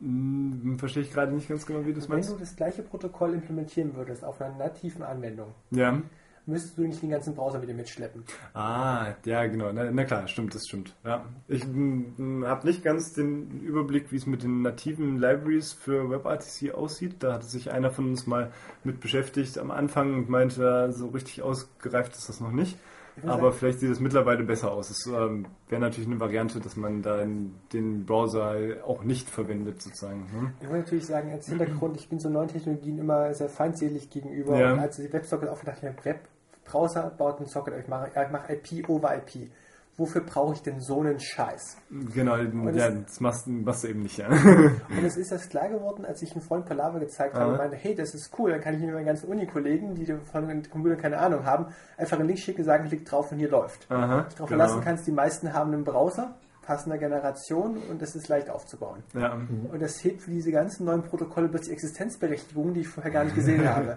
Hm, 0.00 0.78
verstehe 0.78 1.02
ich 1.02 1.12
gerade 1.12 1.32
nicht 1.32 1.48
ganz 1.48 1.66
genau, 1.66 1.80
wie 1.80 1.92
du 1.92 2.00
das 2.00 2.08
meinst. 2.08 2.30
Wenn 2.30 2.38
du 2.38 2.44
das 2.44 2.56
gleiche 2.56 2.82
Protokoll 2.82 3.34
implementieren 3.34 3.94
würdest 3.94 4.24
auf 4.24 4.40
einer 4.40 4.56
nativen 4.56 5.02
Anwendung, 5.02 5.54
ja 5.70 6.00
müsstest 6.46 6.78
du 6.78 6.82
nicht 6.82 7.02
den 7.02 7.10
ganzen 7.10 7.34
Browser 7.34 7.58
mit 7.58 7.68
dir 7.68 7.74
mitschleppen. 7.74 8.24
Ah, 8.54 9.14
ja, 9.24 9.46
genau. 9.46 9.72
Na, 9.72 9.90
na 9.90 10.04
klar, 10.04 10.28
stimmt, 10.28 10.54
das 10.54 10.66
stimmt. 10.66 10.94
Ja. 11.04 11.24
Ich 11.48 11.62
habe 11.64 12.66
nicht 12.66 12.82
ganz 12.82 13.12
den 13.12 13.60
Überblick, 13.60 14.12
wie 14.12 14.16
es 14.16 14.26
mit 14.26 14.42
den 14.42 14.62
nativen 14.62 15.18
Libraries 15.18 15.72
für 15.72 16.10
WebRTC 16.10 16.74
aussieht. 16.74 17.16
Da 17.20 17.34
hatte 17.34 17.46
sich 17.46 17.70
einer 17.72 17.90
von 17.90 18.08
uns 18.08 18.26
mal 18.26 18.52
mit 18.84 19.00
beschäftigt 19.00 19.58
am 19.58 19.70
Anfang 19.70 20.14
und 20.14 20.28
meinte, 20.28 20.92
so 20.92 21.08
richtig 21.08 21.42
ausgereift 21.42 22.14
ist 22.14 22.28
das 22.28 22.40
noch 22.40 22.52
nicht. 22.52 22.76
Aber 23.24 23.52
vielleicht 23.52 23.80
sieht 23.80 23.90
es 23.90 24.00
mittlerweile 24.00 24.44
besser 24.44 24.70
aus. 24.72 24.90
Es 24.90 25.06
ähm, 25.06 25.46
wäre 25.68 25.80
natürlich 25.80 26.08
eine 26.08 26.20
Variante, 26.20 26.60
dass 26.60 26.76
man 26.76 27.02
da 27.02 27.24
den 27.24 28.04
Browser 28.04 28.56
auch 28.84 29.04
nicht 29.04 29.30
verwendet, 29.30 29.80
sozusagen. 29.80 30.26
Hm? 30.30 30.52
Ich 30.60 30.68
wollte 30.68 30.82
natürlich 30.82 31.06
sagen, 31.06 31.30
als 31.30 31.48
Hintergrund, 31.48 31.96
ich 31.96 32.08
bin 32.08 32.18
so 32.18 32.28
neuen 32.28 32.48
Technologien 32.48 32.98
immer 32.98 33.32
sehr 33.32 33.48
feindselig 33.48 34.10
gegenüber. 34.10 34.58
Ja. 34.58 34.74
Und 34.74 34.80
als 34.80 34.98
ich 34.98 35.06
die 35.06 35.12
Websocket 35.12 35.48
aufgedacht 35.48 35.82
habe, 35.82 36.04
Web 36.04 36.28
Browser 36.66 37.10
baut 37.16 37.38
einen 37.38 37.46
Socket, 37.46 37.74
ich 37.80 37.88
mache, 37.88 38.08
ich 38.08 38.30
mache 38.30 38.52
IP 38.54 38.88
over 38.88 39.14
IP. 39.16 39.50
Wofür 39.98 40.20
brauche 40.20 40.52
ich 40.52 40.60
denn 40.60 40.78
so 40.78 41.00
einen 41.00 41.18
Scheiß? 41.18 41.78
Genau, 42.12 42.36
ja, 42.36 42.90
das 42.90 43.18
machst, 43.20 43.46
machst, 43.46 43.82
du 43.82 43.88
eben 43.88 44.02
nicht, 44.02 44.18
ja. 44.18 44.28
und 44.28 45.04
es 45.04 45.16
ist 45.16 45.32
das 45.32 45.48
klar 45.48 45.70
geworden, 45.70 46.04
als 46.04 46.20
ich 46.20 46.32
einen 46.32 46.42
Freund 46.42 46.66
Palaver 46.66 47.00
gezeigt 47.00 47.34
habe 47.34 47.52
und 47.52 47.56
meinte, 47.56 47.76
hey, 47.76 47.94
das 47.94 48.14
ist 48.14 48.30
cool, 48.38 48.50
dann 48.50 48.60
kann 48.60 48.74
ich 48.74 48.80
mir 48.80 48.92
meine 48.92 49.06
ganzen 49.06 49.26
Uni-Kollegen, 49.30 49.94
die 49.94 50.04
von 50.30 50.62
Computern 50.70 50.98
keine 50.98 51.18
Ahnung 51.18 51.46
haben, 51.46 51.72
einfach 51.96 52.18
einen 52.18 52.26
Link 52.26 52.38
schicken, 52.38 52.62
sagen, 52.62 52.88
klick 52.88 53.06
drauf 53.06 53.32
und 53.32 53.38
hier 53.38 53.48
läuft. 53.48 53.90
Aha, 53.90 54.26
ich 54.28 54.34
darauf 54.34 54.34
genau. 54.34 54.46
verlassen 54.48 54.80
kannst, 54.84 55.06
die 55.06 55.12
meisten 55.12 55.54
haben 55.54 55.72
einen 55.72 55.84
Browser, 55.84 56.34
passender 56.60 56.98
Generation 56.98 57.78
und 57.78 58.02
es 58.02 58.14
ist 58.14 58.28
leicht 58.28 58.50
aufzubauen. 58.50 59.02
Ja. 59.14 59.32
Und 59.32 59.80
das 59.80 60.04
hebt 60.04 60.20
für 60.20 60.30
diese 60.30 60.52
ganzen 60.52 60.84
neuen 60.84 61.04
Protokolle 61.04 61.48
plötzlich 61.48 61.72
Existenzberechtigungen, 61.72 62.74
die 62.74 62.80
ich 62.80 62.88
vorher 62.88 63.12
gar 63.12 63.24
nicht 63.24 63.34
gesehen 63.34 63.66
habe. 63.74 63.96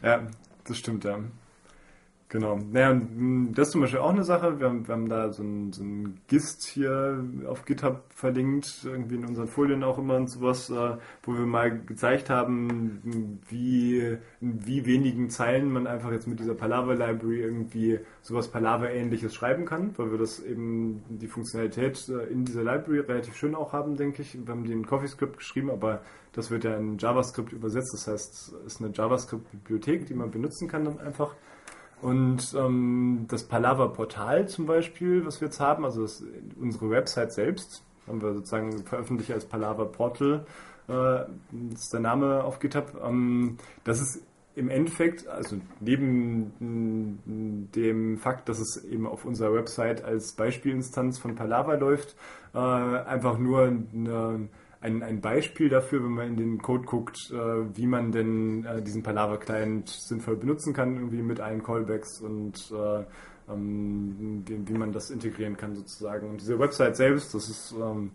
Ja, 0.00 0.20
das 0.64 0.76
stimmt, 0.76 1.02
ja. 1.02 1.18
Genau. 2.28 2.56
Naja, 2.56 3.00
das 3.52 3.68
ist 3.68 3.72
zum 3.72 3.82
Beispiel 3.82 4.00
auch 4.00 4.10
eine 4.10 4.24
Sache. 4.24 4.58
Wir 4.58 4.66
haben, 4.66 4.88
wir 4.88 4.94
haben 4.94 5.08
da 5.08 5.32
so 5.32 5.44
ein, 5.44 5.72
so 5.72 5.84
ein 5.84 6.20
GIST 6.26 6.64
hier 6.64 7.24
auf 7.46 7.64
GitHub 7.64 8.02
verlinkt, 8.12 8.80
irgendwie 8.84 9.14
in 9.14 9.24
unseren 9.24 9.46
Folien 9.46 9.84
auch 9.84 9.96
immer 9.96 10.16
und 10.16 10.28
sowas, 10.28 10.68
äh, 10.68 10.96
wo 11.22 11.34
wir 11.34 11.46
mal 11.46 11.78
gezeigt 11.78 12.28
haben, 12.28 13.40
wie, 13.48 14.18
in 14.40 14.66
wie 14.66 14.86
wenigen 14.86 15.30
Zeilen 15.30 15.70
man 15.70 15.86
einfach 15.86 16.10
jetzt 16.10 16.26
mit 16.26 16.40
dieser 16.40 16.54
Palaver 16.54 16.96
Library 16.96 17.42
irgendwie 17.42 18.00
sowas 18.22 18.48
Palaver 18.48 18.90
ähnliches 18.90 19.32
schreiben 19.32 19.64
kann, 19.64 19.96
weil 19.96 20.10
wir 20.10 20.18
das 20.18 20.40
eben 20.40 21.04
die 21.08 21.28
Funktionalität 21.28 22.08
äh, 22.08 22.24
in 22.24 22.44
dieser 22.44 22.64
Library 22.64 23.00
relativ 23.00 23.36
schön 23.36 23.54
auch 23.54 23.72
haben, 23.72 23.96
denke 23.96 24.22
ich. 24.22 24.34
Wir 24.34 24.52
haben 24.52 24.64
den 24.64 24.84
CoffeeScript 24.84 25.38
geschrieben, 25.38 25.70
aber 25.70 26.02
das 26.32 26.50
wird 26.50 26.64
ja 26.64 26.76
in 26.76 26.98
JavaScript 26.98 27.52
übersetzt. 27.52 27.94
Das 27.94 28.08
heißt, 28.08 28.54
es 28.66 28.74
ist 28.74 28.82
eine 28.82 28.90
JavaScript-Bibliothek, 28.92 30.06
die 30.06 30.14
man 30.14 30.32
benutzen 30.32 30.66
kann 30.66 30.84
dann 30.84 30.98
einfach. 30.98 31.36
Und 32.02 32.54
ähm, 32.54 33.24
das 33.28 33.44
Palaver-Portal 33.44 34.48
zum 34.48 34.66
Beispiel, 34.66 35.24
was 35.24 35.40
wir 35.40 35.48
jetzt 35.48 35.60
haben, 35.60 35.84
also 35.84 36.02
das, 36.02 36.22
unsere 36.60 36.90
Website 36.90 37.32
selbst, 37.32 37.82
haben 38.06 38.20
wir 38.20 38.34
sozusagen 38.34 38.84
veröffentlicht 38.84 39.32
als 39.32 39.46
Palaver 39.46 39.86
Portal, 39.86 40.44
äh, 40.88 41.20
ist 41.72 41.92
der 41.92 42.00
Name 42.00 42.44
auf 42.44 42.58
GitHub. 42.58 43.00
Ähm, 43.02 43.56
das 43.84 44.00
ist 44.00 44.22
im 44.54 44.70
Endeffekt, 44.70 45.26
also 45.28 45.56
neben 45.80 46.52
mm, 46.58 47.72
dem 47.72 48.18
Fakt, 48.18 48.48
dass 48.48 48.58
es 48.58 48.84
eben 48.84 49.06
auf 49.06 49.24
unserer 49.24 49.52
Website 49.52 50.02
als 50.02 50.32
Beispielinstanz 50.32 51.18
von 51.18 51.34
Palava 51.34 51.74
läuft, 51.74 52.16
äh, 52.54 52.58
einfach 52.58 53.38
nur 53.38 53.64
eine, 53.64 54.48
ein, 54.80 55.02
ein 55.02 55.20
Beispiel 55.20 55.68
dafür, 55.68 56.02
wenn 56.02 56.12
man 56.12 56.28
in 56.28 56.36
den 56.36 56.62
Code 56.62 56.84
guckt, 56.84 57.30
äh, 57.32 57.76
wie 57.76 57.86
man 57.86 58.12
denn 58.12 58.64
äh, 58.64 58.82
diesen 58.82 59.02
Palava-Client 59.02 59.88
sinnvoll 59.88 60.36
benutzen 60.36 60.72
kann, 60.72 60.96
irgendwie 60.96 61.22
mit 61.22 61.40
allen 61.40 61.62
Callbacks 61.62 62.20
und 62.20 62.72
äh, 62.72 63.04
ähm, 63.52 64.42
wie, 64.46 64.68
wie, 64.68 64.78
man 64.78 64.92
das 64.92 65.10
integrieren 65.10 65.56
kann 65.56 65.74
sozusagen. 65.74 66.28
Und 66.28 66.40
diese 66.40 66.58
Website 66.58 66.96
selbst, 66.96 67.34
das 67.34 67.48
ist 67.48 67.74
ähm, 67.80 68.10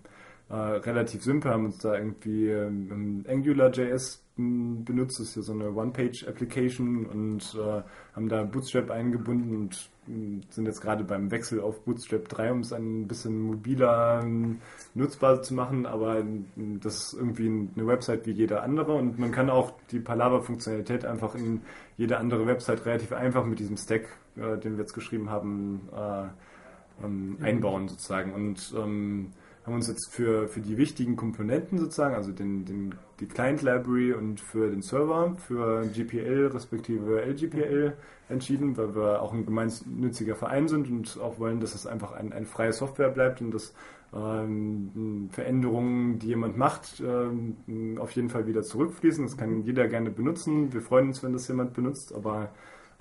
äh, 0.52 0.56
relativ 0.56 1.24
simpel, 1.24 1.52
haben 1.52 1.66
uns 1.66 1.78
da 1.78 1.96
irgendwie 1.96 2.50
ähm, 2.50 3.24
AngularJS 3.28 4.22
benutzt, 4.36 5.20
das 5.20 5.30
ist 5.30 5.36
ja 5.36 5.42
so 5.44 5.54
eine 5.54 5.72
One-Page-Application 5.74 7.06
und 7.06 7.56
äh, 7.56 7.82
haben 8.16 8.30
da 8.30 8.44
Bootstrap 8.44 8.90
eingebunden 8.92 9.56
und 9.56 9.90
äh, 10.08 10.42
sind 10.50 10.66
jetzt 10.66 10.82
gerade 10.82 11.04
beim 11.04 11.32
Wechsel 11.32 11.62
auf 11.62 11.82
Bootstrap 11.86 12.28
3, 12.28 12.52
um 12.52 12.60
es 12.62 12.74
ein 12.74 13.08
bisschen 13.08 13.40
mobiler 13.40 14.24
äh, 14.24 14.56
nutzbar 14.94 15.42
zu 15.42 15.54
machen, 15.54 15.86
aber 15.86 16.24
das 16.56 16.96
ist 16.96 17.14
irgendwie 17.14 17.48
eine 17.48 17.88
Website 17.88 18.26
wie 18.26 18.32
jede 18.32 18.62
andere 18.62 18.94
und 18.94 19.20
man 19.20 19.32
kann 19.32 19.50
auch 19.50 19.74
die 19.92 20.00
Palava-Funktionalität 20.00 21.06
einfach 21.06 21.36
in 21.36 21.62
jede 21.98 22.18
andere 22.18 22.46
Website 22.48 22.86
relativ 22.86 23.14
einfach 23.14 23.46
mit 23.46 23.60
diesem 23.60 23.78
Stack, 23.78 24.10
äh, 24.36 24.58
den 24.58 24.74
wir 24.74 24.82
jetzt 24.82 24.94
geschrieben 24.94 25.30
haben, 25.30 25.88
äh, 25.96 27.06
ähm, 27.06 27.38
einbauen 27.42 27.88
sozusagen 27.88 28.34
und 28.34 28.74
ähm, 28.78 29.32
haben 29.72 29.78
uns 29.78 29.88
jetzt 29.88 30.12
für, 30.12 30.50
für 30.50 30.60
die 30.60 30.78
wichtigen 30.78 31.16
Komponenten 31.16 31.80
sozusagen, 31.80 32.14
also 32.14 32.32
den, 32.32 32.66
den, 32.66 32.96
die 33.22 33.26
Client 33.26 33.62
Library 33.62 34.12
und 34.14 34.42
für 34.42 34.70
den 34.70 34.82
Server, 34.82 35.36
für 35.38 35.86
GPL 35.88 36.48
respektive 36.48 37.22
LGPL 37.22 37.94
entschieden, 38.28 38.76
weil 38.76 38.94
wir 38.96 39.22
auch 39.22 39.34
ein 39.34 39.46
gemeinnütziger 39.46 40.36
Verein 40.36 40.68
sind 40.68 40.90
und 40.90 41.18
auch 41.22 41.40
wollen, 41.40 41.62
dass 41.62 41.74
es 41.74 41.88
einfach 41.88 42.12
ein, 42.12 42.34
ein 42.34 42.46
freie 42.46 42.74
Software 42.74 43.10
bleibt 43.10 43.42
und 43.42 43.54
dass 43.54 43.74
ähm, 44.14 45.30
Veränderungen, 45.32 46.20
die 46.20 46.28
jemand 46.28 46.58
macht, 46.58 47.02
ähm, 47.02 47.98
auf 47.98 48.12
jeden 48.12 48.30
Fall 48.30 48.48
wieder 48.48 48.64
zurückfließen. 48.64 49.24
Das 49.24 49.38
kann 49.38 49.64
jeder 49.64 49.88
gerne 49.88 50.12
benutzen. 50.12 50.74
Wir 50.74 50.82
freuen 50.82 51.08
uns, 51.08 51.24
wenn 51.24 51.32
das 51.32 51.48
jemand 51.48 51.74
benutzt, 51.74 52.14
aber 52.14 52.50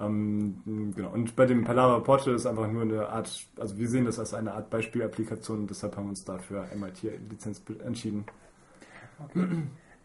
ähm, 0.01 0.93
genau. 0.97 1.11
Und 1.11 1.37
bei 1.37 1.47
dem 1.47 1.65
Palava 1.65 2.01
Portal 2.01 2.35
ist 2.35 2.47
einfach 2.47 2.69
nur 2.69 2.83
eine 2.83 3.09
Art, 3.09 3.47
also 3.59 3.77
wir 3.77 3.89
sehen 3.89 4.07
das 4.07 4.19
als 4.19 4.35
eine 4.35 4.55
Art 4.55 4.71
Beispielapplikation 4.71 5.61
und 5.61 5.71
deshalb 5.71 5.97
haben 5.97 6.05
wir 6.05 6.11
uns 6.11 6.25
dafür 6.25 6.67
MIT-Lizenz 6.75 7.63
entschieden. 7.85 8.25
Okay. 9.23 9.47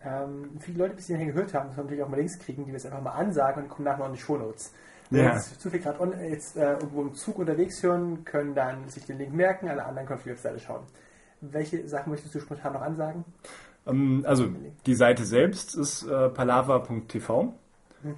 ähm, 0.03 0.49
viele 0.59 0.79
Leute, 0.79 0.91
die 0.91 0.95
bis 0.97 1.07
hierhin 1.07 1.27
gehört 1.27 1.53
haben, 1.53 1.67
müssen 1.67 1.81
natürlich 1.81 2.03
auch 2.03 2.09
mal 2.09 2.17
Links 2.17 2.37
kriegen, 2.39 2.63
die 2.63 2.67
wir 2.67 2.73
jetzt 2.73 2.85
einfach 2.85 3.01
mal 3.01 3.13
ansagen 3.13 3.63
und 3.63 3.69
kommen 3.69 3.85
nachher 3.85 3.99
noch 3.99 4.07
in 4.07 4.13
die 4.13 4.19
Shownotes. 4.19 4.73
Wenn 5.09 5.23
ja. 5.23 5.33
jetzt 5.35 5.61
zu 5.61 5.69
viel 5.69 5.79
gerade 5.79 6.17
jetzt 6.29 6.57
äh, 6.57 6.73
irgendwo 6.73 7.01
im 7.03 7.13
Zug 7.13 7.39
unterwegs 7.39 7.81
hören, 7.81 8.25
können 8.25 8.55
dann 8.55 8.89
sich 8.89 9.05
den 9.05 9.17
Link 9.17 9.33
merken, 9.33 9.69
alle 9.69 9.85
anderen 9.85 10.07
können 10.07 10.17
auf 10.17 10.23
die 10.23 10.31
Webseite 10.31 10.59
schauen. 10.59 10.83
Welche 11.41 11.87
Sachen 11.87 12.09
möchtest 12.09 12.33
du 12.33 12.39
spontan 12.39 12.73
noch 12.73 12.81
ansagen? 12.81 13.23
Ähm, 13.85 14.25
also 14.27 14.47
die 14.85 14.95
Seite 14.95 15.23
selbst 15.25 15.75
ist 15.75 16.03
äh, 16.03 16.29
palava.tv. 16.29 17.53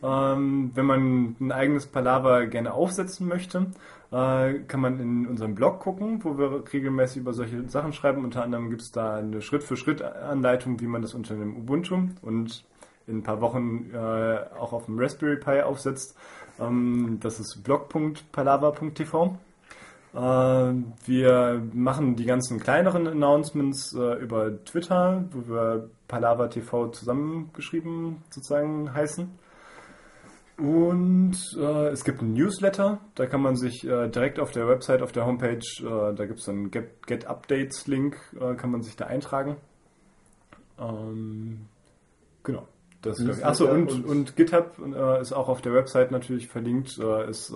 Ähm, 0.03 0.71
wenn 0.73 0.85
man 0.85 1.35
ein 1.39 1.51
eigenes 1.51 1.85
Palaver 1.85 2.47
gerne 2.47 2.73
aufsetzen 2.73 3.27
möchte, 3.27 3.67
äh, 4.11 4.59
kann 4.67 4.79
man 4.79 4.99
in 4.99 5.27
unserem 5.27 5.55
Blog 5.55 5.79
gucken, 5.79 6.23
wo 6.23 6.37
wir 6.37 6.63
regelmäßig 6.71 7.21
über 7.21 7.33
solche 7.33 7.67
Sachen 7.69 7.93
schreiben. 7.93 8.23
Unter 8.23 8.43
anderem 8.43 8.69
gibt 8.69 8.81
es 8.81 8.91
da 8.91 9.15
eine 9.15 9.41
Schritt-für-Schritt-Anleitung, 9.41 10.79
wie 10.79 10.87
man 10.87 11.01
das 11.01 11.13
unter 11.13 11.35
dem 11.35 11.57
Ubuntu 11.57 12.09
und 12.21 12.63
in 13.07 13.19
ein 13.19 13.23
paar 13.23 13.41
Wochen 13.41 13.89
äh, 13.93 14.39
auch 14.59 14.73
auf 14.73 14.85
dem 14.85 14.99
Raspberry 14.99 15.37
Pi 15.37 15.61
aufsetzt. 15.61 16.17
Ähm, 16.59 17.19
das 17.21 17.39
ist 17.39 17.63
blog.palava.tv. 17.63 19.37
Äh, 20.13 20.19
wir 20.19 21.61
machen 21.73 22.15
die 22.15 22.25
ganzen 22.25 22.59
kleineren 22.59 23.07
Announcements 23.07 23.93
äh, 23.93 24.15
über 24.21 24.63
Twitter, 24.65 25.23
wo 25.31 25.53
wir 25.53 25.89
Palava 26.07 26.47
TV 26.47 26.87
zusammengeschrieben 26.89 28.23
sozusagen 28.29 28.93
heißen. 28.93 29.29
Und 30.57 31.37
äh, 31.55 31.89
es 31.89 32.03
gibt 32.03 32.19
einen 32.19 32.33
Newsletter, 32.33 32.99
da 33.13 33.27
kann 33.27 33.41
man 33.41 33.55
sich 33.55 33.85
äh, 33.87 34.07
direkt 34.09 34.39
auf 34.39 34.51
der 34.51 34.67
Website, 34.67 35.03
auf 35.03 35.11
der 35.11 35.25
Homepage, 35.25 35.59
äh, 35.81 36.15
da 36.15 36.25
gibt 36.25 36.39
es 36.39 36.49
einen 36.49 36.71
Get, 36.71 37.05
Get 37.05 37.27
Updates 37.27 37.85
Link, 37.85 38.17
äh, 38.39 38.55
kann 38.55 38.71
man 38.71 38.81
sich 38.81 38.95
da 38.95 39.05
eintragen. 39.05 39.57
Ähm, 40.79 41.67
genau. 42.43 42.67
Das 43.03 43.19
Achso, 43.43 43.69
und, 43.69 43.91
und, 43.91 44.05
und 44.05 44.35
GitHub 44.35 44.79
äh, 44.79 45.21
ist 45.21 45.31
auch 45.31 45.47
auf 45.47 45.61
der 45.61 45.73
Website 45.73 46.09
natürlich 46.11 46.47
verlinkt, 46.47 46.97
äh, 46.97 47.29
ist 47.29 47.53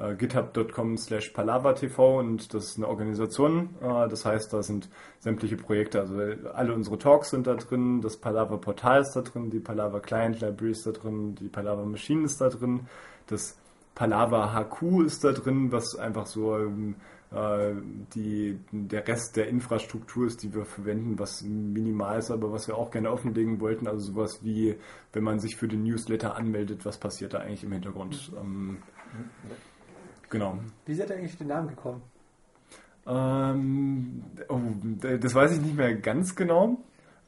äh, 0.00 0.14
github.com 0.14 0.96
slash 0.96 1.30
palavatv 1.30 1.98
und 1.98 2.54
das 2.54 2.64
ist 2.64 2.76
eine 2.78 2.88
Organisation. 2.88 3.70
Äh, 3.80 4.08
das 4.08 4.24
heißt, 4.24 4.52
da 4.52 4.62
sind 4.62 4.88
sämtliche 5.18 5.56
Projekte, 5.56 6.00
also 6.00 6.18
alle 6.52 6.74
unsere 6.74 6.98
Talks 6.98 7.30
sind 7.30 7.46
da 7.46 7.54
drin, 7.54 8.00
das 8.00 8.16
Palava 8.16 8.56
Portal 8.56 9.02
ist 9.02 9.12
da 9.12 9.20
drin, 9.20 9.50
die 9.50 9.60
Palava 9.60 10.00
Client 10.00 10.40
Library 10.40 10.72
ist 10.72 10.86
da 10.86 10.92
drin, 10.92 11.34
die 11.34 11.48
Palava 11.48 11.84
Machine 11.84 12.24
ist 12.24 12.40
da 12.40 12.48
drin, 12.48 12.86
das 13.26 13.58
Palava 13.94 14.54
HQ 14.54 15.04
ist 15.04 15.24
da 15.24 15.32
drin, 15.32 15.72
was 15.72 15.96
einfach 15.96 16.26
so 16.26 16.56
ähm, 16.56 16.94
äh, 17.32 17.74
die, 18.14 18.58
der 18.72 19.06
Rest 19.06 19.36
der 19.36 19.48
Infrastruktur 19.48 20.26
ist, 20.26 20.42
die 20.42 20.54
wir 20.54 20.64
verwenden, 20.64 21.18
was 21.18 21.42
minimal 21.42 22.18
ist, 22.18 22.30
aber 22.30 22.50
was 22.50 22.66
wir 22.66 22.76
auch 22.76 22.90
gerne 22.90 23.10
offenlegen 23.10 23.60
wollten. 23.60 23.86
Also 23.86 24.12
sowas 24.12 24.40
wie, 24.42 24.76
wenn 25.12 25.22
man 25.22 25.38
sich 25.38 25.56
für 25.56 25.68
den 25.68 25.82
Newsletter 25.82 26.34
anmeldet, 26.36 26.84
was 26.84 26.98
passiert 26.98 27.34
da 27.34 27.38
eigentlich 27.38 27.64
im 27.64 27.72
Hintergrund? 27.72 28.32
Ähm, 28.40 28.78
Genau. 30.30 30.58
Wie 30.86 30.94
seid 30.94 31.10
ihr 31.10 31.16
eigentlich 31.16 31.36
den 31.36 31.48
Namen 31.48 31.68
gekommen? 31.68 32.02
Ähm, 33.06 34.22
oh, 34.48 34.60
das 35.20 35.34
weiß 35.34 35.52
ich 35.52 35.60
nicht 35.60 35.76
mehr 35.76 35.94
ganz 35.94 36.36
genau. 36.36 36.78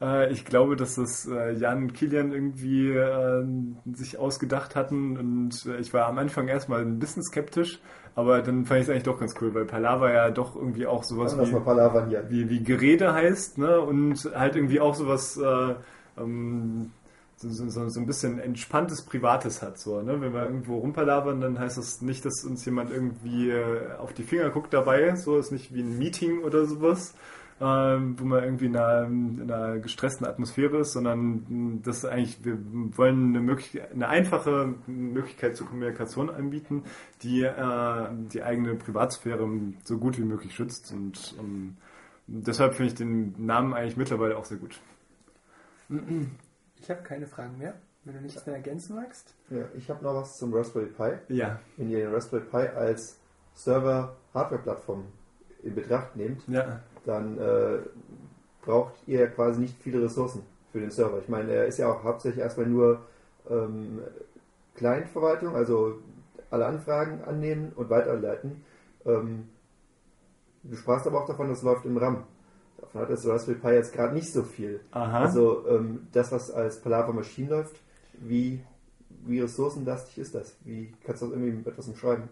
Äh, 0.01 0.31
ich 0.31 0.45
glaube, 0.45 0.75
dass 0.75 0.95
das 0.95 1.27
äh, 1.27 1.53
Jan 1.53 1.83
und 1.83 1.93
Kilian 1.93 2.31
irgendwie 2.31 2.89
äh, 2.89 3.45
sich 3.93 4.17
ausgedacht 4.17 4.75
hatten 4.75 5.17
und 5.17 5.65
äh, 5.65 5.77
ich 5.77 5.93
war 5.93 6.07
am 6.07 6.17
Anfang 6.17 6.47
erstmal 6.47 6.81
ein 6.81 6.99
bisschen 6.99 7.23
skeptisch, 7.23 7.79
aber 8.15 8.41
dann 8.41 8.65
fand 8.65 8.81
ich 8.81 8.87
es 8.87 8.89
eigentlich 8.89 9.03
doch 9.03 9.19
ganz 9.19 9.35
cool, 9.41 9.53
weil 9.53 9.65
Palava 9.65 10.11
ja 10.11 10.29
doch 10.29 10.55
irgendwie 10.55 10.85
auch 10.85 11.03
sowas 11.03 11.37
wie, 11.37 12.29
wie, 12.29 12.49
wie 12.49 12.63
Gerede 12.63 13.13
heißt 13.13 13.57
ne? 13.57 13.81
und 13.81 14.29
halt 14.35 14.55
irgendwie 14.55 14.79
auch 14.79 14.95
sowas 14.95 15.37
äh, 15.37 15.75
ähm, 16.17 16.91
so, 17.49 17.69
so, 17.69 17.89
so 17.89 17.99
ein 17.99 18.05
bisschen 18.05 18.39
entspanntes 18.39 19.03
Privates 19.03 19.61
hat. 19.61 19.79
So, 19.79 20.01
ne? 20.01 20.19
Wenn 20.21 20.33
wir 20.33 20.43
irgendwo 20.43 20.77
rumpalabern, 20.77 21.41
dann 21.41 21.59
heißt 21.59 21.77
das 21.77 22.01
nicht, 22.01 22.25
dass 22.25 22.43
uns 22.43 22.65
jemand 22.65 22.91
irgendwie 22.91 23.49
äh, 23.49 23.93
auf 23.97 24.13
die 24.13 24.23
Finger 24.23 24.49
guckt 24.49 24.73
dabei. 24.73 25.15
So 25.15 25.37
ist 25.37 25.51
nicht 25.51 25.73
wie 25.73 25.81
ein 25.81 25.97
Meeting 25.97 26.43
oder 26.43 26.65
sowas, 26.65 27.15
ähm, 27.61 28.19
wo 28.19 28.25
man 28.25 28.43
irgendwie 28.43 28.65
in 28.65 28.77
einer, 28.77 29.05
in 29.05 29.51
einer, 29.51 29.79
gestressten 29.79 30.25
Atmosphäre 30.25 30.79
ist, 30.79 30.93
sondern 30.93 31.81
das 31.83 32.05
eigentlich, 32.05 32.43
wir 32.43 32.57
wollen 32.97 33.35
eine, 33.35 33.57
eine 33.93 34.07
einfache 34.07 34.73
Möglichkeit 34.87 35.55
zur 35.55 35.67
Kommunikation 35.67 36.29
anbieten, 36.29 36.83
die 37.21 37.43
äh, 37.43 38.07
die 38.33 38.43
eigene 38.43 38.75
Privatsphäre 38.75 39.47
so 39.83 39.97
gut 39.97 40.17
wie 40.17 40.23
möglich 40.23 40.55
schützt. 40.55 40.91
Und 40.93 41.35
ähm, 41.39 41.77
deshalb 42.27 42.75
finde 42.75 42.91
ich 42.91 42.95
den 42.95 43.45
Namen 43.45 43.73
eigentlich 43.73 43.97
mittlerweile 43.97 44.37
auch 44.37 44.45
sehr 44.45 44.57
gut. 44.57 44.79
Ich 46.83 46.89
habe 46.89 47.01
keine 47.01 47.25
Fragen 47.25 47.57
mehr. 47.57 47.75
Wenn 48.03 48.15
du 48.15 48.21
nichts 48.21 48.45
mehr 48.45 48.57
ergänzen 48.57 48.97
magst. 48.97 49.33
Ja, 49.49 49.63
ich 49.77 49.89
habe 49.89 50.03
noch 50.03 50.15
was 50.15 50.37
zum 50.37 50.53
Raspberry 50.53 50.87
Pi. 50.87 51.33
Ja. 51.33 51.57
Wenn 51.77 51.89
ihr 51.89 51.99
den 51.99 52.13
Raspberry 52.13 52.43
Pi 52.43 52.67
als 52.75 53.17
Server-Hardware-Plattform 53.53 55.05
in 55.63 55.75
Betracht 55.75 56.17
nehmt, 56.17 56.45
ja. 56.49 56.81
dann 57.05 57.37
äh, 57.37 57.77
braucht 58.61 58.95
ihr 59.07 59.21
ja 59.21 59.27
quasi 59.27 59.61
nicht 59.61 59.81
viele 59.81 60.03
Ressourcen 60.03 60.43
für 60.73 60.81
den 60.81 60.91
Server. 60.91 61.19
Ich 61.19 61.29
meine, 61.29 61.53
er 61.53 61.67
ist 61.67 61.77
ja 61.77 61.89
auch 61.89 62.03
hauptsächlich 62.03 62.41
erstmal 62.41 62.67
nur 62.67 62.99
ähm, 63.49 64.01
Client-Verwaltung, 64.75 65.55
also 65.55 66.01
alle 66.49 66.65
Anfragen 66.65 67.23
annehmen 67.23 67.71
und 67.77 67.89
weiterleiten. 67.89 68.65
Ähm, 69.05 69.47
du 70.63 70.75
sprachst 70.75 71.07
aber 71.07 71.21
auch 71.23 71.27
davon, 71.27 71.47
das 71.47 71.63
läuft 71.63 71.85
im 71.85 71.95
RAM. 71.95 72.25
Davon 72.79 73.01
hat 73.01 73.09
das 73.09 73.27
Raspberry 73.27 73.57
Pi 73.57 73.69
jetzt 73.69 73.93
gerade 73.93 74.13
nicht 74.13 74.31
so 74.31 74.43
viel. 74.43 74.79
Aha. 74.91 75.21
Also 75.21 75.65
ähm, 75.67 76.07
das, 76.11 76.31
was 76.31 76.51
als 76.51 76.81
Palava 76.81 77.11
Machine 77.11 77.49
läuft, 77.49 77.75
wie, 78.19 78.61
wie 79.25 79.41
ressourcenlastig 79.41 80.17
ist 80.17 80.35
das? 80.35 80.55
Wie 80.63 80.93
kannst 81.05 81.21
du 81.21 81.27
das 81.27 81.35
irgendwie 81.35 81.57
mit 81.57 81.67
etwas 81.67 81.87
umschreiben? 81.87 82.29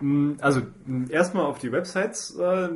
Mm, 0.00 0.32
also 0.40 0.60
mm, 0.86 1.04
erstmal 1.10 1.46
auf 1.46 1.58
die 1.58 1.70
Websites 1.70 2.36
äh, 2.36 2.68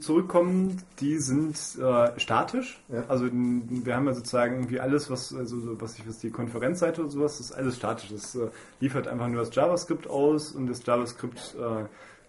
zurückkommen, 0.00 0.82
die 1.00 1.18
sind 1.18 1.56
äh, 1.80 2.18
statisch. 2.18 2.80
Ja. 2.88 3.04
Also 3.08 3.28
wir 3.32 3.96
haben 3.96 4.06
ja 4.06 4.14
sozusagen 4.14 4.56
irgendwie 4.56 4.80
alles, 4.80 5.10
was 5.10 5.34
also 5.34 5.80
was 5.80 5.98
ich 5.98 6.06
was 6.06 6.18
die 6.18 6.30
Konferenzseite 6.30 7.02
oder 7.02 7.10
sowas, 7.10 7.40
ist 7.40 7.52
alles 7.52 7.76
statisch. 7.76 8.10
Das 8.10 8.34
äh, 8.34 8.48
liefert 8.80 9.08
einfach 9.08 9.28
nur 9.28 9.40
das 9.40 9.54
JavaScript 9.54 10.08
aus 10.08 10.52
und 10.52 10.66
das 10.68 10.84
JavaScript 10.84 11.56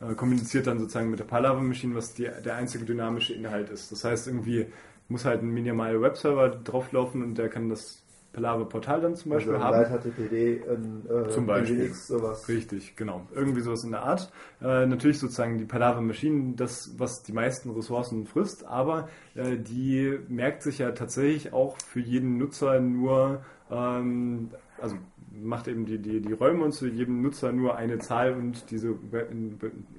äh, 0.02 0.14
kommuniziert 0.16 0.68
dann 0.68 0.80
sozusagen 0.80 1.10
mit 1.10 1.20
der 1.20 1.26
Palava 1.26 1.62
Machine, 1.62 1.96
was 1.96 2.14
die, 2.14 2.30
der 2.46 2.56
einzige 2.56 2.86
dynamische 2.86 3.34
Inhalt 3.34 3.70
ist. 3.70 3.92
Das 3.92 4.04
heißt, 4.04 4.28
irgendwie 4.28 4.68
muss 5.08 5.26
halt 5.26 5.42
ein 5.42 5.50
minimaler 5.50 6.02
Webserver 6.02 6.50
drauflaufen 6.50 7.24
und 7.24 7.38
der 7.38 7.50
kann 7.50 7.70
das 7.70 8.04
Palaver-Portal 8.32 9.02
dann 9.02 9.16
zum 9.16 9.32
Beispiel 9.32 9.56
also 9.56 9.66
haben. 9.66 9.86
HTTPD, 9.86 10.62
ein, 10.70 11.04
äh, 11.10 11.30
Zum 11.30 11.48
Beispiel. 11.48 11.78
Nginx, 11.78 12.08
sowas. 12.08 12.48
Richtig, 12.48 12.96
genau. 12.96 13.28
Irgendwie 13.34 13.62
sowas 13.62 13.84
in 13.84 13.92
der 13.92 14.04
Art. 14.04 14.32
Äh, 14.62 14.86
natürlich 14.86 15.20
sozusagen 15.20 15.58
die 15.58 15.66
Palaver 15.66 16.02
Machine, 16.02 16.54
das, 16.56 16.92
was 16.98 17.24
die 17.24 17.34
meisten 17.34 17.72
Ressourcen 17.72 18.28
frisst, 18.28 18.66
aber 18.66 19.10
äh, 19.36 19.58
die 19.58 20.20
merkt 20.28 20.62
sich 20.62 20.78
ja 20.78 20.92
tatsächlich 20.92 21.54
auch 21.54 21.78
für 21.80 22.00
jeden 22.00 22.38
Nutzer 22.38 22.80
nur, 22.80 23.42
ähm, 23.72 24.52
also 24.80 24.96
macht 25.42 25.68
eben 25.68 25.86
die, 25.86 25.98
die, 25.98 26.22
die 26.22 26.34
Räume 26.34 26.64
und 26.64 26.72
zu 26.74 26.88
jedem 26.88 27.22
Nutzer 27.22 27.52
nur 27.52 27.76
eine 27.76 28.00
Zahl 28.00 28.34
und 28.34 28.70
diese 28.72 28.90
Web- 29.12 29.30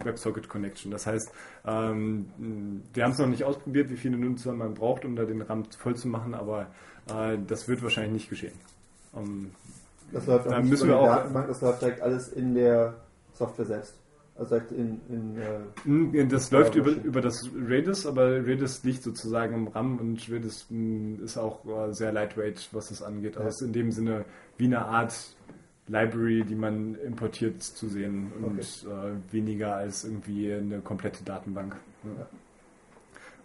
WebSocket 0.04 0.48
Connection. 0.48 0.90
Das 0.90 1.06
heißt, 1.06 1.30
ähm, 1.66 2.26
wir 2.94 3.04
haben 3.04 3.12
es 3.12 3.18
noch 3.18 3.26
nicht 3.26 3.44
ausprobiert, 3.44 3.90
wie 3.90 3.96
viele 3.96 4.16
Nutzer 4.18 4.52
man 4.52 4.74
braucht, 4.74 5.04
um 5.04 5.16
da 5.16 5.24
den 5.24 5.42
RAM 5.42 5.64
voll 5.64 5.96
zu 5.96 6.08
machen, 6.08 6.34
aber 6.34 6.68
äh, 7.14 7.38
das 7.46 7.68
wird 7.68 7.82
wahrscheinlich 7.82 8.12
nicht 8.12 8.28
geschehen. 8.30 8.52
Ähm, 9.16 9.50
Das 10.12 10.26
läuft 10.26 10.46
auch 10.48 10.58
nicht 10.58 10.70
müssen 10.70 10.88
wir 10.88 10.98
auch- 10.98 11.06
Datenbank, 11.06 11.48
das 11.48 11.60
läuft 11.60 11.82
direkt 11.82 12.00
alles 12.02 12.28
in 12.32 12.54
der 12.54 12.94
Software 13.34 13.66
selbst. 13.66 13.94
Also 14.40 14.54
direkt 14.54 14.72
in, 14.72 15.00
in 15.10 15.36
äh, 15.36 15.58
Mm, 15.84 16.28
Das 16.30 16.50
läuft 16.50 16.74
über, 16.74 16.92
über 16.92 17.20
das 17.20 17.50
Redis, 17.54 18.06
aber 18.06 18.46
Redis 18.46 18.82
liegt 18.84 19.02
sozusagen 19.02 19.54
im 19.54 19.68
RAM 19.68 19.98
und 19.98 20.26
Redis 20.30 20.64
mm, 20.70 21.22
ist 21.22 21.36
auch 21.36 21.62
äh, 21.66 21.92
sehr 21.92 22.10
lightweight, 22.10 22.70
was 22.72 22.88
das 22.88 23.02
angeht. 23.02 23.36
Also 23.36 23.42
Ja. 23.42 23.48
ist 23.50 23.62
in 23.62 23.72
dem 23.74 23.92
Sinne 23.92 24.24
wie 24.56 24.64
eine 24.64 24.82
Art 24.86 25.14
Library, 25.88 26.44
die 26.44 26.54
man 26.54 26.94
importiert 26.94 27.62
zu 27.62 27.88
sehen 27.88 28.32
und 28.40 28.60
äh, 28.60 29.32
weniger 29.32 29.76
als 29.76 30.04
irgendwie 30.04 30.52
eine 30.54 30.78
komplette 30.80 31.22
Datenbank. 31.22 31.76
Ja. 32.04 32.26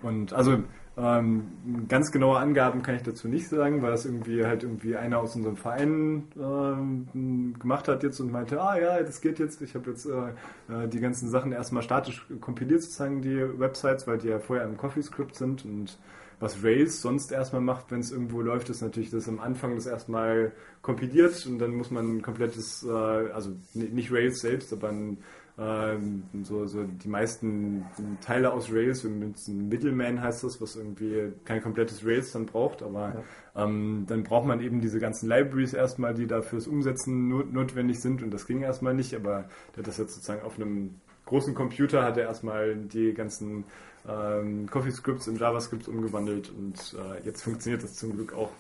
Und 0.08 0.32
also 0.32 0.64
ähm, 0.98 1.88
ganz 1.89 2.12
genaue 2.12 2.38
Angaben 2.38 2.82
kann 2.82 2.96
ich 2.96 3.04
dazu 3.04 3.28
nicht 3.28 3.50
sagen, 3.50 3.82
weil 3.82 3.91
das 3.91 4.06
irgendwie 4.06 4.46
halt 4.46 4.64
irgendwie 4.64 4.96
einer 4.96 5.20
aus 5.20 5.36
unserem 5.36 5.58
Verein 5.58 6.24
ähm, 6.39 7.56
gemacht 7.60 7.88
hat 7.88 8.04
jetzt 8.04 8.20
und 8.22 8.32
meinte, 8.32 8.62
ah 8.62 8.80
ja, 8.80 9.04
das 9.04 9.20
geht 9.20 9.39
jetzt. 9.39 9.62
Ich 9.62 9.76
habe 9.76 9.89
jetzt 9.91 10.06
äh, 10.06 10.30
äh, 10.74 10.88
die 10.88 11.00
ganzen 11.00 11.30
Sachen 11.30 11.52
erstmal 11.52 11.84
statisch 11.84 12.26
kompiliert, 12.39 12.82
sozusagen 12.82 13.22
die 13.22 13.60
Websites, 13.60 14.08
weil 14.08 14.20
die 14.20 14.30
ja 14.30 14.39
vorher 14.39 14.66
im 14.66 14.78
CoffeeScript 14.78 15.36
sind 15.36 15.66
und 15.66 15.98
was 16.39 16.64
Rails 16.64 17.02
sonst 17.02 17.32
erstmal 17.32 17.62
macht, 17.62 17.91
wenn 17.91 18.02
es 18.02 18.12
irgendwo 18.12 18.41
läuft, 18.41 18.70
ist 18.70 18.82
natürlich, 18.82 19.10
dass 19.10 19.30
am 19.30 19.39
Anfang 19.39 19.76
das 19.76 19.86
erstmal 19.86 20.52
kompiliert 20.82 21.46
und 21.46 21.60
dann 21.60 21.72
muss 21.76 21.91
man 21.91 22.18
ein 22.18 22.22
komplettes, 22.22 22.86
äh, 22.86 22.91
also 22.91 23.52
ni- 23.74 23.89
nicht 23.89 24.12
Rails 24.12 24.41
selbst, 24.41 24.74
aber 24.74 24.89
ein 24.89 25.18
so, 25.58 26.66
so 26.68 26.84
die 26.84 27.08
meisten 27.08 27.86
Teile 28.22 28.51
aus 28.51 28.70
Rails, 28.72 29.03
mit 29.06 29.38
einem 29.47 29.70
Middleman 29.70 30.22
heißt 30.22 30.43
das, 30.43 30.60
was 30.60 30.76
irgendwie 30.76 31.32
kein 31.45 31.62
komplettes 31.62 32.06
Rails 32.06 32.34
dann 32.34 32.45
braucht, 32.45 32.84
aber 32.84 33.24
ähm, 33.56 34.03
dann 34.08 34.24
braucht 34.24 34.45
man 34.45 34.60
eben 34.60 34.82
diese 34.82 34.99
ganzen 34.99 35.30
Libraries 35.30 35.74
erstmal, 35.74 36.14
die 36.14 36.28
da 36.28 36.41
fürs 36.41 36.68
Umsetzen 36.68 37.30
not 37.30 37.53
notwendig 37.53 38.01
sind 38.01 38.22
und 38.22 38.32
das 38.32 38.47
ging 38.47 38.62
erstmal 38.64 38.93
nicht, 38.93 39.16
aber 39.16 39.45
der 39.72 39.78
hat 39.80 39.88
das 39.88 39.97
jetzt 39.97 40.16
sozusagen 40.16 40.41
auf 40.41 40.58
einem 40.58 40.95
großen 41.26 41.56
Computer 41.56 42.03
hat 42.03 42.18
er 42.18 42.26
erstmal 42.26 42.76
die 42.76 43.14
ganzen 43.14 43.64
ähm, 44.08 44.70
CoffeeScripts 44.70 45.28
in 45.28 45.38
JavaScript 45.38 45.88
umgewandelt 45.88 46.49
und 46.49 46.95
äh, 46.99 47.26
jetzt 47.26 47.43
funktioniert 47.43 47.84
das 47.84 47.95
zum 47.95 48.14
Glück 48.14 48.34
auch. 48.34 48.51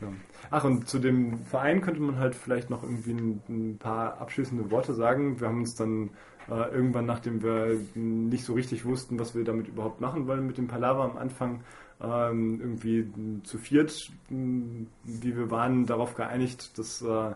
Ja. 0.00 0.08
Ach, 0.50 0.64
und 0.64 0.88
zu 0.88 0.98
dem 0.98 1.38
Verein 1.44 1.80
könnte 1.80 2.00
man 2.00 2.18
halt 2.18 2.34
vielleicht 2.34 2.70
noch 2.70 2.82
irgendwie 2.82 3.12
ein, 3.12 3.42
ein 3.48 3.78
paar 3.78 4.20
abschließende 4.20 4.70
Worte 4.70 4.94
sagen. 4.94 5.40
Wir 5.40 5.48
haben 5.48 5.60
uns 5.60 5.74
dann 5.74 6.10
äh, 6.48 6.70
irgendwann, 6.74 7.06
nachdem 7.06 7.42
wir 7.42 7.78
nicht 7.94 8.44
so 8.44 8.54
richtig 8.54 8.84
wussten, 8.84 9.18
was 9.18 9.34
wir 9.34 9.44
damit 9.44 9.68
überhaupt 9.68 10.00
machen 10.00 10.26
wollen 10.26 10.46
mit 10.46 10.58
dem 10.58 10.68
Palaver 10.68 11.04
am 11.04 11.16
Anfang, 11.16 11.62
ähm, 12.00 12.60
irgendwie 12.60 13.10
zu 13.44 13.58
viert, 13.58 14.10
mh, 14.28 14.86
wie 15.04 15.36
wir 15.36 15.50
waren, 15.50 15.86
darauf 15.86 16.14
geeinigt, 16.14 16.78
dass 16.78 17.02
äh, 17.02 17.32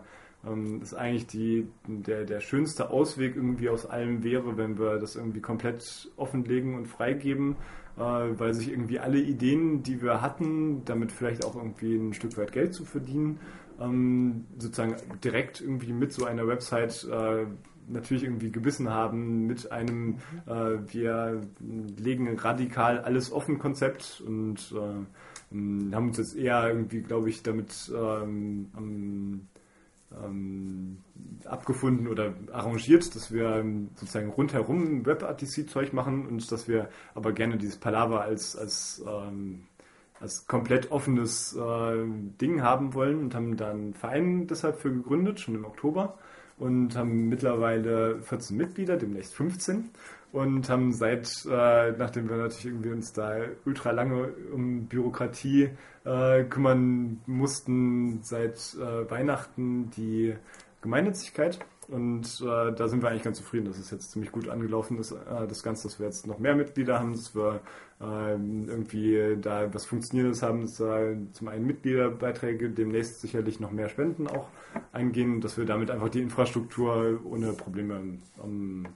ähm, 0.47 0.79
das 0.79 0.93
eigentlich 0.93 1.27
die, 1.27 1.67
der, 1.87 2.25
der 2.25 2.39
schönste 2.39 2.89
Ausweg 2.89 3.35
irgendwie 3.35 3.69
aus 3.69 3.85
allem 3.85 4.23
wäre, 4.23 4.57
wenn 4.57 4.77
wir 4.77 4.97
das 4.97 5.15
irgendwie 5.15 5.41
komplett 5.41 6.09
offenlegen 6.15 6.75
und 6.75 6.87
freigeben, 6.87 7.55
weil 7.97 8.53
sich 8.53 8.69
irgendwie 8.69 8.99
alle 8.99 9.19
Ideen, 9.19 9.83
die 9.83 10.01
wir 10.01 10.21
hatten, 10.21 10.83
damit 10.85 11.11
vielleicht 11.11 11.45
auch 11.45 11.55
irgendwie 11.55 11.95
ein 11.95 12.13
Stück 12.13 12.37
weit 12.37 12.51
Geld 12.51 12.73
zu 12.73 12.85
verdienen, 12.85 13.39
ähm, 13.79 14.45
sozusagen 14.57 14.95
direkt 15.23 15.61
irgendwie 15.61 15.93
mit 15.93 16.13
so 16.13 16.25
einer 16.25 16.47
Website 16.47 17.07
äh, 17.11 17.45
natürlich 17.87 18.23
irgendwie 18.23 18.51
gebissen 18.51 18.89
haben 18.89 19.47
mit 19.47 19.71
einem 19.71 20.17
äh, 20.45 20.77
wir 20.87 21.41
legen 21.97 22.37
radikal 22.37 22.99
alles 22.99 23.31
offen 23.31 23.59
Konzept 23.59 24.23
und 24.25 24.73
äh, 24.73 25.53
ähm, 25.53 25.91
haben 25.93 26.07
uns 26.07 26.17
jetzt 26.17 26.35
eher 26.35 26.67
irgendwie, 26.67 27.01
glaube 27.01 27.29
ich, 27.29 27.43
damit 27.43 27.91
ähm, 27.93 29.47
ähm, 30.23 30.99
abgefunden 31.45 32.07
oder 32.07 32.33
arrangiert, 32.51 33.15
dass 33.15 33.31
wir 33.31 33.55
ähm, 33.55 33.89
sozusagen 33.95 34.29
rundherum 34.29 35.05
WebRTC-Zeug 35.05 35.93
machen 35.93 36.27
und 36.27 36.51
dass 36.51 36.67
wir 36.67 36.89
aber 37.15 37.31
gerne 37.31 37.57
dieses 37.57 37.77
Palaver 37.77 38.21
als, 38.21 38.55
als, 38.55 39.03
ähm, 39.07 39.63
als 40.19 40.47
komplett 40.47 40.91
offenes 40.91 41.55
äh, 41.55 42.05
Ding 42.39 42.61
haben 42.61 42.93
wollen 42.93 43.19
und 43.19 43.35
haben 43.35 43.57
dann 43.57 43.69
einen 43.69 43.93
Verein 43.93 44.47
deshalb 44.47 44.79
für 44.79 44.91
gegründet, 44.91 45.39
schon 45.39 45.55
im 45.55 45.65
Oktober 45.65 46.17
und 46.57 46.95
haben 46.95 47.27
mittlerweile 47.27 48.21
14 48.21 48.55
Mitglieder, 48.55 48.97
demnächst 48.97 49.33
15 49.33 49.89
und 50.31 50.69
haben 50.69 50.93
seit, 50.93 51.45
äh, 51.45 51.91
nachdem 51.91 52.29
wir 52.29 52.37
natürlich 52.37 52.65
irgendwie 52.65 52.91
uns 52.91 53.13
da 53.13 53.37
ultra 53.65 53.91
lange 53.91 54.29
um 54.53 54.85
Bürokratie 54.85 55.69
äh, 56.05 56.43
kümmern 56.45 57.21
mussten, 57.25 58.21
seit 58.23 58.75
äh, 58.75 59.09
Weihnachten 59.09 59.89
die 59.91 60.35
Gemeinnützigkeit. 60.81 61.59
Und 61.87 62.41
äh, 62.41 62.71
da 62.71 62.87
sind 62.87 63.03
wir 63.03 63.09
eigentlich 63.09 63.23
ganz 63.23 63.37
zufrieden, 63.37 63.65
dass 63.65 63.77
es 63.77 63.91
jetzt 63.91 64.11
ziemlich 64.11 64.31
gut 64.31 64.47
angelaufen 64.47 64.97
ist, 64.99 65.11
äh, 65.11 65.47
das 65.47 65.61
Ganze, 65.61 65.89
dass 65.89 65.99
wir 65.99 66.05
jetzt 66.05 66.25
noch 66.25 66.39
mehr 66.39 66.55
Mitglieder 66.55 66.99
haben, 66.99 67.11
dass 67.11 67.35
wir 67.35 67.59
ähm, 67.99 68.69
irgendwie 68.69 69.37
da 69.41 69.73
was 69.73 69.85
Funktionierendes 69.85 70.41
haben, 70.41 70.61
dass 70.61 70.77
da 70.77 71.01
zum 71.33 71.49
einen 71.49 71.67
Mitgliederbeiträge, 71.67 72.69
demnächst 72.69 73.19
sicherlich 73.19 73.59
noch 73.59 73.71
mehr 73.71 73.89
Spenden 73.89 74.27
auch 74.27 74.47
eingehen, 74.93 75.41
dass 75.41 75.57
wir 75.57 75.65
damit 75.65 75.91
einfach 75.91 76.09
die 76.09 76.21
Infrastruktur 76.21 77.19
ohne 77.25 77.51
Probleme 77.53 78.19
ähm, 78.41 78.87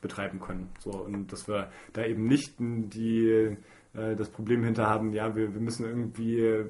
betreiben 0.00 0.40
können. 0.40 0.68
So, 0.78 0.90
und 0.90 1.32
dass 1.32 1.46
wir 1.48 1.70
da 1.92 2.04
eben 2.04 2.26
nicht 2.26 2.54
die, 2.58 3.56
äh, 3.94 4.16
das 4.16 4.28
Problem 4.30 4.64
hinter 4.64 4.86
haben, 4.86 5.12
ja, 5.12 5.34
wir, 5.36 5.52
wir 5.52 5.60
müssen 5.60 5.84
irgendwie 5.84 6.64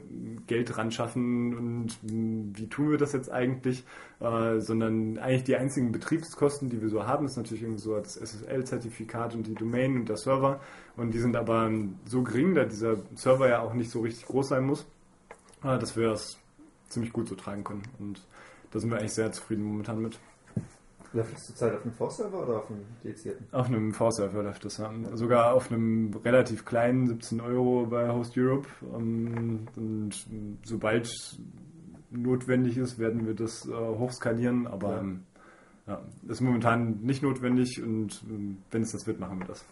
Geld 0.46 0.76
ran 0.76 0.90
schaffen 0.90 1.54
und 1.54 2.02
mh, 2.02 2.58
wie 2.58 2.68
tun 2.68 2.90
wir 2.90 2.98
das 2.98 3.12
jetzt 3.12 3.30
eigentlich, 3.30 3.84
äh, 4.20 4.58
sondern 4.60 5.18
eigentlich 5.18 5.44
die 5.44 5.56
einzigen 5.56 5.92
Betriebskosten, 5.92 6.70
die 6.70 6.80
wir 6.80 6.88
so 6.88 7.06
haben, 7.06 7.26
ist 7.26 7.36
natürlich 7.36 7.62
irgendwie 7.62 7.82
so 7.82 7.96
das 7.96 8.16
SSL-Zertifikat 8.16 9.34
und 9.34 9.46
die 9.46 9.54
Domain 9.54 9.96
und 9.96 10.08
der 10.08 10.16
Server 10.16 10.60
und 10.96 11.12
die 11.14 11.18
sind 11.18 11.36
aber 11.36 11.70
so 12.06 12.22
gering, 12.22 12.54
da 12.54 12.64
dieser 12.64 12.96
Server 13.14 13.48
ja 13.48 13.60
auch 13.60 13.74
nicht 13.74 13.90
so 13.90 14.00
richtig 14.00 14.26
groß 14.26 14.48
sein 14.48 14.64
muss, 14.64 14.86
äh, 15.62 15.78
dass 15.78 15.96
wir 15.96 16.08
das 16.08 16.38
ziemlich 16.88 17.12
gut 17.12 17.28
so 17.28 17.34
tragen 17.34 17.64
können 17.64 17.82
und 17.98 18.26
da 18.70 18.78
sind 18.78 18.90
wir 18.90 18.98
eigentlich 18.98 19.14
sehr 19.14 19.32
zufrieden 19.32 19.64
momentan 19.64 20.00
mit. 20.00 20.18
Läuft 21.12 21.38
zurzeit 21.40 21.74
auf 21.74 21.82
dem 21.82 21.92
V-Server 21.92 22.42
oder 22.44 22.56
auf 22.58 22.66
dem 22.68 22.84
dedizierten? 23.02 23.46
Auf 23.52 23.66
einem 23.66 23.92
V-Server 23.92 24.42
läuft 24.44 24.64
das, 24.64 24.76
ja. 24.78 24.92
Sogar 25.14 25.54
auf 25.54 25.70
einem 25.72 26.14
relativ 26.24 26.64
kleinen 26.64 27.08
17 27.08 27.40
Euro 27.40 27.86
bei 27.86 28.08
Host 28.10 28.36
Europe. 28.38 28.68
Ähm, 28.94 29.66
Und 29.76 30.10
sobald 30.64 31.10
notwendig 32.10 32.76
ist, 32.76 32.98
werden 32.98 33.26
wir 33.26 33.34
das 33.34 33.66
äh, 33.66 33.72
hochskalieren, 33.72 34.66
aber 34.68 34.92
Ja. 34.92 35.00
ähm, 35.00 35.24
ja, 35.88 36.00
ist 36.28 36.40
momentan 36.40 37.00
nicht 37.00 37.22
notwendig 37.24 37.82
und 37.82 38.22
ähm, 38.28 38.58
wenn 38.70 38.82
es 38.82 38.92
das 38.92 39.06
wird, 39.08 39.18
machen 39.18 39.40
wir 39.40 39.46
das. 39.46 39.64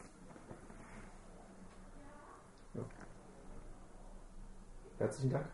Herzlichen 4.98 5.30
Dank. 5.30 5.46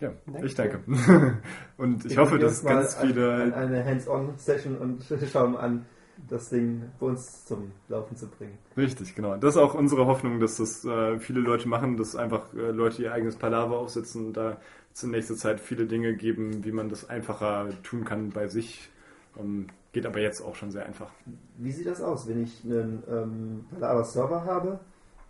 Ja, 0.00 0.12
Danke. 0.26 0.46
ich 0.46 0.54
danke. 0.54 0.80
und 1.76 2.04
ich 2.04 2.12
Wir 2.16 2.22
hoffe, 2.22 2.38
dass 2.38 2.64
ganz 2.64 2.96
an- 2.96 3.06
viele 3.08 3.54
eine 3.54 3.84
Hands-on-Session 3.84 4.76
und 4.78 5.04
schauen 5.32 5.56
an, 5.56 5.86
das 6.28 6.48
Ding 6.50 6.82
bei 7.00 7.06
uns 7.06 7.44
zum 7.44 7.72
Laufen 7.88 8.16
zu 8.16 8.28
bringen. 8.28 8.58
Richtig, 8.76 9.14
genau. 9.14 9.36
Das 9.36 9.54
ist 9.56 9.60
auch 9.60 9.74
unsere 9.74 10.06
Hoffnung, 10.06 10.40
dass 10.40 10.56
das 10.58 10.84
äh, 10.84 11.18
viele 11.18 11.40
Leute 11.40 11.68
machen, 11.68 11.96
dass 11.96 12.16
einfach 12.16 12.52
äh, 12.54 12.70
Leute 12.70 13.02
ihr 13.02 13.12
eigenes 13.12 13.36
Palaver 13.36 13.78
aufsetzen 13.78 14.26
und 14.26 14.36
da 14.36 14.58
zur 14.92 15.10
nächsten 15.10 15.36
Zeit 15.36 15.58
viele 15.60 15.86
Dinge 15.86 16.14
geben, 16.14 16.64
wie 16.64 16.70
man 16.72 16.88
das 16.88 17.08
einfacher 17.10 17.68
tun 17.82 18.04
kann 18.04 18.30
bei 18.30 18.46
sich. 18.46 18.90
Ähm, 19.38 19.66
geht 19.92 20.06
aber 20.06 20.20
jetzt 20.20 20.40
auch 20.40 20.54
schon 20.54 20.70
sehr 20.70 20.86
einfach. 20.86 21.10
Wie 21.58 21.72
sieht 21.72 21.86
das 21.86 22.00
aus, 22.00 22.28
wenn 22.28 22.42
ich 22.42 22.62
einen 22.64 23.02
ähm, 23.10 23.64
Palaver-Server 23.78 24.44
habe? 24.44 24.78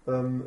Ähm, 0.07 0.45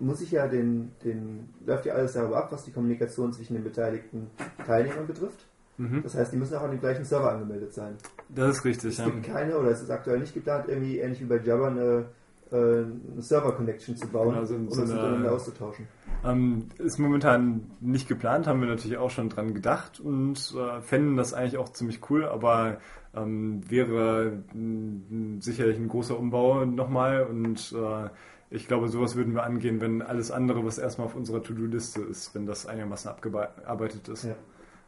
muss 0.00 0.20
ich 0.20 0.30
ja 0.32 0.48
den, 0.48 0.92
den, 1.04 1.48
läuft 1.66 1.86
ja 1.86 1.94
alles 1.94 2.14
darüber 2.14 2.38
ab, 2.38 2.52
was 2.52 2.64
die 2.64 2.72
Kommunikation 2.72 3.32
zwischen 3.32 3.54
den 3.54 3.64
beteiligten 3.64 4.28
Teilnehmern 4.66 5.06
betrifft. 5.06 5.46
Mhm. 5.78 6.02
Das 6.02 6.14
heißt, 6.14 6.32
die 6.32 6.36
müssen 6.36 6.56
auch 6.56 6.62
an 6.62 6.70
dem 6.72 6.80
gleichen 6.80 7.04
Server 7.04 7.32
angemeldet 7.32 7.72
sein. 7.72 7.94
Das 8.28 8.56
ist 8.58 8.64
richtig. 8.64 8.90
Es 8.90 8.98
Ja. 8.98 9.04
gibt 9.06 9.22
keine, 9.24 9.56
oder 9.58 9.70
es 9.70 9.80
ist 9.80 9.90
aktuell 9.90 10.18
nicht 10.20 10.34
geplant, 10.34 10.66
irgendwie 10.68 10.98
ähnlich 10.98 11.20
wie 11.20 11.24
bei 11.26 11.38
Java 11.38 11.68
eine, 11.68 12.06
äh, 12.50 12.56
eine 12.56 13.22
Server-Connection 13.22 13.96
zu 13.96 14.08
bauen, 14.08 14.34
Genau, 14.34 14.44
so- 14.44 14.54
um 14.56 14.70
so 14.70 14.82
eine- 14.82 14.92
miteinander 14.94 15.32
auszutauschen. 15.32 15.86
Ähm, 16.24 16.66
ist 16.78 16.98
momentan 16.98 17.70
nicht 17.80 18.08
geplant, 18.08 18.46
haben 18.46 18.60
wir 18.60 18.68
natürlich 18.68 18.98
auch 18.98 19.10
schon 19.10 19.28
dran 19.30 19.54
gedacht 19.54 20.00
und 20.00 20.54
äh, 20.58 20.80
fänden 20.82 21.16
das 21.16 21.32
eigentlich 21.32 21.56
auch 21.56 21.70
ziemlich 21.70 22.00
cool, 22.10 22.26
aber 22.26 22.78
ähm, 23.14 23.62
wäre 23.70 24.42
mh, 24.52 25.40
sicherlich 25.40 25.78
ein 25.78 25.88
großer 25.88 26.18
Umbau 26.18 26.64
nochmal 26.66 27.22
und 27.24 27.72
äh, 27.74 28.08
ich 28.50 28.66
glaube, 28.66 28.88
sowas 28.88 29.14
würden 29.14 29.34
wir 29.34 29.44
angehen, 29.44 29.80
wenn 29.80 30.02
alles 30.02 30.30
andere, 30.30 30.64
was 30.64 30.78
erstmal 30.78 31.06
auf 31.06 31.14
unserer 31.14 31.42
To-Do-Liste 31.42 32.02
ist, 32.02 32.34
wenn 32.34 32.46
das 32.46 32.66
einigermaßen 32.66 33.10
abgearbeitet 33.10 34.08
ist. 34.08 34.24
Ja. 34.24 34.34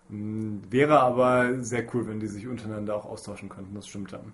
Mh, 0.08 0.62
wäre 0.70 1.00
aber 1.00 1.62
sehr 1.62 1.84
cool, 1.94 2.08
wenn 2.08 2.18
die 2.18 2.26
sich 2.26 2.48
untereinander 2.48 2.96
auch 2.96 3.06
austauschen 3.06 3.48
könnten, 3.48 3.74
das 3.74 3.86
stimmt 3.86 4.12
dann. 4.12 4.32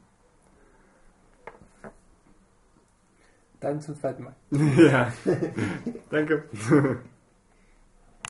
Dann 3.61 3.81
zum 3.81 3.97
zweiten 3.97 4.25
Mal. 4.25 4.35
ja, 4.79 5.13
danke. 6.11 6.45